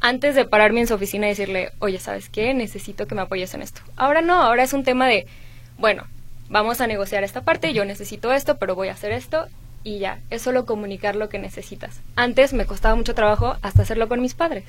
antes 0.00 0.34
de 0.34 0.46
pararme 0.46 0.80
en 0.80 0.86
su 0.86 0.94
oficina 0.94 1.26
y 1.26 1.30
decirle, 1.30 1.72
oye, 1.78 1.98
¿sabes 1.98 2.30
qué? 2.30 2.54
Necesito 2.54 3.06
que 3.06 3.14
me 3.14 3.22
apoyes 3.22 3.52
en 3.52 3.60
esto. 3.60 3.82
Ahora 3.96 4.22
no, 4.22 4.40
ahora 4.40 4.62
es 4.62 4.72
un 4.72 4.82
tema 4.82 5.06
de, 5.06 5.26
bueno, 5.76 6.04
vamos 6.48 6.80
a 6.80 6.86
negociar 6.86 7.24
esta 7.24 7.42
parte, 7.42 7.74
yo 7.74 7.84
necesito 7.84 8.32
esto, 8.32 8.56
pero 8.56 8.74
voy 8.74 8.88
a 8.88 8.92
hacer 8.92 9.12
esto 9.12 9.46
y 9.84 9.98
ya, 9.98 10.20
es 10.30 10.42
solo 10.42 10.66
comunicar 10.66 11.16
lo 11.16 11.28
que 11.28 11.38
necesitas. 11.38 12.00
Antes 12.16 12.52
me 12.52 12.66
costaba 12.66 12.94
mucho 12.94 13.14
trabajo 13.14 13.56
hasta 13.62 13.82
hacerlo 13.82 14.08
con 14.08 14.20
mis 14.20 14.34
padres. 14.34 14.64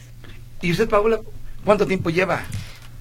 ¿Y 0.61 0.71
usted, 0.71 0.89
Paula, 0.89 1.19
cuánto 1.65 1.87
tiempo 1.87 2.09
lleva? 2.09 2.43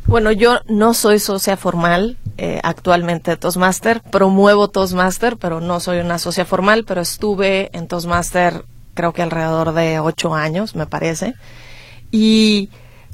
Bueno, 0.06 0.32
yo 0.32 0.60
no 0.66 0.94
soy 0.94 1.18
socia 1.18 1.56
formal 1.56 2.16
eh, 2.38 2.60
actualmente 2.62 3.32
de 3.32 3.36
Toastmaster, 3.36 4.00
promuevo 4.00 4.68
Toastmaster, 4.68 5.36
pero 5.36 5.60
no 5.60 5.80
soy 5.80 5.98
una 5.98 6.18
socia 6.18 6.44
formal, 6.44 6.84
pero 6.84 7.02
estuve 7.02 7.68
en 7.76 7.88
Toastmaster 7.88 8.64
creo 8.98 9.12
que 9.12 9.22
alrededor 9.22 9.74
de 9.74 10.00
ocho 10.00 10.34
años, 10.34 10.74
me 10.74 10.86
parece. 10.86 11.34
Y 12.10 12.68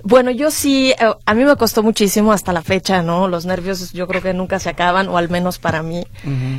bueno, 0.04 0.30
yo 0.30 0.50
sí, 0.50 0.90
eh, 0.90 1.14
a 1.24 1.34
mí 1.34 1.44
me 1.44 1.56
costó 1.56 1.82
muchísimo 1.82 2.32
hasta 2.32 2.52
la 2.52 2.60
fecha, 2.60 3.02
¿no? 3.02 3.26
Los 3.26 3.46
nervios 3.46 3.90
yo 3.94 4.06
creo 4.06 4.20
que 4.20 4.34
nunca 4.34 4.58
se 4.58 4.68
acaban, 4.68 5.08
o 5.08 5.16
al 5.16 5.30
menos 5.30 5.58
para 5.58 5.82
mí. 5.82 6.06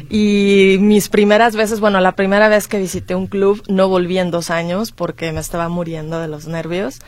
Y 0.09 0.77
mis 0.79 1.09
primeras 1.09 1.55
veces, 1.55 1.79
bueno, 1.79 1.99
la 2.01 2.13
primera 2.13 2.49
vez 2.49 2.67
que 2.67 2.79
visité 2.79 3.13
un 3.13 3.27
club 3.27 3.61
no 3.67 3.87
volví 3.87 4.17
en 4.17 4.31
dos 4.31 4.49
años 4.49 4.91
porque 4.91 5.31
me 5.31 5.41
estaba 5.41 5.69
muriendo 5.69 6.19
de 6.19 6.27
los 6.27 6.47
nervios. 6.47 7.01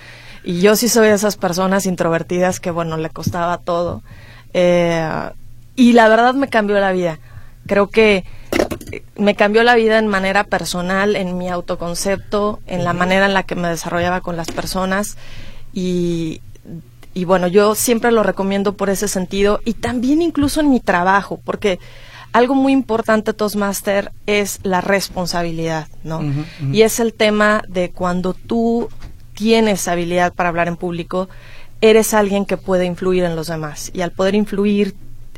Y 0.44 0.62
yo 0.62 0.76
sí 0.76 0.90
soy 0.90 1.08
de 1.08 1.16
esas 1.16 1.38
personas 1.38 1.88
introvertidas 1.88 2.60
que, 2.60 2.70
bueno, 2.70 2.98
le 2.98 3.10
costaba 3.10 3.58
todo. 3.58 4.04
Eh, 4.54 5.10
y 5.76 5.94
la 5.94 6.08
verdad 6.08 6.36
me 6.36 6.50
cambió 6.50 6.80
la 6.80 6.92
vida. 6.92 7.20
Creo 7.66 7.90
que 7.90 8.26
me 9.16 9.34
cambió 9.34 9.64
la 9.64 9.74
vida 9.74 9.98
en 9.98 10.08
manera 10.08 10.44
personal, 10.44 11.16
en 11.16 11.36
mi 11.36 11.50
autoconcepto, 11.50 12.60
en 12.68 12.84
la 12.84 12.94
manera 12.94 13.26
en 13.26 13.34
la 13.34 13.42
que 13.42 13.56
me 13.56 13.68
desarrollaba 13.70 14.22
con 14.22 14.38
las 14.38 14.52
personas 14.52 15.18
y, 15.78 16.42
y 17.14 17.26
bueno, 17.26 17.46
yo 17.46 17.76
siempre 17.76 18.12
lo 18.12 18.24
recomiendo 18.24 18.74
por 18.74 18.90
ese 18.90 19.08
sentido 19.08 19.60
y 19.64 19.74
también 19.74 20.24
incluso 20.24 20.60
en 20.60 20.72
mi 20.72 20.80
trabajo, 20.80 21.40
porque 21.44 21.78
algo 22.34 22.56
muy 22.56 22.74
importante 22.74 23.32
Toastmaster 23.32 24.12
es 24.26 24.60
la 24.64 24.82
responsabilidad, 24.82 25.88
¿no? 26.04 26.22
Y 26.72 26.82
es 26.82 27.00
el 27.00 27.14
tema 27.14 27.64
de 27.68 27.92
cuando 27.92 28.34
tú 28.34 28.90
tienes 29.36 29.88
habilidad 29.88 30.34
para 30.34 30.50
hablar 30.50 30.68
en 30.68 30.78
público, 30.78 31.30
eres 31.80 32.16
alguien 32.16 32.48
que 32.48 32.58
puede 32.58 32.86
influir 32.86 33.24
en 33.24 33.36
los 33.36 33.46
demás 33.46 33.92
y 33.94 34.02
al 34.02 34.12
poder 34.12 34.34
influir 34.34 34.96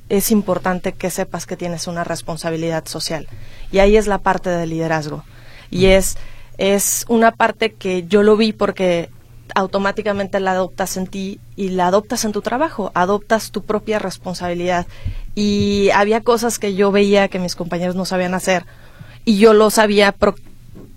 es 0.07 0.31
importante 0.31 0.93
que 0.93 1.09
sepas 1.09 1.45
que 1.45 1.57
tienes 1.57 1.85
una 1.85 2.05
responsabilidad 2.05 2.85
social. 2.85 3.27
Y 3.73 3.79
ahí 3.79 3.97
es 3.97 4.07
la 4.07 4.19
parte 4.19 4.49
del 4.49 4.69
liderazgo. 4.69 5.25
Y 5.69 5.87
es, 5.87 6.17
es 6.57 7.03
una 7.09 7.33
parte 7.33 7.73
que 7.73 8.07
yo 8.07 8.23
lo 8.23 8.37
vi 8.37 8.53
porque 8.53 9.09
automáticamente 9.55 10.39
la 10.39 10.51
adoptas 10.51 10.97
en 10.97 11.07
ti 11.07 11.39
y 11.55 11.69
la 11.69 11.87
adoptas 11.87 12.25
en 12.25 12.31
tu 12.31 12.41
trabajo, 12.41 12.91
adoptas 12.93 13.51
tu 13.51 13.63
propia 13.63 13.99
responsabilidad. 13.99 14.87
Y 15.35 15.89
había 15.93 16.21
cosas 16.21 16.59
que 16.59 16.75
yo 16.75 16.91
veía 16.91 17.27
que 17.27 17.39
mis 17.39 17.55
compañeros 17.55 17.95
no 17.95 18.05
sabían 18.05 18.33
hacer 18.33 18.65
y 19.25 19.37
yo 19.37 19.53
lo 19.53 19.69
sabía 19.69 20.15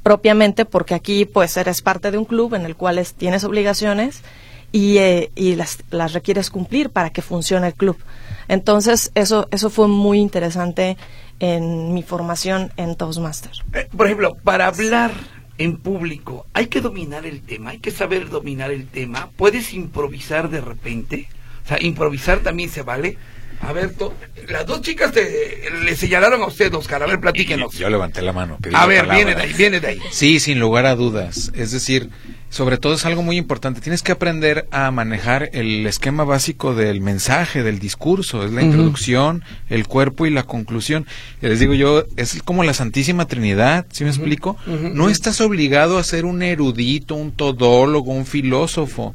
propiamente 0.03 0.65
porque 0.65 0.95
aquí 0.95 1.25
pues 1.25 1.57
eres 1.57 1.83
parte 1.83 2.11
de 2.11 2.19
un 2.19 2.25
club 2.25 2.55
en 2.55 2.65
el 2.65 2.77
cual 2.77 3.05
tienes 3.17 3.45
obligaciones 3.45 4.23
y, 4.73 4.99
eh, 4.99 5.31
y 5.35 5.55
las, 5.55 5.79
las 5.91 6.13
requieres 6.13 6.51
cumplir 6.51 6.91
para 6.91 7.11
que 7.11 7.23
funcione 7.23 7.69
el 7.69 7.75
club. 7.75 7.97
Entonces, 8.49 9.13
eso, 9.15 9.49
eso 9.51 9.71
fue 9.71 9.87
muy 9.89 10.19
interesante 10.19 10.97
en 11.41 11.93
mi 11.93 12.03
formación 12.03 12.73
en 12.77 12.97
Toastmasters. 12.97 13.63
Eh, 13.75 13.89
por 13.97 14.07
ejemplo, 14.07 14.37
para 14.43 14.67
hablar 14.67 15.13
en 15.63 15.77
público, 15.77 16.47
hay 16.53 16.67
que 16.67 16.81
dominar 16.81 17.25
el 17.25 17.41
tema, 17.43 17.71
hay 17.71 17.79
que 17.79 17.93
saber 17.93 18.29
dominar 18.29 18.73
el 18.73 18.87
tema. 18.89 19.31
¿Puedes 19.37 19.73
improvisar 19.75 20.51
de 20.51 20.61
repente? 20.61 21.29
O 21.65 21.69
sea, 21.69 21.81
improvisar 21.81 22.41
también 22.41 22.69
se 22.69 22.83
vale. 22.83 23.17
A 23.61 23.73
ver, 23.73 23.95
las 24.49 24.67
dos 24.67 24.81
chicas 24.81 25.13
te, 25.13 25.71
le 25.85 25.95
señalaron 25.95 26.43
a 26.43 26.47
usted, 26.47 26.75
Oscar. 26.75 27.05
A 27.05 27.07
ver, 27.07 27.21
platíquenos. 27.21 27.75
Yo 27.75 27.89
levanté 27.89 28.23
la 28.23 28.33
mano. 28.33 28.59
A 28.75 28.87
ver, 28.87 29.07
viene 29.07 29.37
de 29.37 29.43
ahí, 29.43 29.53
viene 29.53 29.79
de 29.79 29.87
ahí. 29.87 30.01
Sí, 30.11 30.41
sin 30.41 30.59
lugar 30.59 30.85
a 30.85 30.97
dudas. 30.97 31.53
Es 31.55 31.71
decir, 31.71 32.11
sobre 32.53 32.77
todo 32.77 32.93
es 32.93 33.07
algo 33.07 33.23
muy 33.23 33.39
importante. 33.39 33.81
Tienes 33.81 34.03
que 34.03 34.13
aprender 34.13 34.69
a 34.71 34.91
manejar 34.91 35.49
el 35.55 35.87
esquema 35.87 36.25
básico 36.25 36.75
del 36.75 37.01
mensaje, 37.01 37.63
del 37.63 37.79
discurso. 37.79 38.45
Es 38.45 38.53
la 38.53 38.61
introducción, 38.61 39.43
el 39.71 39.87
cuerpo 39.87 40.27
y 40.27 40.31
la 40.31 40.43
conclusión. 40.43 41.07
les 41.41 41.61
digo 41.61 41.73
yo, 41.73 42.05
es 42.17 42.43
como 42.43 42.63
la 42.63 42.75
Santísima 42.75 43.25
Trinidad, 43.25 43.87
¿sí 43.91 44.05
me 44.05 44.11
explico? 44.11 44.59
No 44.67 45.09
estás 45.09 45.41
obligado 45.41 45.97
a 45.97 46.05
ser 46.05 46.27
un 46.27 46.43
erudito, 46.43 47.15
un 47.15 47.33
todólogo, 47.33 48.13
un 48.13 48.27
filósofo. 48.27 49.15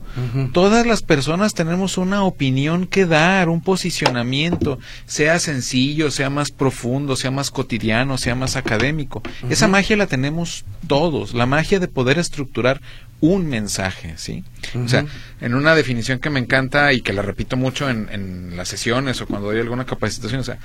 Todas 0.52 0.88
las 0.88 1.04
personas 1.04 1.54
tenemos 1.54 2.00
una 2.00 2.24
opinión 2.24 2.88
que 2.88 3.06
dar, 3.06 3.50
un 3.50 3.62
posicionamiento, 3.62 4.80
sea 5.06 5.38
sencillo, 5.38 6.10
sea 6.10 6.32
más 6.32 6.50
profundo, 6.50 7.16
sea 7.16 7.30
más 7.30 7.52
cotidiano, 7.52 8.18
sea 8.18 8.34
más 8.34 8.56
académico. 8.56 9.22
Esa 9.48 9.68
magia 9.68 9.96
la 9.96 10.08
tenemos 10.08 10.66
todos, 10.88 11.36
la 11.36 11.46
magia 11.46 11.80
de 11.80 11.88
poder 11.88 12.18
estructurar 12.18 12.82
un 13.20 13.48
mensaje, 13.48 14.14
¿sí? 14.18 14.44
O 14.76 14.88
sea, 14.88 15.06
en 15.42 15.56
una 15.56 15.74
definición 15.76 16.20
que 16.20 16.30
me 16.30 16.40
encanta 16.40 16.94
y 16.94 17.02
que 17.02 17.14
la 17.14 17.22
repito 17.22 17.58
mucho 17.58 17.90
en, 17.90 18.10
en 18.12 18.56
las 18.56 18.68
sesiones 18.68 19.22
o 19.22 19.28
cuando 19.28 19.48
doy 19.48 19.60
alguna 19.60 19.86
capacitación, 19.86 20.42
o 20.42 20.44
sea, 20.44 20.60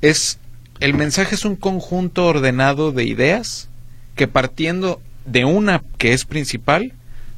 es 0.00 0.38
el 0.80 0.94
mensaje 0.94 1.36
es 1.36 1.44
un 1.44 1.54
conjunto 1.54 2.26
ordenado 2.26 2.90
de 2.90 3.04
ideas 3.04 3.68
que 4.16 4.26
partiendo 4.26 5.00
de 5.24 5.44
una 5.44 5.82
que 5.96 6.12
es 6.12 6.24
principal 6.24 6.92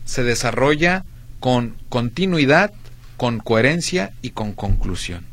se 0.07 0.23
desarrolla 0.23 1.05
con 1.41 1.77
continuidad, 1.91 2.73
con 3.19 3.41
coherencia 3.41 4.13
y 4.23 4.31
con 4.31 4.55
conclusión. 4.55 5.27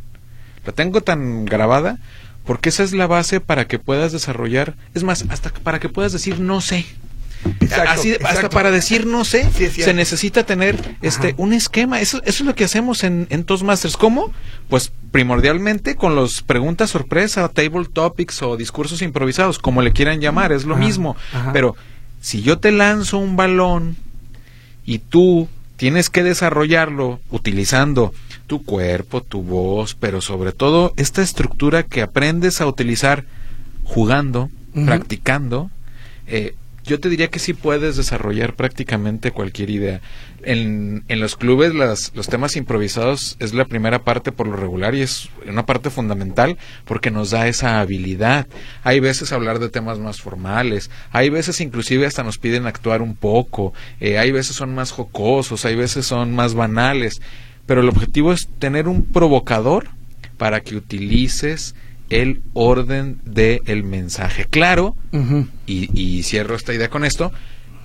La 0.66 0.74
tengo 0.74 1.00
tan 1.00 1.46
grabada 1.46 2.00
porque 2.46 2.70
esa 2.70 2.84
es 2.84 2.92
la 2.92 3.08
base 3.08 3.40
para 3.40 3.66
que 3.66 3.80
puedas 3.80 4.12
desarrollar, 4.12 4.76
es 4.94 5.04
más, 5.04 5.26
hasta 5.30 5.52
para 5.52 5.80
que 5.80 5.90
puedas 5.90 6.12
decir 6.12 6.40
no 6.40 6.60
sé. 6.60 6.86
Exacto, 7.60 7.90
Así, 7.92 8.16
hasta 8.24 8.50
para 8.50 8.70
decir 8.72 9.06
no 9.08 9.24
sé, 9.26 9.44
Sí, 9.56 9.64
es 9.66 9.74
cierto. 9.74 9.84
se 9.92 9.94
necesita 9.94 10.46
tener 10.46 10.98
este 11.02 11.34
un 11.38 11.54
esquema. 11.54 12.00
Eso, 12.02 12.18
eso 12.24 12.44
es 12.44 12.46
lo 12.48 12.54
que 12.56 12.66
hacemos 12.66 13.04
en, 13.04 13.28
en 13.30 13.44
Toastmasters. 13.44 13.98
¿Cómo? 13.98 14.32
Pues 14.70 14.92
primordialmente 15.12 15.96
con 15.96 16.16
los 16.16 16.42
preguntas 16.42 16.90
sorpresa, 16.90 17.48
table 17.50 17.86
topics 17.92 18.42
o 18.44 18.58
discursos 18.58 19.02
improvisados, 19.02 19.60
como 19.60 19.82
le 19.82 19.92
quieran 19.92 20.20
llamar, 20.22 20.52
es 20.52 20.66
lo 20.66 20.76
Ajá, 20.76 20.84
mismo. 20.86 21.16
ajá. 21.34 21.54
Pero 21.54 21.76
si 22.20 22.42
yo 22.42 22.60
te 22.60 22.72
lanzo 22.72 23.18
un 23.18 23.36
balón 23.36 23.96
y 24.86 25.00
tú 25.00 25.48
tienes 25.78 26.10
que 26.12 26.22
desarrollarlo 26.24 27.20
utilizando 27.32 28.14
tu 28.46 28.64
cuerpo, 28.64 29.22
tu 29.22 29.42
voz, 29.42 29.96
pero 29.96 30.22
sobre 30.22 30.52
todo 30.52 30.94
esta 30.98 31.22
estructura 31.24 31.84
que 31.84 32.02
aprendes 32.04 32.62
a 32.62 32.68
utilizar 32.68 33.24
jugando, 33.84 34.50
practicando, 34.86 35.72
eh, 36.28 36.54
yo 36.84 37.00
te 37.00 37.10
diría 37.10 37.30
que 37.30 37.40
sí 37.40 37.54
puedes 37.54 37.98
desarrollar 37.98 38.56
prácticamente 38.56 39.32
cualquier 39.32 39.70
idea. 39.70 40.02
En, 40.44 41.04
en 41.08 41.20
los 41.20 41.36
clubes 41.36 41.76
las, 41.76 42.12
los 42.16 42.28
temas 42.28 42.56
improvisados 42.56 43.38
es 43.40 43.54
la 43.54 43.66
primera 43.66 44.04
parte 44.04 44.32
por 44.32 44.48
lo 44.48 44.56
regular 44.56 44.96
y 44.96 45.02
es 45.02 45.30
una 45.48 45.66
parte 45.66 45.92
fundamental 45.92 46.58
porque 46.86 47.12
nos 47.12 47.30
da 47.30 47.48
esa 47.48 47.80
habilidad. 47.80 48.48
Hay 48.84 49.00
veces 49.00 49.32
hablar 49.32 49.60
de 49.60 49.70
temas 49.70 50.00
más 50.00 50.22
formales, 50.22 50.90
hay 51.12 51.30
veces 51.30 51.62
inclusive 51.62 52.06
hasta 52.06 52.24
nos 52.24 52.40
piden 52.40 52.66
actuar 52.66 53.02
un 53.02 53.16
poco, 53.16 53.74
eh, 54.00 54.18
hay 54.18 54.32
veces 54.32 54.56
son 54.56 54.74
más 54.74 54.92
jocosos, 54.92 55.66
hay 55.66 55.76
veces 55.76 56.06
son 56.06 56.34
más 56.34 56.56
banales, 56.56 57.22
pero 57.66 57.82
el 57.82 57.90
objetivo 57.90 58.34
es 58.34 58.48
tener 58.60 58.88
un 58.88 59.06
provocador 59.06 59.90
para 60.38 60.62
que 60.62 60.76
utilices 60.76 61.76
el 62.12 62.42
orden 62.54 63.20
del 63.24 63.84
mensaje. 63.84 64.46
Claro, 64.46 64.96
y, 65.66 65.90
y 66.00 66.24
cierro 66.24 66.56
esta 66.56 66.74
idea 66.74 66.90
con 66.90 67.06
esto, 67.06 67.32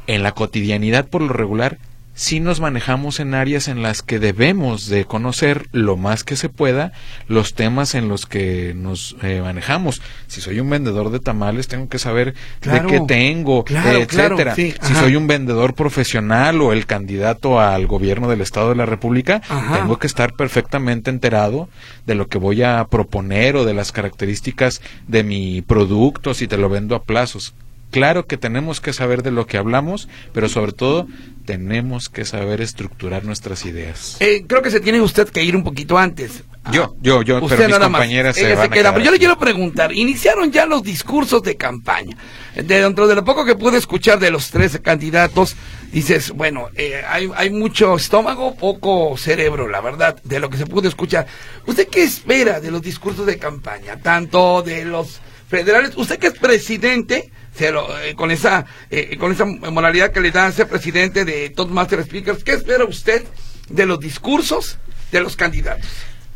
en 0.07 0.23
la 0.23 0.33
cotidianidad 0.33 1.09
por 1.09 1.23
lo 1.23 1.33
regular 1.33 1.79
sí 2.17 2.41
nos 2.41 2.61
manejamos 2.61 3.21
en 3.21 3.35
áreas 3.35 3.69
en 3.69 3.83
las 3.83 4.03
que 4.03 4.19
debemos 4.19 4.87
de 4.89 5.05
conocer 5.05 5.69
lo 5.71 5.97
más 5.99 6.25
que 6.25 6.35
se 6.35 6.49
pueda 6.49 6.93
los 7.29 7.53
temas 7.55 7.95
en 7.95 8.09
los 8.09 8.25
que 8.27 8.73
nos 8.75 9.15
eh, 9.23 9.41
manejamos. 9.45 10.01
Si 10.27 10.41
soy 10.41 10.59
un 10.59 10.71
vendedor 10.71 11.11
de 11.11 11.21
tamales, 11.21 11.69
tengo 11.69 11.89
que 11.91 11.99
saber 11.99 12.35
Claro. 12.61 12.89
de 12.89 12.99
qué 12.99 13.05
tengo, 13.07 13.65
Claro, 13.65 13.99
etcétera. 13.99 14.35
claro, 14.37 14.55
sí, 14.57 14.75
si 14.81 14.95
soy 14.95 15.15
un 15.15 15.27
vendedor 15.27 15.75
profesional 15.75 16.61
o 16.63 16.73
el 16.73 16.87
candidato 16.87 17.61
al 17.61 17.87
gobierno 17.87 18.29
del 18.29 18.41
Estado 18.41 18.71
de 18.71 18.77
la 18.77 18.87
República, 18.87 19.43
Ajá. 19.49 19.79
tengo 19.79 19.99
que 19.99 20.07
estar 20.07 20.33
perfectamente 20.33 21.11
enterado 21.11 21.69
de 22.07 22.15
lo 22.15 22.29
que 22.29 22.39
voy 22.39 22.63
a 22.63 22.87
proponer 22.91 23.57
o 23.57 23.65
de 23.67 23.75
las 23.75 23.93
características 23.93 24.81
de 25.07 25.23
mi 25.23 25.61
producto 25.61 26.33
si 26.33 26.49
te 26.49 26.57
lo 26.57 26.71
vendo 26.71 26.97
a 26.97 27.03
plazos. 27.03 27.53
Claro 27.91 28.27
que 28.27 28.37
tenemos 28.37 28.81
que 28.81 28.93
saber 28.93 29.23
de 29.23 29.31
lo 29.31 29.47
que 29.47 29.59
hablamos, 29.59 30.09
pero 30.33 30.49
sobre 30.49 30.73
todo 30.73 31.07
tenemos 31.47 32.11
que 32.11 32.25
saber 32.25 32.61
estructurar 32.61 33.25
nuestras 33.25 33.65
ideas. 33.65 34.17
Eh, 34.21 34.45
creo 34.47 34.61
que 34.61 34.71
se 34.71 34.81
tiene 34.81 35.01
usted 35.01 35.29
que 35.29 35.43
ir 35.43 35.57
un 35.57 35.65
poquito 35.65 35.97
antes. 35.97 36.43
Yo, 36.73 36.97
yo, 37.01 37.23
yo, 37.23 37.37
Usted 37.37 37.57
pero 37.57 37.69
mis 37.69 37.77
nada 37.79 37.89
más. 37.89 38.01
compañeras 38.01 38.35
se 38.35 38.55
van 38.55 38.69
queda. 38.69 38.93
Pero 38.93 39.05
yo 39.05 39.13
le 39.13 39.19
quiero 39.19 39.39
preguntar, 39.39 39.93
iniciaron 39.93 40.51
ya 40.51 40.67
los 40.67 40.83
discursos 40.83 41.41
de 41.45 41.57
campaña. 41.57 42.17
De 42.57 42.81
dentro 42.81 43.07
de 43.07 43.15
lo 43.15 43.25
poco 43.25 43.45
que 43.45 43.55
pude 43.55 43.79
escuchar 43.79 44.19
de 44.19 44.33
los 44.33 44.51
tres 44.51 44.81
candidatos, 44.83 45.55
dices, 45.93 46.33
bueno, 46.33 46.69
eh, 46.75 47.03
hay, 47.09 47.31
hay 47.37 47.51
mucho 47.51 47.95
estómago, 47.95 48.57
poco 48.57 49.17
cerebro, 49.17 49.69
la 49.69 49.81
verdad, 49.81 50.21
de 50.25 50.41
lo 50.41 50.51
que 50.51 50.57
se 50.57 50.67
pudo 50.67 50.89
escuchar. 50.89 51.27
¿Usted 51.67 51.87
qué 51.89 52.03
espera 52.03 52.59
de 52.61 52.73
los 52.73 52.83
discursos 52.83 53.27
de 53.27 53.39
campaña? 53.39 53.99
Tanto 54.03 54.63
de 54.63 54.85
los 54.85 55.21
federales, 55.49 55.93
usted 55.97 56.19
que 56.19 56.29
es 56.29 56.39
presidente, 56.39 57.31
se 57.55 57.71
lo- 57.73 57.99
eh, 58.01 58.15
con 58.15 58.31
esa 58.31 58.67
eh, 58.91 59.17
con 59.19 59.33
esa 59.33 59.45
moralidad 59.45 60.13
que 60.13 60.21
le 60.21 60.31
da 60.31 60.47
a 60.47 60.53
ser 60.53 60.69
presidente 60.69 61.25
de 61.25 61.51
Toastmaster 61.51 62.03
Speakers, 62.05 62.45
¿qué 62.45 62.53
espera 62.53 62.85
usted 62.85 63.25
de 63.69 63.87
los 63.87 63.99
discursos 64.01 64.79
de 65.13 65.21
los 65.21 65.37
candidatos? 65.37 65.87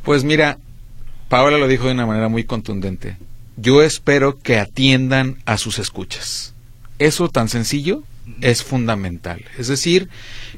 Pues 0.02 0.24
mira, 0.24 0.58
Paola 1.28 1.58
lo 1.58 1.68
dijo 1.68 1.86
de 1.86 1.92
una 1.92 2.06
manera 2.06 2.28
muy 2.28 2.44
contundente. 2.44 3.16
Yo 3.56 3.82
espero 3.82 4.38
que 4.38 4.58
atiendan 4.58 5.36
a 5.44 5.58
sus 5.58 5.78
escuchas. 5.78 6.54
Eso 6.98 7.28
tan 7.28 7.48
sencillo 7.48 8.02
es 8.40 8.62
fundamental. 8.62 9.44
Es 9.58 9.68
decir, 9.68 10.08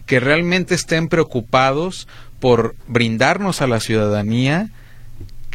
que 0.07 0.21
realmente 0.21 0.75
estén 0.75 1.09
preocupados 1.09 2.07
por 2.39 2.77
brindarnos 2.87 3.61
a 3.63 3.67
la 3.67 3.81
ciudadanía 3.81 4.71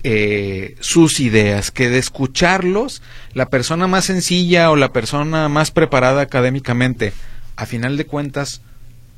eh, 0.03 0.75
sus 0.79 1.19
ideas, 1.19 1.71
que 1.71 1.89
de 1.89 1.97
escucharlos, 1.97 3.01
la 3.33 3.49
persona 3.49 3.88
más 3.88 4.05
sencilla 4.05 4.69
o 4.71 4.75
la 4.75 4.93
persona 4.93 5.49
más 5.49 5.71
preparada 5.71 6.21
académicamente, 6.21 7.13
a 7.55 7.65
final 7.65 7.97
de 7.97 8.05
cuentas, 8.05 8.62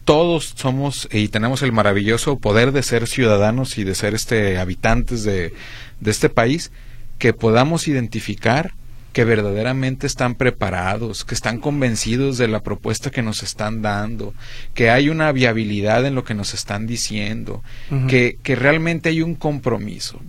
todos 0.06 0.54
somos 0.56 1.08
y 1.12 1.28
tenemos 1.28 1.62
el 1.62 1.72
maravilloso 1.72 2.40
poder 2.40 2.72
de 2.72 2.84
ser 2.84 3.08
ciudadanos 3.08 3.78
y 3.78 3.84
de 3.84 3.94
ser 3.94 4.16
este 4.16 4.58
habitantes 4.58 5.24
de, 5.24 5.54
de 6.00 6.12
este 6.12 6.30
país, 6.30 6.72
que 7.20 7.34
podamos 7.34 7.88
identificar 7.88 8.74
que 9.14 9.26
verdaderamente 9.26 10.08
están 10.08 10.36
preparados, 10.36 11.26
que 11.26 11.36
están 11.36 11.60
convencidos 11.60 12.38
de 12.38 12.48
la 12.48 12.62
propuesta 12.62 13.12
que 13.12 13.22
nos 13.22 13.44
están 13.44 13.82
dando, 13.82 14.34
que 14.74 14.92
hay 14.92 15.10
una 15.10 15.32
viabilidad 15.32 16.06
en 16.06 16.16
lo 16.16 16.24
que 16.24 16.36
nos 16.36 16.54
están 16.54 16.88
diciendo, 16.88 17.64
que 18.08 18.38
realmente 18.56 19.10
hay 19.10 19.22
un 19.22 19.36
compromiso. 19.36 20.22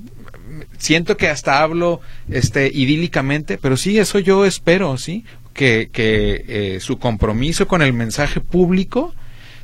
Siento 0.78 1.16
que 1.16 1.28
hasta 1.28 1.62
hablo 1.62 2.00
este 2.30 2.70
idílicamente, 2.72 3.58
pero 3.58 3.76
sí, 3.76 3.98
eso 3.98 4.18
yo 4.18 4.44
espero, 4.44 4.96
¿sí? 4.98 5.24
Que, 5.54 5.90
que 5.92 6.44
eh, 6.48 6.80
su 6.80 6.98
compromiso 6.98 7.66
con 7.66 7.82
el 7.82 7.92
mensaje 7.92 8.40
público 8.40 9.14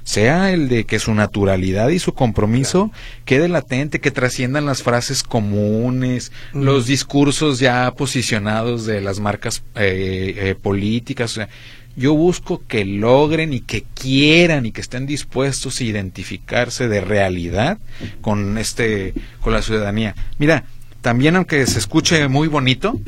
sea 0.06 0.52
el 0.52 0.68
de 0.68 0.85
que 0.85 1.00
su 1.00 1.12
naturalidad 1.14 1.88
y 1.88 1.98
su 1.98 2.14
compromiso 2.14 2.92
quede 3.24 3.48
latente, 3.48 3.98
que 4.00 4.12
trasciendan 4.12 4.64
las 4.64 4.82
frases 4.85 5.24
comunes, 5.24 6.30
Ujú. 6.52 6.64
los 6.64 6.87
discursos 6.87 7.59
ya 7.59 7.90
posicionados 7.92 8.87
de 8.87 9.00
las 9.00 9.18
marcas 9.18 9.64
eh, 9.74 10.35
eh, 10.37 10.54
políticas. 10.61 11.32
O 11.32 11.35
sea, 11.35 11.48
yo 11.96 12.14
busco 12.14 12.62
que 12.68 12.85
logren 12.85 13.52
y 13.52 13.61
que 13.61 13.82
quieran 14.00 14.64
y 14.66 14.70
que 14.70 14.82
estén 14.82 15.06
dispuestos 15.06 15.80
a 15.80 15.85
identificarse 15.85 16.88
de 16.88 17.00
realidad 17.00 17.78
con 18.20 18.59
este, 18.59 19.12
con 19.40 19.54
la 19.54 19.62
ciudadanía. 19.62 20.14
Mira, 20.38 20.64
también 21.07 21.37
aunque 21.37 21.64
se 21.66 21.79
escuche 21.79 22.27
muy 22.27 22.49
bonito, 22.49 22.99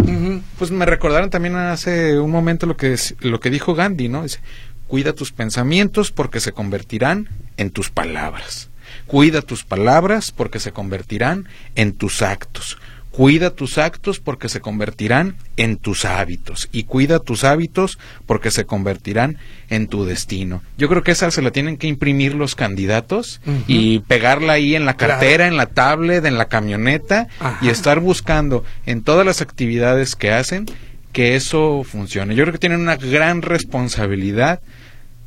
pues 0.57 0.71
me 0.71 0.87
recordaron 0.87 1.31
también 1.31 1.57
hace 1.57 2.21
un 2.21 2.31
momento 2.31 2.65
lo 2.65 2.77
que, 2.77 2.97
lo 3.19 3.41
que 3.41 3.51
dijo 3.51 3.75
Gandhi, 3.75 4.09
¿no? 4.09 4.23
Dice, 4.23 4.39
cuida 4.87 5.15
tus 5.15 5.33
pensamientos 5.33 6.13
porque 6.13 6.39
se 6.39 6.53
convertirán 6.53 7.29
en 7.57 7.71
tus 7.71 7.91
palabras. 7.91 8.71
Cuida 9.09 9.43
tus 9.43 9.65
palabras 9.65 10.31
porque 10.31 10.61
se 10.61 10.71
convertirán 10.71 11.49
en 11.75 11.93
tus 11.93 12.23
actos. 12.23 12.79
Cuida 13.11 13.51
tus 13.51 13.79
actos 13.79 14.21
porque 14.21 14.49
se 14.49 14.61
convertirán 14.61 15.37
en 15.57 15.77
tus 15.77 16.05
hábitos. 16.05 16.69
Y 16.73 16.85
cuida 16.85 17.19
tus 17.19 17.43
hábitos 17.43 17.99
porque 18.27 18.51
se 18.51 18.65
convertirán 18.65 19.39
en 19.71 19.89
tu 19.89 20.05
destino. 20.05 20.63
Yo 20.77 20.89
creo 20.89 21.03
que 21.03 21.13
esa 21.13 21.31
se 21.31 21.43
la 21.43 21.51
tienen 21.51 21.79
que 21.79 21.87
imprimir 21.89 22.35
los 22.35 22.55
candidatos 22.55 23.41
y 23.67 24.01
pegarla 24.01 24.53
ahí 24.55 24.75
en 24.77 24.85
la 24.85 24.95
Claro. 24.95 25.15
cartera, 25.15 25.47
en 25.49 25.57
la 25.57 25.67
tablet, 25.67 26.25
en 26.27 26.39
la 26.39 26.45
camioneta 26.47 27.29
Ajá. 27.41 27.59
y 27.65 27.71
estar 27.71 27.99
buscando 28.01 28.63
en 28.87 29.03
todas 29.03 29.27
las 29.27 29.41
actividades 29.41 30.15
que 30.15 30.31
hacen 30.31 30.67
que 31.13 31.35
eso 31.35 31.83
funcione. 31.85 32.35
Yo 32.35 32.45
creo 32.45 32.53
que 32.53 32.59
tienen 32.59 32.81
una 32.81 32.97
gran 32.97 33.43
responsabilidad 33.43 34.61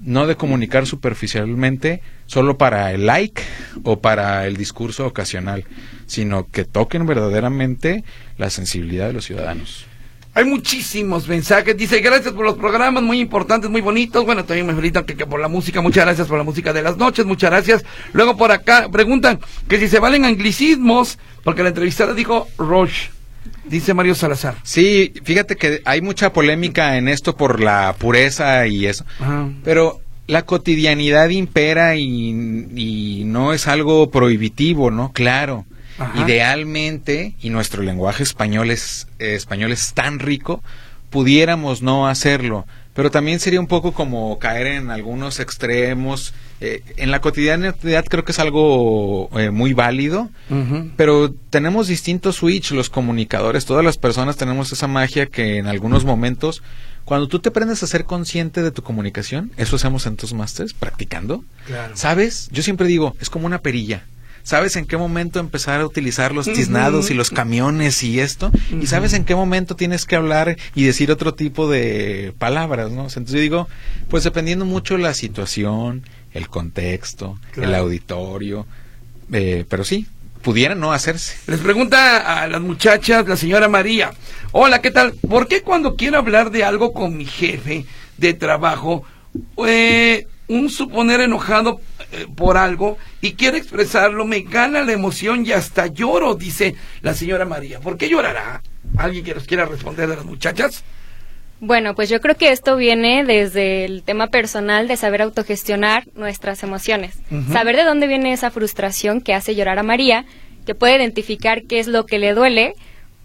no 0.01 0.27
de 0.27 0.35
comunicar 0.35 0.87
superficialmente 0.87 2.01
solo 2.25 2.57
para 2.57 2.91
el 2.91 3.05
like 3.05 3.41
o 3.83 3.99
para 3.99 4.45
el 4.47 4.57
discurso 4.57 5.05
ocasional, 5.05 5.65
sino 6.07 6.47
que 6.49 6.65
toquen 6.65 7.05
verdaderamente 7.05 8.03
la 8.37 8.49
sensibilidad 8.49 9.07
de 9.07 9.13
los 9.13 9.25
ciudadanos. 9.25 9.85
Hay 10.33 10.45
muchísimos 10.45 11.27
mensajes. 11.27 11.75
Dice, 11.75 11.99
gracias 11.99 12.33
por 12.33 12.45
los 12.45 12.55
programas, 12.57 13.03
muy 13.03 13.19
importantes, 13.19 13.69
muy 13.69 13.81
bonitos. 13.81 14.23
Bueno, 14.25 14.45
también 14.45 14.65
me 14.65 14.73
felicitan 14.73 15.03
que, 15.03 15.15
que 15.15 15.25
por 15.25 15.41
la 15.41 15.49
música. 15.49 15.81
Muchas 15.81 16.05
gracias 16.05 16.27
por 16.27 16.37
la 16.37 16.45
música 16.45 16.71
de 16.71 16.81
las 16.81 16.95
noches. 16.95 17.25
Muchas 17.25 17.49
gracias. 17.49 17.83
Luego 18.13 18.37
por 18.37 18.51
acá 18.51 18.87
preguntan 18.89 19.41
que 19.67 19.77
si 19.77 19.89
se 19.89 19.99
valen 19.99 20.23
anglicismos, 20.23 21.19
porque 21.43 21.63
la 21.63 21.69
entrevistada 21.69 22.13
dijo 22.13 22.47
Roche. 22.57 23.09
Dice 23.71 23.93
Mario 23.93 24.15
Salazar. 24.15 24.55
Sí, 24.63 25.13
fíjate 25.23 25.55
que 25.55 25.81
hay 25.85 26.01
mucha 26.01 26.33
polémica 26.33 26.97
en 26.97 27.07
esto 27.07 27.37
por 27.37 27.61
la 27.61 27.95
pureza 27.97 28.67
y 28.67 28.85
eso. 28.85 29.05
Ajá. 29.19 29.49
Pero 29.63 30.01
la 30.27 30.45
cotidianidad 30.45 31.29
impera 31.29 31.95
y, 31.95 32.67
y 32.75 33.23
no 33.25 33.53
es 33.53 33.69
algo 33.69 34.11
prohibitivo, 34.11 34.91
¿no? 34.91 35.13
Claro. 35.13 35.65
Ajá. 35.97 36.25
Idealmente, 36.25 37.35
y 37.41 37.49
nuestro 37.49 37.81
lenguaje 37.81 38.23
español 38.23 38.71
es, 38.71 39.07
eh, 39.19 39.35
español 39.35 39.71
es 39.71 39.93
tan 39.93 40.19
rico, 40.19 40.61
pudiéramos 41.09 41.81
no 41.81 42.09
hacerlo. 42.09 42.65
Pero 42.93 43.09
también 43.09 43.39
sería 43.39 43.61
un 43.61 43.67
poco 43.67 43.93
como 43.93 44.37
caer 44.37 44.67
en 44.67 44.91
algunos 44.91 45.39
extremos 45.39 46.33
eh, 46.63 46.83
en 46.97 47.09
la 47.09 47.21
cotidianidad 47.21 48.05
creo 48.07 48.23
que 48.23 48.31
es 48.31 48.39
algo 48.39 49.29
eh, 49.39 49.49
muy 49.49 49.73
válido, 49.73 50.29
pero 50.95 51.33
tenemos 51.49 51.87
distintos 51.87 52.35
switch, 52.35 52.71
los 52.71 52.91
comunicadores, 52.91 53.65
todas 53.65 53.83
las 53.83 53.97
personas 53.97 54.37
tenemos 54.37 54.71
esa 54.71 54.87
magia 54.87 55.25
que 55.25 55.57
en 55.57 55.65
algunos 55.65 56.05
momentos, 56.05 56.61
cuando 57.03 57.27
tú 57.27 57.39
te 57.39 57.49
aprendes 57.49 57.81
a 57.81 57.87
ser 57.87 58.05
consciente 58.05 58.61
de 58.61 58.69
tu 58.69 58.83
comunicación, 58.83 59.51
eso 59.57 59.75
hacemos 59.75 60.05
en 60.05 60.17
tus 60.17 60.33
masters, 60.33 60.73
practicando, 60.73 61.43
¿sabes? 61.95 62.47
Yo 62.51 62.61
siempre 62.61 62.85
digo, 62.85 63.15
es 63.19 63.31
como 63.31 63.47
una 63.47 63.61
perilla 63.63 64.05
sabes 64.43 64.75
en 64.75 64.85
qué 64.85 64.97
momento 64.97 65.39
empezar 65.39 65.81
a 65.81 65.85
utilizar 65.85 66.33
los 66.33 66.45
tiznados 66.51 67.11
y 67.11 67.13
los 67.13 67.29
camiones 67.29 68.03
y 68.03 68.19
esto, 68.19 68.51
y 68.79 68.87
sabes 68.87 69.13
en 69.13 69.25
qué 69.25 69.35
momento 69.35 69.75
tienes 69.75 70.05
que 70.05 70.15
hablar 70.15 70.57
y 70.75 70.83
decir 70.83 71.11
otro 71.11 71.33
tipo 71.33 71.69
de 71.69 72.33
palabras, 72.37 72.91
¿no? 72.91 73.03
Entonces 73.03 73.31
yo 73.31 73.39
digo, 73.39 73.67
pues 74.09 74.23
dependiendo 74.23 74.65
mucho 74.65 74.97
la 74.97 75.13
situación, 75.13 76.03
el 76.33 76.47
contexto, 76.47 77.39
el 77.55 77.75
auditorio, 77.75 78.65
eh, 79.31 79.65
pero 79.69 79.83
sí, 79.83 80.07
pudiera 80.41 80.75
no 80.75 80.91
hacerse. 80.91 81.35
Les 81.47 81.59
pregunta 81.59 82.41
a 82.41 82.47
las 82.47 82.61
muchachas 82.61 83.27
la 83.27 83.37
señora 83.37 83.67
María, 83.67 84.11
hola, 84.51 84.81
¿qué 84.81 84.91
tal? 84.91 85.13
¿Por 85.13 85.47
qué 85.47 85.61
cuando 85.61 85.95
quiero 85.95 86.17
hablar 86.17 86.51
de 86.51 86.63
algo 86.63 86.93
con 86.93 87.17
mi 87.17 87.25
jefe 87.25 87.85
de 88.17 88.33
trabajo, 88.33 89.03
eh, 89.65 90.27
un 90.47 90.69
suponer 90.69 91.21
enojado 91.21 91.81
eh, 92.11 92.27
por 92.35 92.57
algo 92.57 92.97
y 93.21 93.33
quiere 93.33 93.57
expresarlo, 93.57 94.25
me 94.25 94.41
gana 94.41 94.81
la 94.81 94.91
emoción 94.91 95.45
y 95.45 95.51
hasta 95.51 95.87
lloro, 95.87 96.35
dice 96.35 96.75
la 97.01 97.13
señora 97.13 97.45
María. 97.45 97.79
¿Por 97.79 97.97
qué 97.97 98.09
llorará? 98.09 98.61
¿Alguien 98.97 99.23
que 99.23 99.33
nos 99.33 99.45
quiera 99.45 99.65
responder 99.65 100.09
de 100.09 100.15
las 100.17 100.25
muchachas? 100.25 100.83
Bueno, 101.61 101.93
pues 101.93 102.09
yo 102.09 102.19
creo 102.21 102.35
que 102.35 102.51
esto 102.51 102.75
viene 102.75 103.23
desde 103.23 103.85
el 103.85 104.01
tema 104.01 104.27
personal 104.27 104.87
de 104.87 104.97
saber 104.97 105.21
autogestionar 105.21 106.05
nuestras 106.15 106.63
emociones, 106.63 107.19
saber 107.53 107.75
de 107.75 107.83
dónde 107.83 108.07
viene 108.07 108.33
esa 108.33 108.49
frustración 108.49 109.21
que 109.21 109.35
hace 109.35 109.53
llorar 109.53 109.77
a 109.77 109.83
María, 109.83 110.25
que 110.65 110.73
puede 110.73 110.95
identificar 110.95 111.61
qué 111.63 111.79
es 111.79 111.85
lo 111.87 112.07
que 112.07 112.17
le 112.17 112.33
duele 112.33 112.73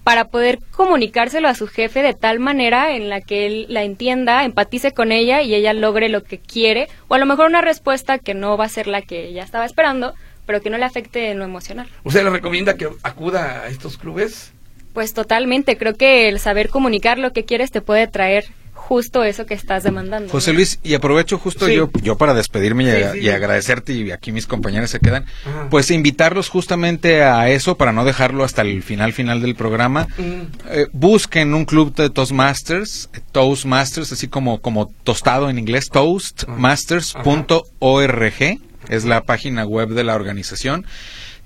para 0.07 0.29
poder 0.29 0.61
comunicárselo 0.71 1.49
a 1.49 1.57
su 1.57 1.67
jefe 1.67 2.01
de 2.01 2.15
tal 2.15 2.39
manera 2.39 2.95
en 2.95 3.09
la 3.09 3.21
que 3.21 3.45
él 3.45 3.67
la 3.69 3.83
entienda, 3.83 4.45
empatice 4.45 4.93
con 4.93 5.11
ella 5.11 5.43
y 5.43 5.53
ella 5.53 5.73
logre 5.73 6.09
lo 6.09 6.23
que 6.23 6.39
quiere, 6.39 6.87
o 7.09 7.17
a 7.17 7.19
lo 7.19 7.27
mejor 7.27 7.47
una 7.47 7.61
respuesta 7.61 8.21
que 8.21 8.33
no 8.33 8.57
va 8.57 8.67
a 8.67 8.69
ser 8.69 8.87
la 8.87 9.03
que 9.03 9.27
ella 9.27 9.43
estaba 9.43 9.65
esperando, 9.65 10.15
pero 10.47 10.61
que 10.61 10.71
no 10.71 10.79
le 10.79 10.85
afecte 10.85 11.33
en 11.33 11.41
lo 11.41 11.45
emocional. 11.45 11.89
¿Usted 12.05 12.23
le 12.23 12.31
recomienda 12.31 12.77
que 12.77 12.89
acuda 13.03 13.63
a 13.63 13.67
estos 13.67 13.99
clubes? 13.99 14.53
Pues 14.93 15.13
totalmente, 15.13 15.77
creo 15.77 15.97
que 15.97 16.29
el 16.29 16.39
saber 16.39 16.69
comunicar 16.69 17.19
lo 17.19 17.33
que 17.33 17.45
quieres 17.45 17.73
te 17.73 17.81
puede 17.81 18.07
traer 18.07 18.45
justo 18.77 19.25
eso 19.25 19.47
que 19.47 19.55
estás 19.55 19.83
demandando. 19.83 20.31
José 20.31 20.53
Luis, 20.53 20.79
y 20.85 20.95
aprovecho 20.95 21.39
justo 21.39 21.69
yo, 21.69 21.91
yo 22.03 22.17
para 22.17 22.35
despedirme 22.35 22.85
y, 23.17 23.29
agradecerte, 23.31 23.95
y 23.95 24.13
aquí 24.13 24.31
mis 24.31 24.47
compañeros 24.47 24.91
se 24.91 25.01
quedan, 25.01 25.25
pues 25.71 25.91
invitarlos 25.91 26.51
justamente 26.51 27.25
a 27.25 27.51
eso 27.51 27.77
para 27.77 27.91
no 27.93 28.05
dejarlo 28.05 28.45
hasta 28.45 28.63
el 28.63 28.85
final 28.85 29.13
final 29.13 29.41
del 29.41 29.57
programa. 29.57 30.07
Eh, 30.19 30.87
busquen 30.93 31.53
un 31.55 31.65
club 31.65 31.97
de 31.97 32.11
Toastmasters, 32.11 33.11
Toastmasters, 33.33 34.13
así 34.13 34.29
como, 34.29 34.61
como 34.61 34.93
tostado 35.03 35.51
en 35.51 35.59
inglés, 35.59 35.89
toastmasters.org, 35.91 38.61
es 38.89 39.05
la 39.05 39.23
página 39.23 39.67
web 39.67 39.89
de 39.89 40.05
la 40.05 40.15
organización 40.15 40.87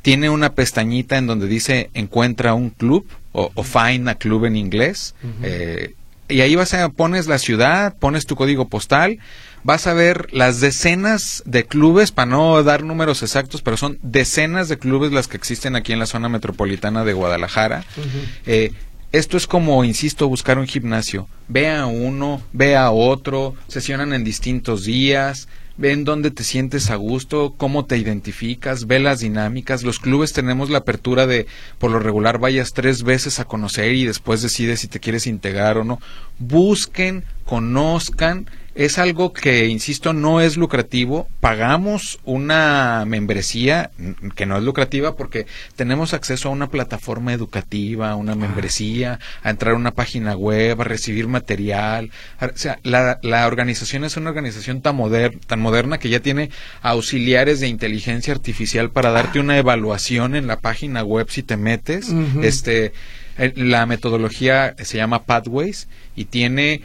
tiene 0.02 0.28
una 0.30 0.54
pestañita 0.54 1.18
en 1.18 1.26
donde 1.26 1.46
dice 1.46 1.90
encuentra 1.92 2.54
un 2.54 2.70
club 2.70 3.06
o, 3.32 3.50
find 3.62 4.08
a 4.08 4.14
club 4.16 4.46
en 4.46 4.56
inglés. 4.56 5.14
Eh, 5.42 5.94
y 6.30 6.40
ahí 6.40 6.54
vas 6.54 6.74
a 6.74 6.88
pones 6.88 7.26
la 7.26 7.38
ciudad, 7.38 7.96
pones 7.98 8.26
tu 8.26 8.36
código 8.36 8.68
postal, 8.68 9.18
vas 9.64 9.86
a 9.86 9.92
ver 9.92 10.28
las 10.32 10.60
decenas 10.60 11.42
de 11.46 11.64
clubes, 11.64 12.12
para 12.12 12.30
no 12.30 12.62
dar 12.62 12.82
números 12.84 13.22
exactos, 13.22 13.62
pero 13.62 13.76
son 13.76 13.98
decenas 14.02 14.68
de 14.68 14.78
clubes 14.78 15.12
las 15.12 15.28
que 15.28 15.36
existen 15.36 15.76
aquí 15.76 15.92
en 15.92 15.98
la 15.98 16.06
zona 16.06 16.28
metropolitana 16.28 17.04
de 17.04 17.12
Guadalajara. 17.12 17.84
Eh, 18.46 18.72
esto 19.12 19.36
es 19.36 19.46
como, 19.46 19.82
insisto, 19.84 20.28
buscar 20.28 20.58
un 20.58 20.66
gimnasio. 20.66 21.28
Ve 21.48 21.68
a 21.68 21.86
uno, 21.86 22.42
ve 22.52 22.76
a 22.76 22.90
otro, 22.90 23.56
sesionan 23.66 24.12
en 24.12 24.22
distintos 24.22 24.84
días, 24.84 25.48
ven 25.80 26.04
dónde 26.04 26.30
te 26.30 26.44
sientes 26.44 26.90
a 26.90 26.96
gusto, 26.96 27.54
cómo 27.56 27.86
te 27.86 27.96
identificas, 27.96 28.86
ve 28.86 29.00
las 29.00 29.20
dinámicas. 29.20 29.82
Los 29.82 29.98
clubes 29.98 30.34
tenemos 30.34 30.68
la 30.68 30.78
apertura 30.78 31.26
de, 31.26 31.46
por 31.78 31.90
lo 31.90 31.98
regular, 31.98 32.38
vayas 32.38 32.74
tres 32.74 33.02
veces 33.02 33.40
a 33.40 33.46
conocer 33.46 33.94
y 33.94 34.04
después 34.04 34.42
decides 34.42 34.80
si 34.80 34.88
te 34.88 35.00
quieres 35.00 35.26
integrar 35.26 35.78
o 35.78 35.84
no. 35.84 35.98
Busquen, 36.38 37.24
conozcan 37.50 38.46
es 38.76 38.98
algo 38.98 39.32
que, 39.32 39.66
insisto, 39.66 40.12
no 40.12 40.40
es 40.40 40.56
lucrativo. 40.56 41.26
Pagamos 41.40 42.20
una 42.24 43.04
membresía 43.04 43.90
que 44.36 44.46
no 44.46 44.56
es 44.56 44.62
lucrativa 44.62 45.16
porque 45.16 45.46
tenemos 45.74 46.14
acceso 46.14 46.48
a 46.48 46.52
una 46.52 46.70
plataforma 46.70 47.32
educativa, 47.32 48.10
a 48.10 48.14
una 48.14 48.36
membresía, 48.36 49.18
a 49.42 49.50
entrar 49.50 49.74
a 49.74 49.76
una 49.76 49.90
página 49.90 50.36
web, 50.36 50.80
a 50.80 50.84
recibir 50.84 51.26
material. 51.26 52.12
O 52.40 52.46
sea, 52.54 52.78
la, 52.84 53.18
la 53.22 53.48
organización 53.48 54.04
es 54.04 54.16
una 54.16 54.30
organización 54.30 54.80
tan, 54.80 54.96
tan 55.48 55.60
moderna 55.60 55.98
que 55.98 56.08
ya 56.08 56.20
tiene 56.20 56.50
auxiliares 56.82 57.58
de 57.58 57.66
inteligencia 57.66 58.32
artificial 58.32 58.92
para 58.92 59.10
darte 59.10 59.40
una 59.40 59.58
evaluación 59.58 60.36
en 60.36 60.46
la 60.46 60.60
página 60.60 61.02
web 61.02 61.26
si 61.28 61.42
te 61.42 61.56
metes. 61.56 62.14
Este, 62.42 62.92
eh, 63.36 63.52
la 63.56 63.86
metodología 63.86 64.76
se 64.78 64.98
llama 64.98 65.24
Pathways 65.24 65.88
y 66.14 66.26
tiene 66.26 66.82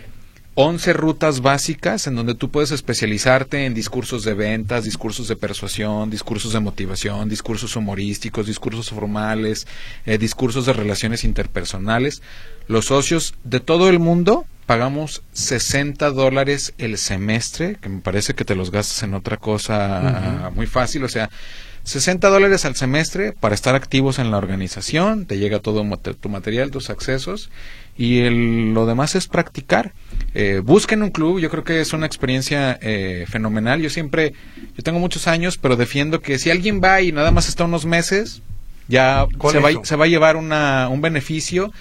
11 0.58 0.94
rutas 0.94 1.42
básicas 1.42 2.08
en 2.08 2.16
donde 2.16 2.34
tú 2.34 2.50
puedes 2.50 2.72
especializarte 2.72 3.66
en 3.66 3.74
discursos 3.74 4.24
de 4.24 4.34
ventas, 4.34 4.86
discursos 4.86 5.28
de 5.28 5.36
persuasión, 5.36 6.10
discursos 6.10 6.54
de 6.54 6.62
motivación, 6.62 7.28
discursos 7.28 7.76
humorísticos, 7.76 8.48
discursos 8.48 8.90
formales, 8.90 9.68
eh, 10.06 10.18
discursos 10.18 10.66
de 10.66 10.72
relaciones 10.72 11.26
interpersonales. 11.26 12.22
Los 12.70 12.86
socios 12.86 13.36
de 13.44 13.60
todo 13.60 13.90
el 13.90 14.00
mundo 14.00 14.46
pagamos 14.66 15.24
60 15.34 16.10
dólares 16.12 16.74
el 16.78 16.98
semestre, 16.98 17.76
que 17.82 17.90
me 17.90 18.00
parece 18.00 18.34
que 18.34 18.46
te 18.46 18.56
los 18.56 18.72
gastas 18.72 19.04
en 19.04 19.14
otra 19.14 19.36
cosa 19.36 20.52
muy 20.56 20.68
fácil, 20.68 21.04
o 21.04 21.10
sea, 21.10 21.30
60 21.84 22.30
dólares 22.30 22.66
al 22.66 22.76
semestre 22.76 23.32
para 23.32 23.54
estar 23.54 23.76
activos 23.76 24.18
en 24.18 24.32
la 24.32 24.38
organización, 24.38 25.28
te 25.28 25.38
llega 25.38 25.60
todo 25.60 25.86
tu 26.20 26.30
material, 26.30 26.72
tus 26.72 26.90
accesos 26.90 27.52
y 27.96 28.22
el, 28.22 28.74
lo 28.74 28.88
demás 28.88 29.14
es 29.14 29.28
practicar. 29.28 29.94
Eh, 30.38 30.60
busquen 30.62 31.02
un 31.02 31.12
club, 31.12 31.40
yo 31.40 31.50
creo 31.50 31.64
que 31.64 31.80
es 31.80 31.94
una 31.94 32.06
experiencia 32.06 32.78
eh, 32.82 33.26
fenomenal. 33.30 33.82
Yo 33.82 33.90
siempre, 33.90 34.34
yo 34.76 34.84
tengo 34.84 35.00
muchos 35.00 35.28
años, 35.28 35.58
pero 35.58 35.78
defiendo 35.78 36.20
que 36.20 36.38
si 36.38 36.52
alguien 36.52 36.82
va 36.84 37.02
y 37.02 37.14
nada 37.14 37.32
más 37.32 37.48
está 37.48 37.64
unos 37.64 37.86
meses, 37.86 38.42
ya 38.90 39.28
se 39.50 39.60
va, 39.60 39.70
se 39.86 39.96
va, 39.96 40.04
a 40.04 40.08
llevar 40.10 40.36
una, 40.36 40.90
un 40.90 41.00
beneficio. 41.00 41.72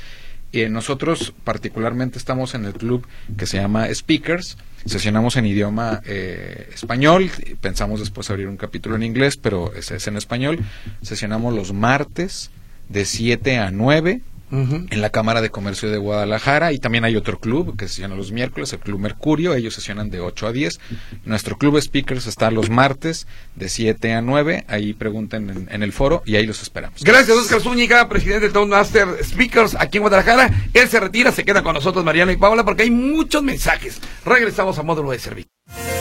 Y 0.53 0.67
nosotros 0.69 1.35
particularmente 1.43 2.17
estamos 2.17 2.55
en 2.55 2.65
el 2.65 2.75
club 2.75 3.05
que 3.37 3.47
se 3.47 3.57
llama 3.57 3.93
Speakers. 3.93 4.57
Sesionamos 4.87 5.37
en 5.37 5.47
idioma 5.47 6.01
eh, 6.07 6.71
español. 6.73 7.33
Pensamos 7.61 7.99
después 7.99 8.31
abrir 8.31 8.47
un 8.47 8.57
capítulo 8.57 8.95
en 8.95 9.03
inglés, 9.03 9.37
pero 9.37 9.75
es, 9.75 9.91
es 9.91 10.07
en 10.07 10.17
español. 10.17 10.61
Sesionamos 11.03 11.55
los 11.55 11.73
martes 11.73 12.53
de 12.89 13.05
7 13.05 13.59
a 13.59 13.73
9 13.73 14.21
en 14.51 15.01
la 15.01 15.11
Cámara 15.11 15.41
de 15.41 15.51
Comercio 15.51 15.91
de 15.91 15.99
Guadalajara 15.99 16.73
y 16.73 16.79
también 16.79 17.05
hay 17.05 17.17
otro 17.17 17.39
club 17.39 17.77
que 17.77 17.89
sesiona 17.89 18.15
los 18.15 18.33
miércoles, 18.33 18.73
el 18.73 18.79
Club 18.79 19.01
Mercurio, 19.01 19.55
ellos 19.55 19.75
sesionan 19.75 20.11
de 20.11 20.21
8 20.21 20.47
a 20.47 20.53
10. 20.53 20.81
Nuestro 21.25 21.59
Club 21.59 21.81
Speakers 21.81 22.27
está 22.27 22.51
los 22.51 22.71
martes 22.71 23.27
de 23.57 23.69
7 23.69 24.13
a 24.13 24.23
9, 24.23 24.65
ahí 24.69 24.93
pregunten 24.93 25.69
en, 25.71 25.83
el 25.83 25.93
foro 25.93 26.23
y 26.25 26.37
ahí 26.37 26.47
los 26.47 26.63
esperamos. 26.63 27.03
Gracias 27.03 27.37
Oscar 27.37 27.61
Zúñiga, 27.61 28.09
presidente 28.09 28.49
de 28.49 28.53
Toastmaster 28.53 29.09
Speakers 29.23 29.77
aquí 29.79 29.99
en 29.99 30.03
Guadalajara. 30.03 30.51
Él 30.73 30.89
se 30.89 31.01
retira, 31.01 31.33
se 31.33 31.45
queda 31.45 31.63
con 31.63 31.75
nosotros 31.75 32.05
Mariano 32.05 32.33
y 32.33 32.37
Paula 32.37 32.65
porque 32.65 32.85
hay 32.85 32.91
muchos 32.91 33.43
mensajes. 33.43 34.01
Regresamos 34.25 34.79
a 34.79 34.83
módulo 34.83 35.11
de 35.11 35.19
servicio. 35.19 35.94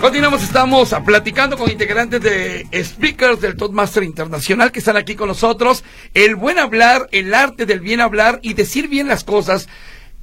Continuamos, 0.00 0.42
estamos 0.42 0.94
platicando 1.04 1.58
con 1.58 1.70
integrantes 1.70 2.22
de 2.22 2.66
speakers 2.82 3.38
del 3.38 3.54
Toastmaster 3.54 4.02
Internacional 4.02 4.72
que 4.72 4.78
están 4.78 4.96
aquí 4.96 5.14
con 5.14 5.28
nosotros. 5.28 5.84
El 6.14 6.36
buen 6.36 6.58
hablar, 6.58 7.06
el 7.12 7.34
arte 7.34 7.66
del 7.66 7.80
bien 7.80 8.00
hablar 8.00 8.40
y 8.42 8.54
decir 8.54 8.88
bien 8.88 9.08
las 9.08 9.24
cosas 9.24 9.68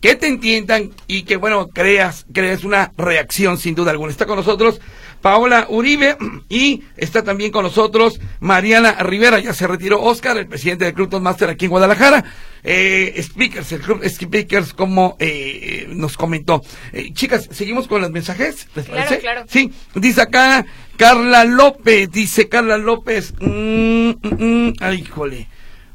que 0.01 0.15
te 0.15 0.25
entiendan 0.25 0.89
y 1.05 1.23
que, 1.23 1.36
bueno, 1.36 1.67
creas, 1.67 2.25
creas 2.34 2.63
una 2.63 2.91
reacción 2.97 3.59
sin 3.59 3.75
duda 3.75 3.91
alguna. 3.91 4.11
Está 4.11 4.25
con 4.25 4.38
nosotros 4.38 4.82
Paola 5.22 5.68
Uribe 5.70 6.18
y 6.49 6.84
está 6.95 7.24
también 7.24 7.51
con 7.51 7.63
nosotros 7.63 8.20
Mariana 8.39 8.91
Rivera. 9.03 9.39
Ya 9.39 9.53
se 9.53 9.68
retiró 9.68 10.01
Oscar, 10.01 10.38
el 10.38 10.47
presidente 10.47 10.86
del 10.86 10.93
Club 10.93 11.09
Toastmaster 11.09 11.49
aquí 11.49 11.65
en 11.65 11.72
Guadalajara. 11.72 12.24
Eh, 12.63 13.15
speakers, 13.22 13.72
el 13.72 13.82
Club 13.82 14.03
Speakers, 14.07 14.74
como 14.74 15.15
eh, 15.20 15.88
nos 15.89 16.18
comentó. 16.18 16.61
Eh, 16.93 17.13
chicas, 17.13 17.47
seguimos 17.51 17.88
con 17.88 18.01
los 18.01 18.11
mensajes. 18.11 18.68
¿Les 18.76 18.86
parece? 18.86 19.20
Claro, 19.20 19.22
claro. 19.22 19.45
Sí, 19.49 19.72
dice 19.95 20.22
acá 20.22 20.65
Carla 20.97 21.45
López, 21.45 22.11
dice 22.11 22.49
Carla 22.49 22.78
López. 22.78 23.34
Mm, 23.39 24.09
mm, 24.09 24.68
mm 24.68 24.74
ay, 24.80 24.99
híjole. 25.01 25.47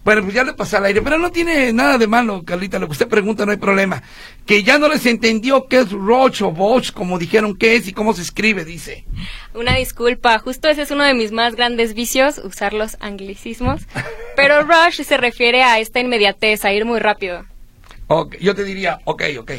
Bueno, 0.04 0.22
pues 0.22 0.34
ya 0.34 0.42
le 0.42 0.52
pasé 0.52 0.76
al 0.76 0.84
aire, 0.86 1.00
pero 1.00 1.18
no 1.18 1.30
tiene 1.30 1.72
nada 1.72 1.96
de 1.96 2.08
malo, 2.08 2.42
Carlita, 2.44 2.78
lo 2.80 2.86
que 2.86 2.92
usted 2.92 3.06
pregunta 3.06 3.46
no 3.46 3.52
hay 3.52 3.58
problema. 3.58 4.02
Que 4.46 4.64
ya 4.64 4.78
no 4.78 4.88
les 4.88 5.06
entendió 5.06 5.68
qué 5.68 5.78
es 5.80 5.92
Roach 5.92 6.42
o 6.42 6.50
Bosch, 6.50 6.92
como 6.92 7.18
dijeron 7.18 7.56
qué 7.56 7.76
es 7.76 7.86
y 7.86 7.92
cómo 7.92 8.12
se 8.12 8.22
escribe, 8.22 8.64
dice. 8.64 9.04
Una 9.54 9.76
disculpa, 9.76 10.38
justo 10.40 10.68
ese 10.68 10.82
es 10.82 10.90
uno 10.90 11.04
de 11.04 11.14
mis 11.14 11.30
más 11.30 11.54
grandes 11.54 11.94
vicios, 11.94 12.38
usar 12.38 12.72
los 12.72 12.96
anglicismos. 13.00 13.82
Pero 14.34 14.62
Rush 14.66 15.02
se 15.02 15.16
refiere 15.16 15.62
a 15.62 15.78
esta 15.78 16.00
inmediatez, 16.00 16.64
a 16.64 16.72
ir 16.72 16.84
muy 16.84 16.98
rápido. 16.98 17.44
Yo 18.40 18.54
te 18.54 18.64
diría, 18.64 18.98
ok, 19.04 19.22
ok. 19.38 19.52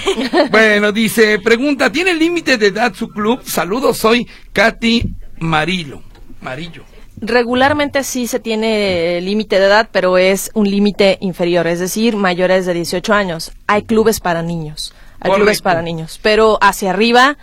bueno, 0.50 0.92
dice, 0.92 1.38
pregunta, 1.40 1.92
¿tiene 1.92 2.14
límite 2.14 2.56
de 2.56 2.68
edad 2.68 2.94
su 2.94 3.08
club? 3.08 3.42
Saludos, 3.44 3.98
soy 3.98 4.26
Katy 4.52 5.14
Marillo. 5.40 6.02
Marillo. 6.40 6.84
Regularmente 7.20 8.04
sí 8.04 8.26
se 8.26 8.40
tiene 8.40 9.20
límite 9.20 9.58
de 9.58 9.66
edad, 9.66 9.88
pero 9.92 10.18
es 10.18 10.50
un 10.54 10.70
límite 10.70 11.18
inferior, 11.20 11.66
es 11.66 11.80
decir, 11.80 12.16
mayores 12.16 12.66
de 12.66 12.74
18 12.74 13.12
años. 13.12 13.52
Hay 13.66 13.82
clubes 13.82 14.20
para 14.20 14.42
niños, 14.42 14.94
hay 15.20 15.32
clubes 15.32 15.62
para 15.62 15.82
niños, 15.82 16.18
pero 16.22 16.58
hacia 16.60 16.90
arriba, 16.90 17.38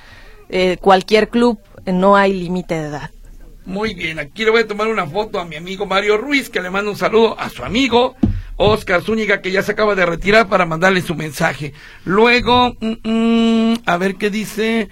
eh, 0.49 0.77
cualquier 0.79 1.29
club, 1.29 1.59
eh, 1.85 1.91
no 1.91 2.15
hay 2.15 2.33
límite 2.33 2.75
de 2.75 2.87
edad. 2.87 3.11
Muy 3.65 3.95
bien, 3.95 4.19
aquí 4.19 4.45
le 4.45 4.51
voy 4.51 4.61
a 4.61 4.67
tomar 4.67 4.87
una 4.87 5.07
foto 5.07 5.39
a 5.39 5.45
mi 5.45 5.55
amigo 5.55 5.85
Mario 5.85 6.17
Ruiz, 6.17 6.49
que 6.49 6.61
le 6.61 6.69
manda 6.69 6.91
un 6.91 6.97
saludo 6.97 7.39
a 7.39 7.49
su 7.49 7.63
amigo 7.63 8.15
Oscar 8.57 9.01
Zúñiga, 9.01 9.41
que 9.41 9.51
ya 9.51 9.61
se 9.63 9.71
acaba 9.71 9.95
de 9.95 10.05
retirar 10.05 10.47
para 10.47 10.65
mandarle 10.65 11.01
su 11.01 11.15
mensaje. 11.15 11.73
Luego, 12.05 12.75
mm, 12.79 12.93
mm, 13.03 13.73
a 13.85 13.97
ver 13.97 14.15
qué 14.15 14.29
dice. 14.29 14.89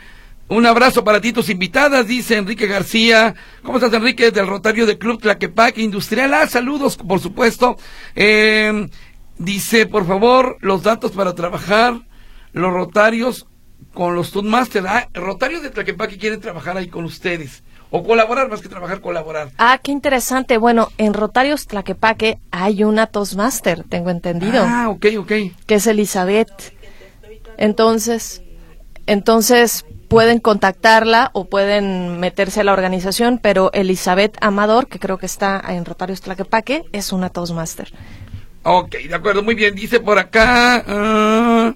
Un 0.49 0.65
abrazo 0.65 1.03
para 1.03 1.21
ti, 1.21 1.33
tus 1.33 1.49
invitadas, 1.49 2.07
dice 2.07 2.35
Enrique 2.37 2.67
García. 2.67 3.33
¿Cómo 3.63 3.77
estás, 3.77 3.93
Enrique? 3.93 4.29
Del 4.29 4.45
Rotario 4.47 4.85
de 4.85 4.97
Club 4.97 5.19
Tlaquepaque 5.21 5.81
Industrial. 5.81 6.33
Ah, 6.33 6.47
saludos, 6.47 6.97
por 6.97 7.19
supuesto. 7.19 7.77
Eh, 8.15 8.87
dice, 9.37 9.85
por 9.87 10.05
favor, 10.05 10.57
los 10.61 10.83
datos 10.83 11.11
para 11.11 11.33
trabajar, 11.33 12.01
los 12.51 12.71
rotarios 12.73 13.47
con 13.93 14.15
los 14.15 14.31
Toastmasters. 14.31 14.85
Ah, 14.87 15.07
rotarios 15.13 15.63
de 15.63 15.69
Tlaquepaque 15.71 16.17
quieren 16.17 16.41
trabajar 16.41 16.77
ahí 16.77 16.87
con 16.87 17.05
ustedes. 17.05 17.63
O 17.89 18.03
colaborar, 18.03 18.49
más 18.49 18.61
que 18.61 18.69
trabajar, 18.69 19.01
colaborar. 19.01 19.49
Ah, 19.57 19.79
qué 19.81 19.91
interesante. 19.91 20.57
Bueno, 20.57 20.89
en 20.97 21.13
Rotarios 21.13 21.67
Tlaquepaque 21.67 22.39
hay 22.51 22.83
una 22.83 23.05
Toastmaster, 23.07 23.83
tengo 23.87 24.09
entendido, 24.09 24.63
Ah, 24.67 24.89
ok, 24.89 25.05
ok. 25.19 25.31
que 25.65 25.75
es 25.75 25.87
Elizabeth. 25.87 26.73
Entonces, 27.57 28.41
entonces 29.05 29.85
pueden 30.13 30.39
contactarla 30.39 31.31
o 31.33 31.45
pueden 31.45 32.19
meterse 32.19 32.61
a 32.61 32.63
la 32.63 32.73
organización, 32.73 33.39
pero 33.41 33.71
Elizabeth 33.73 34.37
Amador, 34.41 34.87
que 34.87 34.99
creo 34.99 35.17
que 35.17 35.25
está 35.25 35.61
en 35.69 35.85
Rotarios 35.85 36.21
Tlaquepaque, 36.21 36.83
es 36.91 37.11
una 37.11 37.29
Toastmaster. 37.29 37.91
Ok, 38.63 38.95
de 39.09 39.15
acuerdo, 39.15 39.43
muy 39.43 39.55
bien. 39.55 39.75
Dice 39.75 39.99
por 39.99 40.19
acá. 40.19 40.83
ah, 40.87 41.73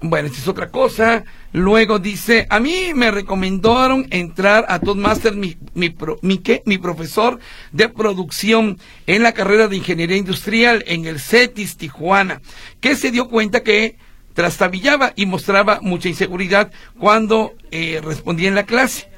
bueno, 0.00 0.26
esta 0.28 0.38
es 0.40 0.48
otra 0.48 0.70
cosa. 0.70 1.24
Luego 1.52 1.98
dice, 1.98 2.46
a 2.50 2.60
mí 2.60 2.92
me 2.94 3.10
recomendaron 3.10 4.06
entrar 4.10 4.66
a 4.68 4.78
Toastmaster 4.80 5.34
mi, 5.34 5.56
mi, 5.74 5.88
pro- 5.88 6.18
mi, 6.20 6.38
¿qué? 6.38 6.62
mi 6.66 6.76
profesor 6.76 7.38
de 7.72 7.88
producción 7.88 8.78
en 9.06 9.22
la 9.22 9.32
carrera 9.32 9.68
de 9.68 9.76
ingeniería 9.76 10.16
industrial 10.18 10.84
en 10.86 11.06
el 11.06 11.18
CETIS 11.20 11.76
Tijuana, 11.78 12.42
que 12.80 12.96
se 12.96 13.10
dio 13.10 13.28
cuenta 13.28 13.62
que 13.62 13.96
trastabillaba 14.36 15.14
y 15.16 15.26
mostraba 15.26 15.80
mucha 15.80 16.08
inseguridad 16.08 16.70
cuando 17.00 17.54
eh, 17.70 18.00
respondía 18.04 18.48
en 18.48 18.54
la 18.54 18.66
clase. 18.66 19.08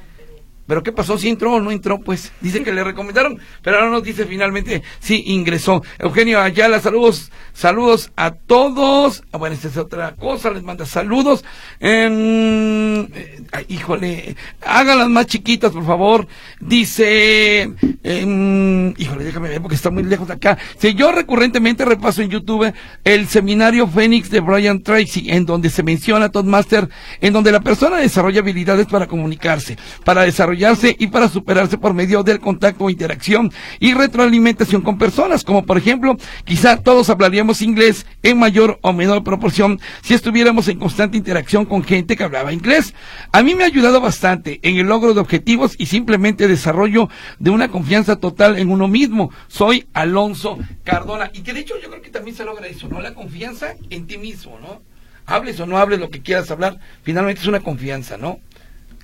Pero 0.69 0.83
¿qué 0.83 0.93
pasó? 0.93 1.17
¿Si 1.17 1.31
entró 1.31 1.55
o 1.55 1.61
no 1.61 1.71
entró? 1.71 1.99
Pues 1.99 2.31
dice 2.43 2.63
que 2.63 2.73
le 2.73 2.85
recomendaron, 2.85 3.41
pero 3.63 3.79
ahora 3.79 3.91
nos 3.91 4.03
dice 4.03 4.27
finalmente 4.27 4.83
si 5.01 5.25
ingresó. 5.33 5.83
Eugenio 5.99 6.41
Ayala, 6.41 6.79
saludos, 6.79 7.33
saludos 7.55 8.13
a 8.17 8.33
todos. 8.33 9.25
Ah, 9.33 9.39
bueno, 9.39 9.55
esta 9.55 9.69
es 9.69 9.79
otra 9.79 10.15
cosa, 10.15 10.51
les 10.51 10.63
manda 10.63 10.85
saludos. 10.85 11.43
Em, 11.81 13.01
eh, 13.15 13.45
híjole, 13.69 14.37
háganlas 14.61 15.09
más 15.09 15.27
chiquitas, 15.27 15.73
por 15.73 15.87
favor. 15.87 16.29
Dice, 16.61 17.63
em, 18.03 18.91
híjole, 18.99 19.25
déjame 19.25 19.49
ver 19.49 19.63
porque 19.63 19.77
está 19.77 19.89
muy 19.89 20.03
lejos 20.03 20.29
de 20.29 20.35
acá. 20.35 20.59
Si 20.79 20.93
yo 20.93 21.13
recurrentemente 21.13 21.87
repaso 21.87 22.21
en 22.21 22.29
YouTube 22.29 22.75
el 23.05 23.27
seminario 23.27 23.89
Fénix 23.89 24.29
de 24.29 24.41
Brian 24.41 24.83
Tracy, 24.83 25.31
en 25.31 25.47
donde 25.47 25.71
se 25.71 25.83
menciona 25.83 26.29
Toastmaster, 26.29 26.91
en 27.23 27.33
donde 27.33 27.53
la 27.53 27.61
persona 27.61 27.97
desarrolla 27.97 28.41
habilidades 28.41 28.87
para 28.87 29.07
comunicarse, 29.07 29.79
para 30.05 30.27
y 30.99 31.07
para 31.07 31.29
superarse 31.29 31.79
por 31.79 31.95
medio 31.95 32.25
del 32.25 32.41
contacto 32.41 32.91
interacción 32.91 33.53
y 33.79 33.95
retroalimentación 33.95 34.83
con 34.83 34.99
personas, 34.99 35.45
como 35.45 35.65
por 35.65 35.79
ejemplo, 35.79 36.17
quizá 36.45 36.79
todos 36.79 37.11
hablaríamos 37.11 37.63
inglés 37.63 38.07
en 38.25 38.39
mayor 38.39 38.79
o 38.83 38.93
menor 38.93 39.23
proporción 39.23 39.81
si 40.03 40.15
estuviéramos 40.15 40.67
en 40.67 40.81
constante 40.81 41.17
interacción 41.17 41.65
con 41.65 41.85
gente 41.85 42.17
que 42.17 42.25
hablaba 42.25 42.53
inglés. 42.53 42.93
A 43.33 43.43
mí 43.43 43.55
me 43.55 43.63
ha 43.63 43.67
ayudado 43.69 44.01
bastante 44.01 44.59
en 44.63 44.79
el 44.79 44.87
logro 44.87 45.15
de 45.15 45.21
objetivos 45.21 45.77
y 45.79 45.87
simplemente 45.87 46.49
desarrollo 46.49 47.09
de 47.39 47.51
una 47.51 47.69
confianza 47.69 48.17
total 48.17 48.59
en 48.59 48.71
uno 48.71 48.89
mismo. 48.89 49.31
Soy 49.47 49.87
Alonso 49.93 50.59
Cardona. 50.83 51.31
Y 51.33 51.43
que 51.43 51.53
de 51.53 51.61
hecho 51.61 51.75
yo 51.81 51.89
creo 51.89 52.03
que 52.03 52.11
también 52.11 52.37
se 52.37 52.45
logra 52.45 52.67
eso, 52.67 52.89
¿no? 52.89 53.01
La 53.01 53.15
confianza 53.15 53.75
en 53.91 54.07
ti 54.09 54.19
mismo, 54.19 54.59
¿no? 54.61 54.83
Hables 55.25 55.61
o 55.61 55.67
no 55.67 55.79
hables 55.79 56.01
lo 56.01 56.11
que 56.11 56.23
quieras 56.23 56.51
hablar, 56.51 56.79
finalmente 57.03 57.43
es 57.43 57.47
una 57.47 57.61
confianza, 57.61 58.17
¿no? 58.17 58.41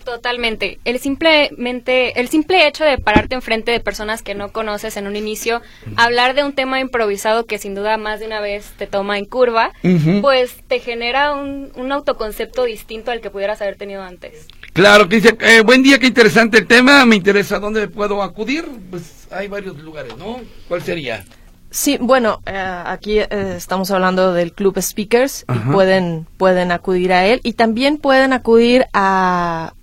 Totalmente. 0.04 0.78
El 0.84 0.98
simplemente, 0.98 2.20
el 2.20 2.28
simple 2.28 2.66
hecho 2.66 2.84
de 2.84 2.98
pararte 2.98 3.34
enfrente 3.34 3.72
de 3.72 3.80
personas 3.80 4.22
que 4.22 4.34
no 4.34 4.52
conoces 4.52 4.96
en 4.96 5.06
un 5.06 5.16
inicio, 5.16 5.62
hablar 5.96 6.34
de 6.34 6.44
un 6.44 6.52
tema 6.52 6.80
improvisado 6.80 7.46
que 7.46 7.58
sin 7.58 7.74
duda 7.74 7.96
más 7.96 8.20
de 8.20 8.26
una 8.26 8.40
vez 8.40 8.72
te 8.76 8.86
toma 8.86 9.18
en 9.18 9.24
curva, 9.24 9.72
pues 10.20 10.56
te 10.68 10.80
genera 10.80 11.34
un, 11.34 11.72
un 11.74 11.92
autoconcepto 11.92 12.64
distinto 12.64 13.10
al 13.10 13.20
que 13.20 13.30
pudieras 13.30 13.62
haber 13.62 13.76
tenido 13.76 14.02
antes. 14.02 14.46
Claro, 14.74 15.08
que 15.08 15.16
dice, 15.16 15.36
eh, 15.40 15.62
buen 15.62 15.82
día, 15.82 15.98
qué 15.98 16.08
interesante 16.08 16.58
el 16.58 16.66
tema, 16.66 17.04
me 17.06 17.16
interesa 17.16 17.60
dónde 17.60 17.86
puedo 17.86 18.22
acudir, 18.22 18.64
pues 18.90 19.28
hay 19.30 19.46
varios 19.46 19.78
lugares, 19.78 20.16
¿no? 20.16 20.40
¿Cuál 20.68 20.82
sería? 20.82 21.24
Sí, 21.70 21.96
bueno, 22.00 22.40
eh, 22.46 22.82
aquí 22.86 23.18
eh, 23.18 23.28
estamos 23.56 23.90
hablando 23.90 24.32
del 24.32 24.52
Club 24.52 24.80
Speakers 24.80 25.44
Ajá. 25.48 25.60
y 25.68 25.72
pueden, 25.72 26.26
pueden 26.36 26.72
acudir 26.72 27.12
a 27.12 27.26
él 27.26 27.40
y 27.42 27.54
también 27.54 27.98
pueden 27.98 28.32
acudir 28.32 28.86
a 28.92 29.74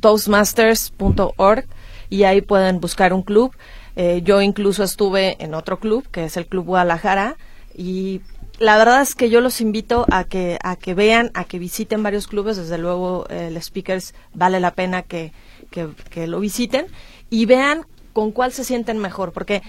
toastmasters.org 0.00 1.64
y 2.10 2.24
ahí 2.24 2.40
pueden 2.40 2.80
buscar 2.80 3.12
un 3.12 3.22
club. 3.22 3.54
Eh, 3.96 4.22
yo 4.24 4.40
incluso 4.40 4.82
estuve 4.82 5.42
en 5.42 5.54
otro 5.54 5.78
club, 5.78 6.06
que 6.10 6.24
es 6.24 6.36
el 6.36 6.46
Club 6.46 6.66
Guadalajara, 6.66 7.36
y 7.76 8.20
la 8.58 8.76
verdad 8.76 9.02
es 9.02 9.14
que 9.14 9.30
yo 9.30 9.40
los 9.40 9.60
invito 9.60 10.06
a 10.10 10.24
que, 10.24 10.58
a 10.62 10.76
que 10.76 10.94
vean, 10.94 11.30
a 11.34 11.44
que 11.44 11.58
visiten 11.58 12.02
varios 12.02 12.26
clubes. 12.26 12.56
Desde 12.56 12.78
luego, 12.78 13.26
eh, 13.30 13.48
el 13.48 13.62
Speakers 13.62 14.14
vale 14.32 14.60
la 14.60 14.72
pena 14.72 15.02
que, 15.02 15.32
que, 15.70 15.88
que 16.10 16.26
lo 16.26 16.40
visiten 16.40 16.86
y 17.30 17.46
vean 17.46 17.86
con 18.12 18.30
cuál 18.32 18.52
se 18.52 18.64
sienten 18.64 18.98
mejor, 18.98 19.32
porque 19.32 19.62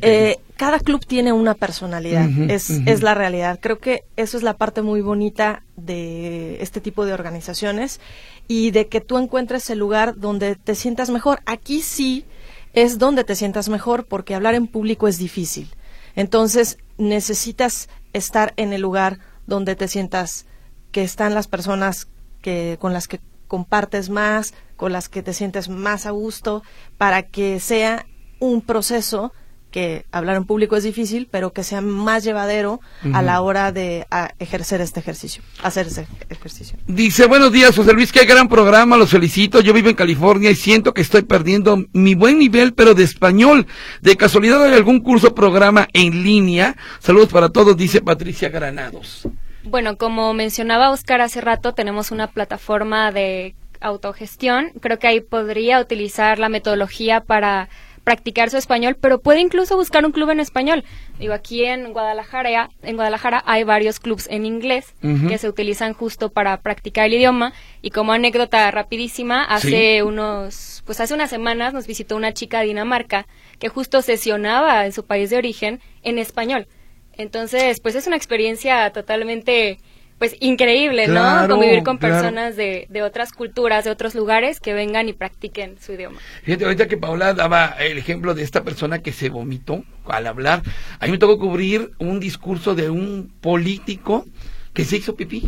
eh, 0.00 0.38
cada 0.56 0.78
club 0.78 1.04
tiene 1.04 1.32
una 1.32 1.54
personalidad, 1.54 2.28
es, 2.48 2.70
es 2.70 3.02
la 3.02 3.14
realidad. 3.14 3.58
Creo 3.60 3.78
que 3.78 4.04
eso 4.16 4.36
es 4.36 4.42
la 4.42 4.54
parte 4.54 4.80
muy 4.80 5.02
bonita 5.02 5.62
de 5.76 6.62
este 6.62 6.80
tipo 6.80 7.04
de 7.04 7.12
organizaciones 7.12 8.00
y 8.48 8.70
de 8.70 8.88
que 8.88 9.00
tú 9.00 9.18
encuentres 9.18 9.70
el 9.70 9.78
lugar 9.78 10.16
donde 10.16 10.56
te 10.56 10.74
sientas 10.74 11.10
mejor. 11.10 11.40
Aquí 11.46 11.80
sí 11.82 12.24
es 12.72 12.98
donde 12.98 13.24
te 13.24 13.36
sientas 13.36 13.68
mejor 13.68 14.06
porque 14.06 14.34
hablar 14.34 14.54
en 14.54 14.66
público 14.66 15.08
es 15.08 15.18
difícil. 15.18 15.74
Entonces 16.16 16.78
necesitas 16.98 17.88
estar 18.12 18.52
en 18.56 18.72
el 18.72 18.80
lugar 18.80 19.18
donde 19.46 19.76
te 19.76 19.88
sientas 19.88 20.46
que 20.92 21.02
están 21.02 21.34
las 21.34 21.48
personas 21.48 22.08
que 22.40 22.76
con 22.80 22.92
las 22.92 23.08
que 23.08 23.20
compartes 23.48 24.10
más, 24.10 24.54
con 24.76 24.92
las 24.92 25.08
que 25.08 25.22
te 25.22 25.32
sientes 25.32 25.68
más 25.68 26.06
a 26.06 26.10
gusto, 26.10 26.62
para 26.98 27.22
que 27.22 27.60
sea 27.60 28.06
un 28.38 28.60
proceso 28.60 29.32
que 29.74 30.06
hablar 30.12 30.36
en 30.36 30.44
público 30.44 30.76
es 30.76 30.84
difícil, 30.84 31.26
pero 31.28 31.52
que 31.52 31.64
sea 31.64 31.80
más 31.80 32.22
llevadero 32.22 32.80
a 33.12 33.22
la 33.22 33.40
hora 33.40 33.72
de 33.72 34.06
a, 34.08 34.30
ejercer 34.38 34.80
este 34.80 35.00
ejercicio, 35.00 35.42
hacer 35.64 35.88
ese 35.88 36.06
ejercicio. 36.30 36.78
Dice, 36.86 37.26
buenos 37.26 37.50
días, 37.50 37.74
José 37.74 37.92
Luis, 37.92 38.12
qué 38.12 38.24
gran 38.24 38.48
programa, 38.48 38.96
los 38.96 39.10
felicito. 39.10 39.60
Yo 39.60 39.72
vivo 39.72 39.88
en 39.88 39.96
California 39.96 40.48
y 40.52 40.54
siento 40.54 40.94
que 40.94 41.00
estoy 41.00 41.22
perdiendo 41.22 41.86
mi 41.92 42.14
buen 42.14 42.38
nivel, 42.38 42.72
pero 42.72 42.94
de 42.94 43.02
español. 43.02 43.66
¿De 44.00 44.16
casualidad 44.16 44.62
hay 44.62 44.74
algún 44.74 45.00
curso 45.00 45.26
o 45.28 45.34
programa 45.34 45.88
en 45.92 46.22
línea? 46.22 46.76
Saludos 47.00 47.30
para 47.30 47.48
todos, 47.48 47.76
dice 47.76 48.00
Patricia 48.00 48.50
Granados. 48.50 49.26
Bueno, 49.64 49.96
como 49.96 50.32
mencionaba 50.34 50.92
Oscar 50.92 51.20
hace 51.20 51.40
rato, 51.40 51.74
tenemos 51.74 52.12
una 52.12 52.28
plataforma 52.28 53.10
de 53.10 53.56
autogestión. 53.80 54.70
Creo 54.80 55.00
que 55.00 55.08
ahí 55.08 55.20
podría 55.20 55.80
utilizar 55.80 56.38
la 56.38 56.48
metodología 56.48 57.22
para 57.22 57.68
practicar 58.04 58.50
su 58.50 58.58
español, 58.58 58.96
pero 59.00 59.18
puede 59.18 59.40
incluso 59.40 59.76
buscar 59.76 60.04
un 60.04 60.12
club 60.12 60.30
en 60.30 60.38
español. 60.38 60.84
Digo, 61.18 61.32
aquí 61.32 61.64
en 61.64 61.92
Guadalajara, 61.92 62.70
en 62.82 62.96
Guadalajara 62.96 63.42
hay 63.46 63.64
varios 63.64 63.98
clubs 63.98 64.28
en 64.30 64.46
inglés 64.46 64.94
que 65.28 65.38
se 65.38 65.48
utilizan 65.48 65.94
justo 65.94 66.30
para 66.30 66.60
practicar 66.60 67.06
el 67.06 67.14
idioma. 67.14 67.54
Y 67.82 67.90
como 67.90 68.12
anécdota 68.12 68.70
rapidísima, 68.70 69.42
hace 69.44 70.02
unos, 70.02 70.82
pues 70.84 71.00
hace 71.00 71.14
unas 71.14 71.30
semanas 71.30 71.72
nos 71.72 71.86
visitó 71.86 72.16
una 72.16 72.34
chica 72.34 72.60
de 72.60 72.66
Dinamarca 72.66 73.26
que 73.58 73.68
justo 73.68 74.02
sesionaba 74.02 74.84
en 74.84 74.92
su 74.92 75.04
país 75.06 75.30
de 75.30 75.38
origen 75.38 75.80
en 76.02 76.18
español. 76.18 76.68
Entonces, 77.16 77.80
pues 77.80 77.94
es 77.94 78.06
una 78.06 78.16
experiencia 78.16 78.90
totalmente 78.90 79.78
pues 80.18 80.36
increíble, 80.40 81.08
¿no? 81.08 81.46
Convivir 81.48 81.82
con 81.82 81.98
personas 81.98 82.56
de, 82.56 82.86
de, 82.88 83.02
otras 83.02 83.32
culturas, 83.32 83.84
de 83.84 83.90
otros 83.90 84.14
lugares 84.14 84.60
que 84.60 84.72
vengan 84.72 85.08
y 85.08 85.12
practiquen 85.12 85.76
su 85.80 85.92
idioma. 85.92 86.18
Fíjate, 86.42 86.64
ahorita 86.64 86.88
que 86.88 86.96
Paula 86.96 87.34
daba 87.34 87.74
el 87.80 87.98
ejemplo 87.98 88.34
de 88.34 88.42
esta 88.42 88.62
persona 88.62 89.00
que 89.00 89.12
se 89.12 89.28
vomitó 89.28 89.84
al 90.06 90.26
hablar, 90.26 90.62
a 91.00 91.06
mí 91.06 91.12
me 91.12 91.18
tocó 91.18 91.38
cubrir 91.38 91.92
un 91.98 92.20
discurso 92.20 92.74
de 92.74 92.90
un 92.90 93.32
político 93.40 94.26
que 94.72 94.84
se 94.84 94.96
hizo 94.96 95.16
pipí. 95.16 95.42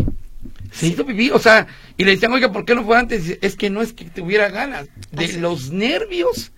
Se 0.72 0.88
hizo 0.88 1.06
pipí, 1.06 1.30
o 1.30 1.38
sea, 1.38 1.66
y 1.96 2.04
le 2.04 2.12
decían, 2.12 2.32
oiga, 2.32 2.52
¿por 2.52 2.64
qué 2.64 2.74
no 2.74 2.84
fue 2.84 2.98
antes? 2.98 3.38
Es 3.40 3.56
que 3.56 3.70
no 3.70 3.82
es 3.82 3.92
que 3.92 4.04
tuviera 4.06 4.48
ganas, 4.48 4.88
de 5.10 5.32
los 5.34 5.70
nervios 5.70 6.52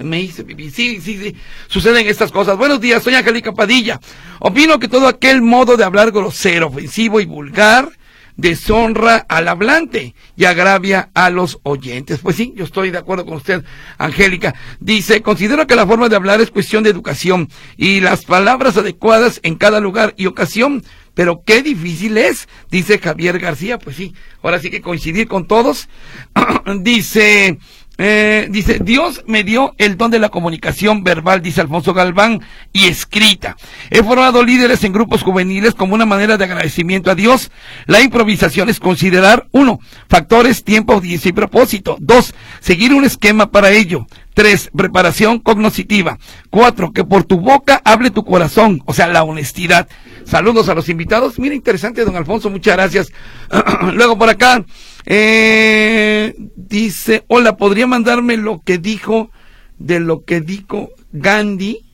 me 0.00 0.20
hice 0.20 0.44
Sí, 0.70 1.00
sí, 1.00 1.18
sí. 1.18 1.36
Suceden 1.68 2.06
estas 2.06 2.32
cosas. 2.32 2.56
Buenos 2.56 2.80
días, 2.80 3.02
soy 3.02 3.14
Angélica 3.14 3.52
Padilla. 3.52 4.00
Opino 4.40 4.78
que 4.78 4.88
todo 4.88 5.06
aquel 5.06 5.42
modo 5.42 5.76
de 5.76 5.84
hablar 5.84 6.10
grosero, 6.10 6.68
ofensivo 6.68 7.20
y 7.20 7.24
vulgar 7.24 7.90
deshonra 8.36 9.24
al 9.28 9.46
hablante 9.48 10.14
y 10.36 10.44
agravia 10.44 11.10
a 11.14 11.30
los 11.30 11.60
oyentes. 11.62 12.18
Pues 12.20 12.36
sí, 12.36 12.52
yo 12.56 12.64
estoy 12.64 12.90
de 12.90 12.98
acuerdo 12.98 13.24
con 13.24 13.34
usted, 13.34 13.64
Angélica. 13.98 14.54
Dice, 14.80 15.22
considero 15.22 15.66
que 15.66 15.76
la 15.76 15.86
forma 15.86 16.08
de 16.08 16.16
hablar 16.16 16.40
es 16.40 16.50
cuestión 16.50 16.82
de 16.82 16.90
educación 16.90 17.48
y 17.76 18.00
las 18.00 18.24
palabras 18.24 18.76
adecuadas 18.76 19.40
en 19.42 19.56
cada 19.56 19.80
lugar 19.80 20.14
y 20.16 20.26
ocasión. 20.26 20.82
Pero 21.14 21.44
qué 21.46 21.62
difícil 21.62 22.18
es, 22.18 22.48
dice 22.72 22.98
Javier 22.98 23.38
García. 23.38 23.78
Pues 23.78 23.94
sí, 23.94 24.14
ahora 24.42 24.58
sí 24.58 24.68
que 24.68 24.80
coincidir 24.80 25.28
con 25.28 25.46
todos. 25.46 25.88
dice, 26.80 27.58
eh, 27.96 28.48
dice, 28.50 28.80
Dios 28.82 29.22
me 29.26 29.44
dio 29.44 29.74
el 29.78 29.96
don 29.96 30.10
de 30.10 30.18
la 30.18 30.28
comunicación 30.28 31.04
verbal, 31.04 31.42
dice 31.42 31.60
Alfonso 31.60 31.94
Galván, 31.94 32.40
y 32.72 32.86
escrita. 32.86 33.56
He 33.90 34.02
formado 34.02 34.42
líderes 34.42 34.82
en 34.84 34.92
grupos 34.92 35.22
juveniles 35.22 35.74
como 35.74 35.94
una 35.94 36.06
manera 36.06 36.36
de 36.36 36.44
agradecimiento 36.44 37.10
a 37.10 37.14
Dios. 37.14 37.50
La 37.86 38.00
improvisación 38.00 38.68
es 38.68 38.80
considerar, 38.80 39.46
uno, 39.52 39.78
factores, 40.08 40.64
tiempo, 40.64 40.92
audiencia 40.92 41.28
y 41.28 41.32
propósito. 41.32 41.96
Dos, 42.00 42.34
seguir 42.60 42.92
un 42.94 43.04
esquema 43.04 43.50
para 43.50 43.70
ello. 43.70 44.06
Tres, 44.34 44.68
preparación 44.76 45.38
cognoscitiva. 45.38 46.18
Cuatro, 46.50 46.92
que 46.92 47.04
por 47.04 47.24
tu 47.24 47.40
boca 47.40 47.80
hable 47.84 48.10
tu 48.10 48.24
corazón, 48.24 48.82
o 48.84 48.92
sea, 48.92 49.06
la 49.06 49.22
honestidad. 49.22 49.88
Saludos 50.24 50.68
a 50.68 50.74
los 50.74 50.88
invitados. 50.88 51.38
Mira, 51.38 51.54
interesante, 51.54 52.04
don 52.04 52.16
Alfonso, 52.16 52.50
muchas 52.50 52.74
gracias. 52.74 53.12
Luego 53.94 54.18
por 54.18 54.28
acá, 54.28 54.64
eh, 55.06 56.34
dice, 56.56 57.24
hola, 57.28 57.56
¿podría 57.56 57.86
mandarme 57.86 58.36
lo 58.36 58.60
que 58.62 58.78
dijo 58.78 59.30
de 59.78 60.00
lo 60.00 60.24
que 60.24 60.40
dijo 60.40 60.90
Gandhi? 61.12 61.93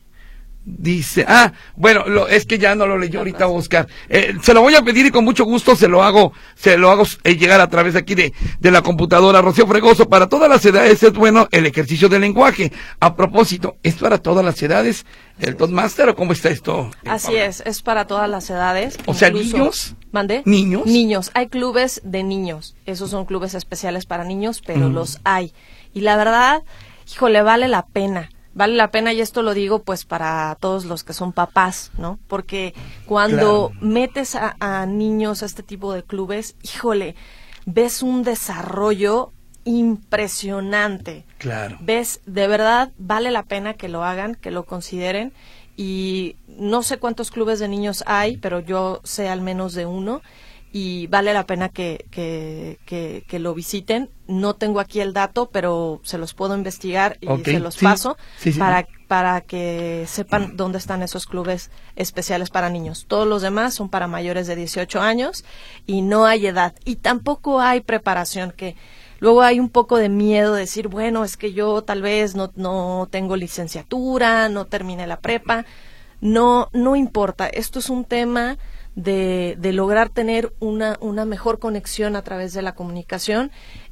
Dice, 0.62 1.24
ah, 1.26 1.52
bueno, 1.74 2.04
lo, 2.06 2.28
es 2.28 2.44
que 2.44 2.58
ya 2.58 2.74
no 2.74 2.86
lo 2.86 2.98
leyó 2.98 3.20
ahorita 3.20 3.48
Oscar. 3.48 3.88
Eh, 4.10 4.34
se 4.42 4.52
lo 4.52 4.60
voy 4.60 4.74
a 4.74 4.82
pedir 4.82 5.06
y 5.06 5.10
con 5.10 5.24
mucho 5.24 5.44
gusto 5.44 5.74
se 5.74 5.88
lo 5.88 6.02
hago, 6.02 6.34
se 6.54 6.76
lo 6.76 6.90
hago 6.90 7.04
eh, 7.24 7.36
llegar 7.36 7.62
a 7.62 7.68
través 7.70 7.96
aquí 7.96 8.14
de, 8.14 8.34
de 8.58 8.70
la 8.70 8.82
computadora. 8.82 9.40
Rocío 9.40 9.66
Fregoso, 9.66 10.10
para 10.10 10.28
todas 10.28 10.50
las 10.50 10.62
edades 10.66 11.02
es 11.02 11.12
bueno 11.14 11.48
el 11.50 11.64
ejercicio 11.64 12.10
del 12.10 12.20
lenguaje. 12.20 12.72
A 13.00 13.16
propósito, 13.16 13.78
¿es 13.82 13.94
para 13.94 14.18
todas 14.18 14.44
las 14.44 14.62
edades 14.62 15.06
el 15.38 15.56
Toastmaster 15.56 16.10
o 16.10 16.14
cómo 16.14 16.32
está 16.32 16.50
esto? 16.50 16.90
Así 17.06 17.36
es, 17.36 17.62
es 17.64 17.80
para 17.80 18.06
todas 18.06 18.28
las 18.28 18.50
edades. 18.50 18.98
O 19.06 19.14
sea, 19.14 19.30
niños. 19.30 19.96
¿Mandé? 20.12 20.42
Niños. 20.44 20.84
Niños. 20.84 21.30
Hay 21.32 21.48
clubes 21.48 22.02
de 22.04 22.22
niños. 22.22 22.76
Esos 22.84 23.10
son 23.10 23.24
clubes 23.24 23.54
especiales 23.54 24.04
para 24.04 24.24
niños, 24.24 24.62
pero 24.64 24.90
mm. 24.90 24.92
los 24.92 25.20
hay. 25.24 25.54
Y 25.94 26.02
la 26.02 26.18
verdad, 26.18 26.62
híjole, 27.10 27.40
vale 27.40 27.66
la 27.66 27.86
pena 27.86 28.28
vale 28.54 28.74
la 28.74 28.90
pena 28.90 29.12
y 29.12 29.20
esto 29.20 29.42
lo 29.42 29.54
digo 29.54 29.80
pues 29.82 30.04
para 30.04 30.56
todos 30.60 30.84
los 30.84 31.04
que 31.04 31.12
son 31.12 31.32
papás, 31.32 31.90
¿no? 31.98 32.18
Porque 32.28 32.74
cuando 33.06 33.72
metes 33.80 34.36
a, 34.36 34.86
niños 34.86 35.42
a 35.42 35.46
este 35.46 35.62
tipo 35.62 35.92
de 35.92 36.02
clubes, 36.02 36.56
híjole, 36.62 37.14
ves 37.66 38.02
un 38.02 38.22
desarrollo 38.22 39.32
impresionante. 39.64 41.24
Claro. 41.38 41.76
Ves, 41.80 42.20
de 42.26 42.48
verdad, 42.48 42.90
vale 42.98 43.30
la 43.30 43.44
pena 43.44 43.74
que 43.74 43.88
lo 43.88 44.04
hagan, 44.04 44.34
que 44.34 44.50
lo 44.50 44.64
consideren. 44.64 45.32
Y 45.76 46.36
no 46.48 46.82
sé 46.82 46.98
cuántos 46.98 47.30
clubes 47.30 47.58
de 47.58 47.68
niños 47.68 48.04
hay, 48.06 48.36
pero 48.36 48.60
yo 48.60 49.00
sé 49.04 49.28
al 49.28 49.40
menos 49.40 49.72
de 49.74 49.86
uno 49.86 50.20
y 50.72 51.08
vale 51.08 51.34
la 51.34 51.46
pena 51.46 51.68
que, 51.68 52.06
que, 52.10 53.38
lo 53.38 53.54
visiten. 53.54 54.08
No 54.28 54.54
tengo 54.54 54.78
aquí 54.78 55.00
el 55.00 55.12
dato, 55.12 55.50
pero 55.50 56.00
se 56.04 56.16
los 56.16 56.34
puedo 56.34 56.54
investigar 56.56 57.18
y 57.20 57.26
se 57.44 57.58
los 57.58 57.76
paso 57.76 58.16
para, 58.58 58.86
para 59.08 59.40
que 59.40 60.04
sepan 60.06 60.56
dónde 60.56 60.78
están 60.78 61.02
esos 61.02 61.26
clubes 61.26 61.70
especiales 61.96 62.50
para 62.50 62.70
niños. 62.70 63.06
Todos 63.08 63.26
los 63.26 63.42
demás 63.42 63.74
son 63.74 63.88
para 63.88 64.06
mayores 64.06 64.46
de 64.46 64.54
18 64.54 65.00
años 65.00 65.44
y 65.86 66.02
no 66.02 66.24
hay 66.26 66.46
edad. 66.46 66.74
Y 66.84 66.96
tampoco 66.96 67.60
hay 67.60 67.80
preparación 67.80 68.52
que... 68.52 68.76
Luego 69.18 69.42
hay 69.42 69.60
un 69.60 69.68
poco 69.68 69.98
de 69.98 70.08
miedo 70.08 70.54
de 70.54 70.60
decir, 70.60 70.88
bueno, 70.88 71.24
es 71.24 71.36
que 71.36 71.52
yo 71.52 71.82
tal 71.82 72.00
vez 72.00 72.34
no, 72.34 72.52
no 72.54 73.06
tengo 73.10 73.36
licenciatura, 73.36 74.48
no 74.48 74.64
terminé 74.64 75.06
la 75.06 75.20
prepa. 75.20 75.66
No, 76.22 76.70
no 76.72 76.96
importa. 76.96 77.46
Esto 77.46 77.80
es 77.80 77.90
un 77.90 78.06
tema 78.06 78.56
de, 78.94 79.56
de 79.58 79.72
lograr 79.72 80.08
tener 80.08 80.52
una, 80.60 80.98
una 81.00 81.24
mejor 81.24 81.58
conexión 81.58 82.16
a 82.16 82.22
través 82.22 82.52
de 82.52 82.62
la 82.62 82.74
comunicación. 82.74 83.50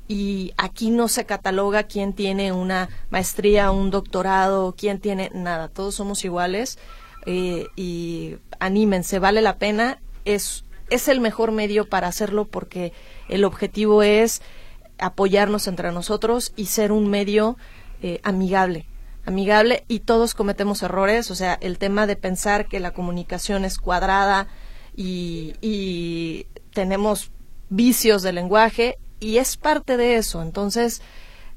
Y 0.08 0.52
aquí 0.56 0.90
no 0.90 1.08
se 1.08 1.26
cataloga 1.26 1.82
quién 1.82 2.14
tiene 2.14 2.52
una 2.52 2.88
maestría, 3.10 3.70
un 3.70 3.90
doctorado, 3.90 4.74
quién 4.76 5.00
tiene 5.00 5.30
nada, 5.34 5.68
todos 5.68 5.94
somos 5.96 6.24
iguales 6.24 6.78
eh, 7.26 7.66
y 7.76 8.36
anímense, 8.58 9.18
vale 9.18 9.42
la 9.42 9.58
pena, 9.58 10.00
es, 10.24 10.64
es 10.88 11.08
el 11.08 11.20
mejor 11.20 11.52
medio 11.52 11.86
para 11.86 12.08
hacerlo 12.08 12.46
porque 12.46 12.94
el 13.28 13.44
objetivo 13.44 14.02
es 14.02 14.40
apoyarnos 14.98 15.66
entre 15.68 15.92
nosotros 15.92 16.54
y 16.56 16.66
ser 16.66 16.90
un 16.90 17.08
medio 17.08 17.58
eh, 18.02 18.20
amigable. 18.22 18.86
Amigable 19.26 19.84
y 19.88 20.00
todos 20.00 20.34
cometemos 20.34 20.82
errores, 20.82 21.30
o 21.30 21.34
sea, 21.34 21.58
el 21.60 21.76
tema 21.76 22.06
de 22.06 22.16
pensar 22.16 22.66
que 22.66 22.80
la 22.80 22.92
comunicación 22.92 23.66
es 23.66 23.76
cuadrada, 23.76 24.48
y, 24.98 26.46
tenemos 26.72 27.30
vicios 27.70 28.22
de 28.22 28.32
lenguaje 28.32 28.98
y 29.20 29.38
es 29.38 29.56
parte 29.56 29.96
de 29.96 30.16
eso. 30.16 30.42
Entonces, 30.42 31.02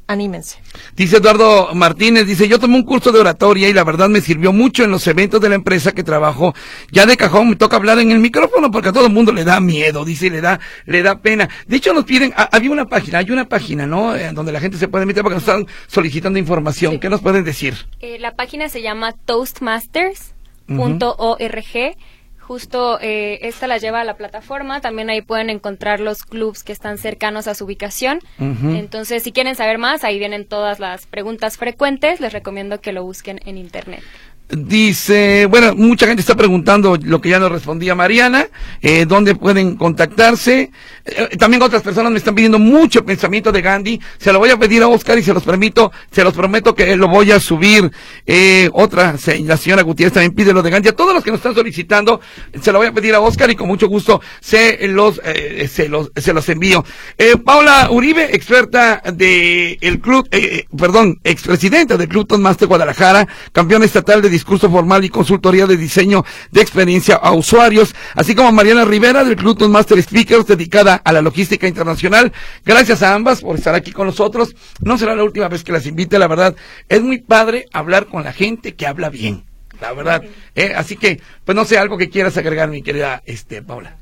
anímense. 0.07 0.57
Dice 0.95 1.17
Eduardo 1.17 1.75
Martínez, 1.75 2.25
dice, 2.25 2.47
yo 2.47 2.59
tomé 2.59 2.75
un 2.75 2.83
curso 2.83 3.11
de 3.11 3.19
oratoria 3.19 3.69
y 3.69 3.73
la 3.73 3.83
verdad 3.83 4.09
me 4.09 4.21
sirvió 4.21 4.51
mucho 4.51 4.83
en 4.83 4.91
los 4.91 5.05
eventos 5.05 5.39
de 5.41 5.49
la 5.49 5.55
empresa 5.55 5.91
que 5.91 6.03
trabajo. 6.03 6.55
Ya 6.91 7.05
de 7.05 7.17
cajón 7.17 7.49
me 7.49 7.55
toca 7.55 7.75
hablar 7.75 7.99
en 7.99 8.11
el 8.11 8.19
micrófono 8.19 8.71
porque 8.71 8.89
a 8.89 8.93
todo 8.93 9.05
el 9.05 9.13
mundo 9.13 9.31
le 9.31 9.43
da 9.43 9.59
miedo, 9.59 10.05
dice, 10.05 10.31
le 10.31 10.41
da, 10.41 10.59
le 10.85 11.03
da 11.03 11.19
pena. 11.19 11.49
De 11.67 11.77
hecho 11.77 11.93
nos 11.93 12.05
piden, 12.05 12.33
había 12.35 12.71
una 12.71 12.87
página, 12.87 13.19
hay 13.19 13.29
una 13.29 13.47
página, 13.47 13.85
¿no? 13.85 14.15
En 14.15 14.33
donde 14.33 14.51
la 14.51 14.59
gente 14.59 14.77
se 14.77 14.87
puede 14.87 15.05
meter 15.05 15.21
porque 15.21 15.35
nos 15.35 15.43
están 15.43 15.67
solicitando 15.87 16.39
información. 16.39 16.99
¿Qué 16.99 17.09
nos 17.09 17.21
pueden 17.21 17.43
decir? 17.43 17.75
Eh, 17.99 18.17
la 18.19 18.35
página 18.35 18.69
se 18.69 18.81
llama 18.81 19.13
toastmasters.org. 19.13 21.95
Justo 22.41 22.99
eh, 22.99 23.39
esta 23.43 23.67
la 23.67 23.77
lleva 23.77 24.01
a 24.01 24.03
la 24.03 24.15
plataforma. 24.15 24.81
También 24.81 25.09
ahí 25.09 25.21
pueden 25.21 25.49
encontrar 25.49 25.99
los 25.99 26.23
clubs 26.23 26.63
que 26.63 26.73
están 26.73 26.97
cercanos 26.97 27.47
a 27.47 27.55
su 27.55 27.65
ubicación. 27.65 28.19
Entonces, 28.39 29.23
si 29.23 29.31
quieren 29.31 29.55
saber 29.55 29.77
más, 29.77 30.03
ahí 30.03 30.19
vienen 30.19 30.45
todas 30.45 30.79
las 30.79 31.05
preguntas 31.05 31.57
frecuentes. 31.57 32.19
Les 32.19 32.33
recomiendo 32.33 32.81
que 32.81 32.91
lo 32.91 33.03
busquen 33.03 33.39
en 33.45 33.57
internet. 33.57 34.03
Dice, 34.51 35.45
bueno, 35.45 35.73
mucha 35.75 36.07
gente 36.07 36.19
está 36.19 36.35
preguntando 36.35 36.97
lo 37.01 37.21
que 37.21 37.29
ya 37.29 37.39
nos 37.39 37.51
respondía 37.51 37.95
Mariana, 37.95 38.47
eh, 38.81 39.05
dónde 39.05 39.35
pueden 39.35 39.75
contactarse. 39.75 40.71
Eh, 41.05 41.37
también 41.37 41.61
otras 41.61 41.81
personas 41.81 42.11
me 42.11 42.17
están 42.17 42.35
pidiendo 42.35 42.59
mucho 42.59 43.05
pensamiento 43.05 43.51
de 43.51 43.61
Gandhi. 43.61 44.01
Se 44.17 44.33
lo 44.33 44.39
voy 44.39 44.49
a 44.49 44.57
pedir 44.57 44.83
a 44.83 44.87
Oscar 44.87 45.17
y 45.17 45.23
se 45.23 45.33
los 45.33 45.43
permito, 45.43 45.91
se 46.11 46.23
los 46.23 46.33
prometo 46.33 46.75
que 46.75 46.95
lo 46.97 47.07
voy 47.07 47.31
a 47.31 47.39
subir. 47.39 47.89
Eh, 48.25 48.69
otra, 48.73 49.15
la 49.45 49.57
señora 49.57 49.83
Gutiérrez 49.83 50.13
también 50.13 50.33
pide 50.33 50.53
lo 50.53 50.61
de 50.61 50.69
Gandhi. 50.69 50.89
A 50.89 50.95
todos 50.95 51.13
los 51.13 51.23
que 51.23 51.31
nos 51.31 51.39
están 51.39 51.55
solicitando, 51.55 52.19
se 52.61 52.71
lo 52.71 52.79
voy 52.79 52.87
a 52.87 52.91
pedir 52.91 53.15
a 53.15 53.21
Oscar 53.21 53.49
y 53.49 53.55
con 53.55 53.67
mucho 53.67 53.87
gusto 53.87 54.21
se 54.41 54.87
los, 54.87 55.21
eh, 55.23 55.69
se 55.71 55.87
los, 55.87 56.11
se 56.15 56.33
los 56.33 56.47
envío. 56.49 56.83
Eh, 57.17 57.37
Paula 57.37 57.89
Uribe, 57.89 58.35
experta 58.35 59.01
de 59.13 59.77
el 59.81 59.99
club, 59.99 60.27
eh, 60.31 60.65
perdón, 60.77 61.19
expresidenta 61.23 61.97
del 61.97 62.09
Club 62.09 62.37
Master 62.37 62.67
Guadalajara, 62.67 63.27
campeón 63.51 63.83
estatal 63.83 64.21
de 64.21 64.29
discurso 64.41 64.71
formal 64.71 65.05
y 65.05 65.09
consultoría 65.09 65.67
de 65.67 65.77
diseño 65.77 66.25
de 66.49 66.61
experiencia 66.61 67.15
a 67.15 67.31
usuarios, 67.31 67.93
así 68.15 68.33
como 68.33 68.51
Mariana 68.51 68.85
Rivera 68.85 69.23
del 69.23 69.35
Club 69.35 69.69
Master 69.69 70.01
Speakers 70.01 70.47
dedicada 70.47 70.95
a 70.95 71.11
la 71.11 71.21
logística 71.21 71.67
internacional. 71.67 72.33
Gracias 72.65 73.03
a 73.03 73.13
ambas 73.13 73.41
por 73.41 73.55
estar 73.55 73.75
aquí 73.75 73.91
con 73.91 74.07
nosotros. 74.07 74.55
No 74.81 74.97
será 74.97 75.15
la 75.15 75.23
última 75.23 75.47
vez 75.47 75.63
que 75.63 75.71
las 75.71 75.85
invite, 75.85 76.17
la 76.17 76.27
verdad. 76.27 76.55
Es 76.89 77.03
muy 77.03 77.19
padre 77.19 77.67
hablar 77.71 78.07
con 78.07 78.23
la 78.23 78.33
gente 78.33 78.73
que 78.73 78.87
habla 78.87 79.11
bien, 79.11 79.43
la 79.79 79.93
verdad. 79.93 80.23
¿eh? 80.55 80.73
Así 80.75 80.97
que, 80.97 81.21
pues 81.45 81.55
no 81.55 81.63
sé, 81.63 81.77
algo 81.77 81.99
que 81.99 82.09
quieras 82.09 82.35
agregar, 82.37 82.69
mi 82.69 82.81
querida 82.81 83.21
este, 83.27 83.61
Paula. 83.61 83.97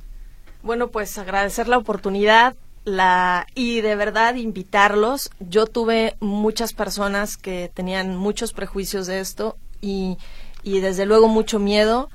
Bueno, 0.63 0.87
pues 0.87 1.17
agradecer 1.17 1.67
la 1.67 1.77
oportunidad 1.77 2.55
la 2.85 3.45
y 3.55 3.81
de 3.81 3.95
verdad 3.97 4.35
invitarlos. 4.35 5.31
Yo 5.41 5.67
tuve 5.67 6.15
muchas 6.21 6.71
personas 6.71 7.35
que 7.35 7.69
tenían 7.73 8.15
muchos 8.15 8.53
prejuicios 8.53 9.05
de 9.05 9.19
esto 9.19 9.57
y, 9.81 10.17
y 10.63 10.79
desde 10.79 11.05
luego 11.05 11.27
mucho 11.27 11.59
miedo. 11.59 12.09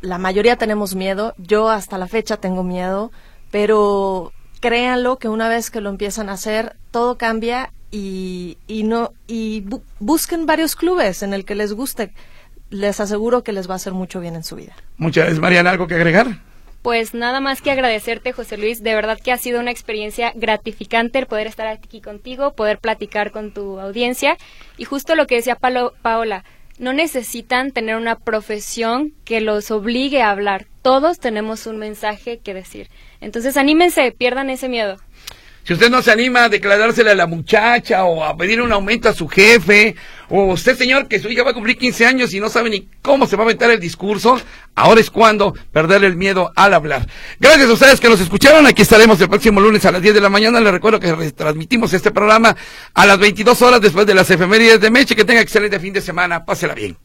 La 0.00 0.18
mayoría 0.18 0.56
tenemos 0.56 0.94
miedo. 0.94 1.34
Yo 1.38 1.68
hasta 1.70 1.98
la 1.98 2.06
fecha 2.06 2.36
tengo 2.36 2.62
miedo, 2.62 3.10
pero 3.50 4.32
créanlo 4.60 5.18
que 5.18 5.28
una 5.28 5.48
vez 5.48 5.70
que 5.70 5.80
lo 5.80 5.90
empiezan 5.90 6.28
a 6.28 6.32
hacer, 6.32 6.76
todo 6.90 7.18
cambia 7.18 7.72
y, 7.90 8.58
y 8.66 8.82
no 8.82 9.12
y 9.26 9.64
busquen 9.98 10.46
varios 10.46 10.76
clubes 10.76 11.22
en 11.22 11.34
el 11.34 11.44
que 11.44 11.54
les 11.54 11.72
guste. 11.72 12.12
Les 12.70 13.00
aseguro 13.00 13.42
que 13.42 13.52
les 13.52 13.68
va 13.68 13.72
a 13.72 13.76
hacer 13.76 13.94
mucho 13.94 14.20
bien 14.20 14.36
en 14.36 14.44
su 14.44 14.56
vida. 14.56 14.74
Muchas 14.98 15.24
gracias, 15.24 15.40
Mariana. 15.40 15.70
¿Algo 15.70 15.86
que 15.86 15.94
agregar? 15.94 16.42
Pues 16.82 17.12
nada 17.12 17.40
más 17.40 17.60
que 17.60 17.70
agradecerte, 17.70 18.32
José 18.32 18.56
Luis. 18.56 18.82
De 18.82 18.94
verdad 18.94 19.18
que 19.22 19.32
ha 19.32 19.36
sido 19.36 19.60
una 19.60 19.70
experiencia 19.70 20.32
gratificante 20.34 21.18
el 21.18 21.26
poder 21.26 21.46
estar 21.46 21.66
aquí 21.66 22.00
contigo, 22.00 22.52
poder 22.52 22.78
platicar 22.78 23.30
con 23.32 23.52
tu 23.52 23.80
audiencia. 23.80 24.36
Y 24.76 24.84
justo 24.84 25.14
lo 25.14 25.26
que 25.26 25.36
decía 25.36 25.56
Paola, 25.56 26.44
no 26.78 26.92
necesitan 26.92 27.72
tener 27.72 27.96
una 27.96 28.16
profesión 28.16 29.12
que 29.24 29.40
los 29.40 29.70
obligue 29.70 30.22
a 30.22 30.30
hablar. 30.30 30.66
Todos 30.82 31.18
tenemos 31.18 31.66
un 31.66 31.78
mensaje 31.78 32.38
que 32.38 32.54
decir. 32.54 32.88
Entonces 33.20 33.56
anímense, 33.56 34.12
pierdan 34.12 34.48
ese 34.48 34.68
miedo. 34.68 34.96
Si 35.68 35.74
usted 35.74 35.90
no 35.90 36.00
se 36.00 36.10
anima 36.10 36.44
a 36.44 36.48
declarársela 36.48 37.10
a 37.10 37.14
la 37.14 37.26
muchacha 37.26 38.04
o 38.04 38.24
a 38.24 38.34
pedir 38.38 38.62
un 38.62 38.72
aumento 38.72 39.10
a 39.10 39.12
su 39.12 39.28
jefe, 39.28 39.96
o 40.30 40.44
usted, 40.44 40.78
señor, 40.78 41.08
que 41.08 41.18
su 41.18 41.28
hija 41.28 41.42
va 41.42 41.50
a 41.50 41.52
cumplir 41.52 41.76
15 41.76 42.06
años 42.06 42.32
y 42.32 42.40
no 42.40 42.48
sabe 42.48 42.70
ni 42.70 42.88
cómo 43.02 43.26
se 43.26 43.36
va 43.36 43.42
a 43.42 43.44
aventar 43.44 43.70
el 43.70 43.78
discurso, 43.78 44.40
ahora 44.74 44.98
es 44.98 45.10
cuando 45.10 45.52
perder 45.70 46.04
el 46.04 46.16
miedo 46.16 46.54
al 46.56 46.72
hablar. 46.72 47.06
Gracias 47.38 47.68
a 47.68 47.72
ustedes 47.74 48.00
que 48.00 48.08
nos 48.08 48.18
escucharon. 48.18 48.66
Aquí 48.66 48.80
estaremos 48.80 49.20
el 49.20 49.28
próximo 49.28 49.60
lunes 49.60 49.84
a 49.84 49.92
las 49.92 50.00
10 50.00 50.14
de 50.14 50.20
la 50.22 50.30
mañana. 50.30 50.58
Les 50.58 50.72
recuerdo 50.72 51.00
que 51.00 51.32
transmitimos 51.32 51.92
este 51.92 52.12
programa 52.12 52.56
a 52.94 53.04
las 53.04 53.18
22 53.18 53.60
horas 53.60 53.82
después 53.82 54.06
de 54.06 54.14
las 54.14 54.30
efemérides 54.30 54.80
de 54.80 54.90
Meche. 54.90 55.14
Que 55.14 55.26
tenga 55.26 55.42
excelente 55.42 55.78
fin 55.78 55.92
de 55.92 56.00
semana. 56.00 56.46
Pásela 56.46 56.72
bien. 56.72 56.96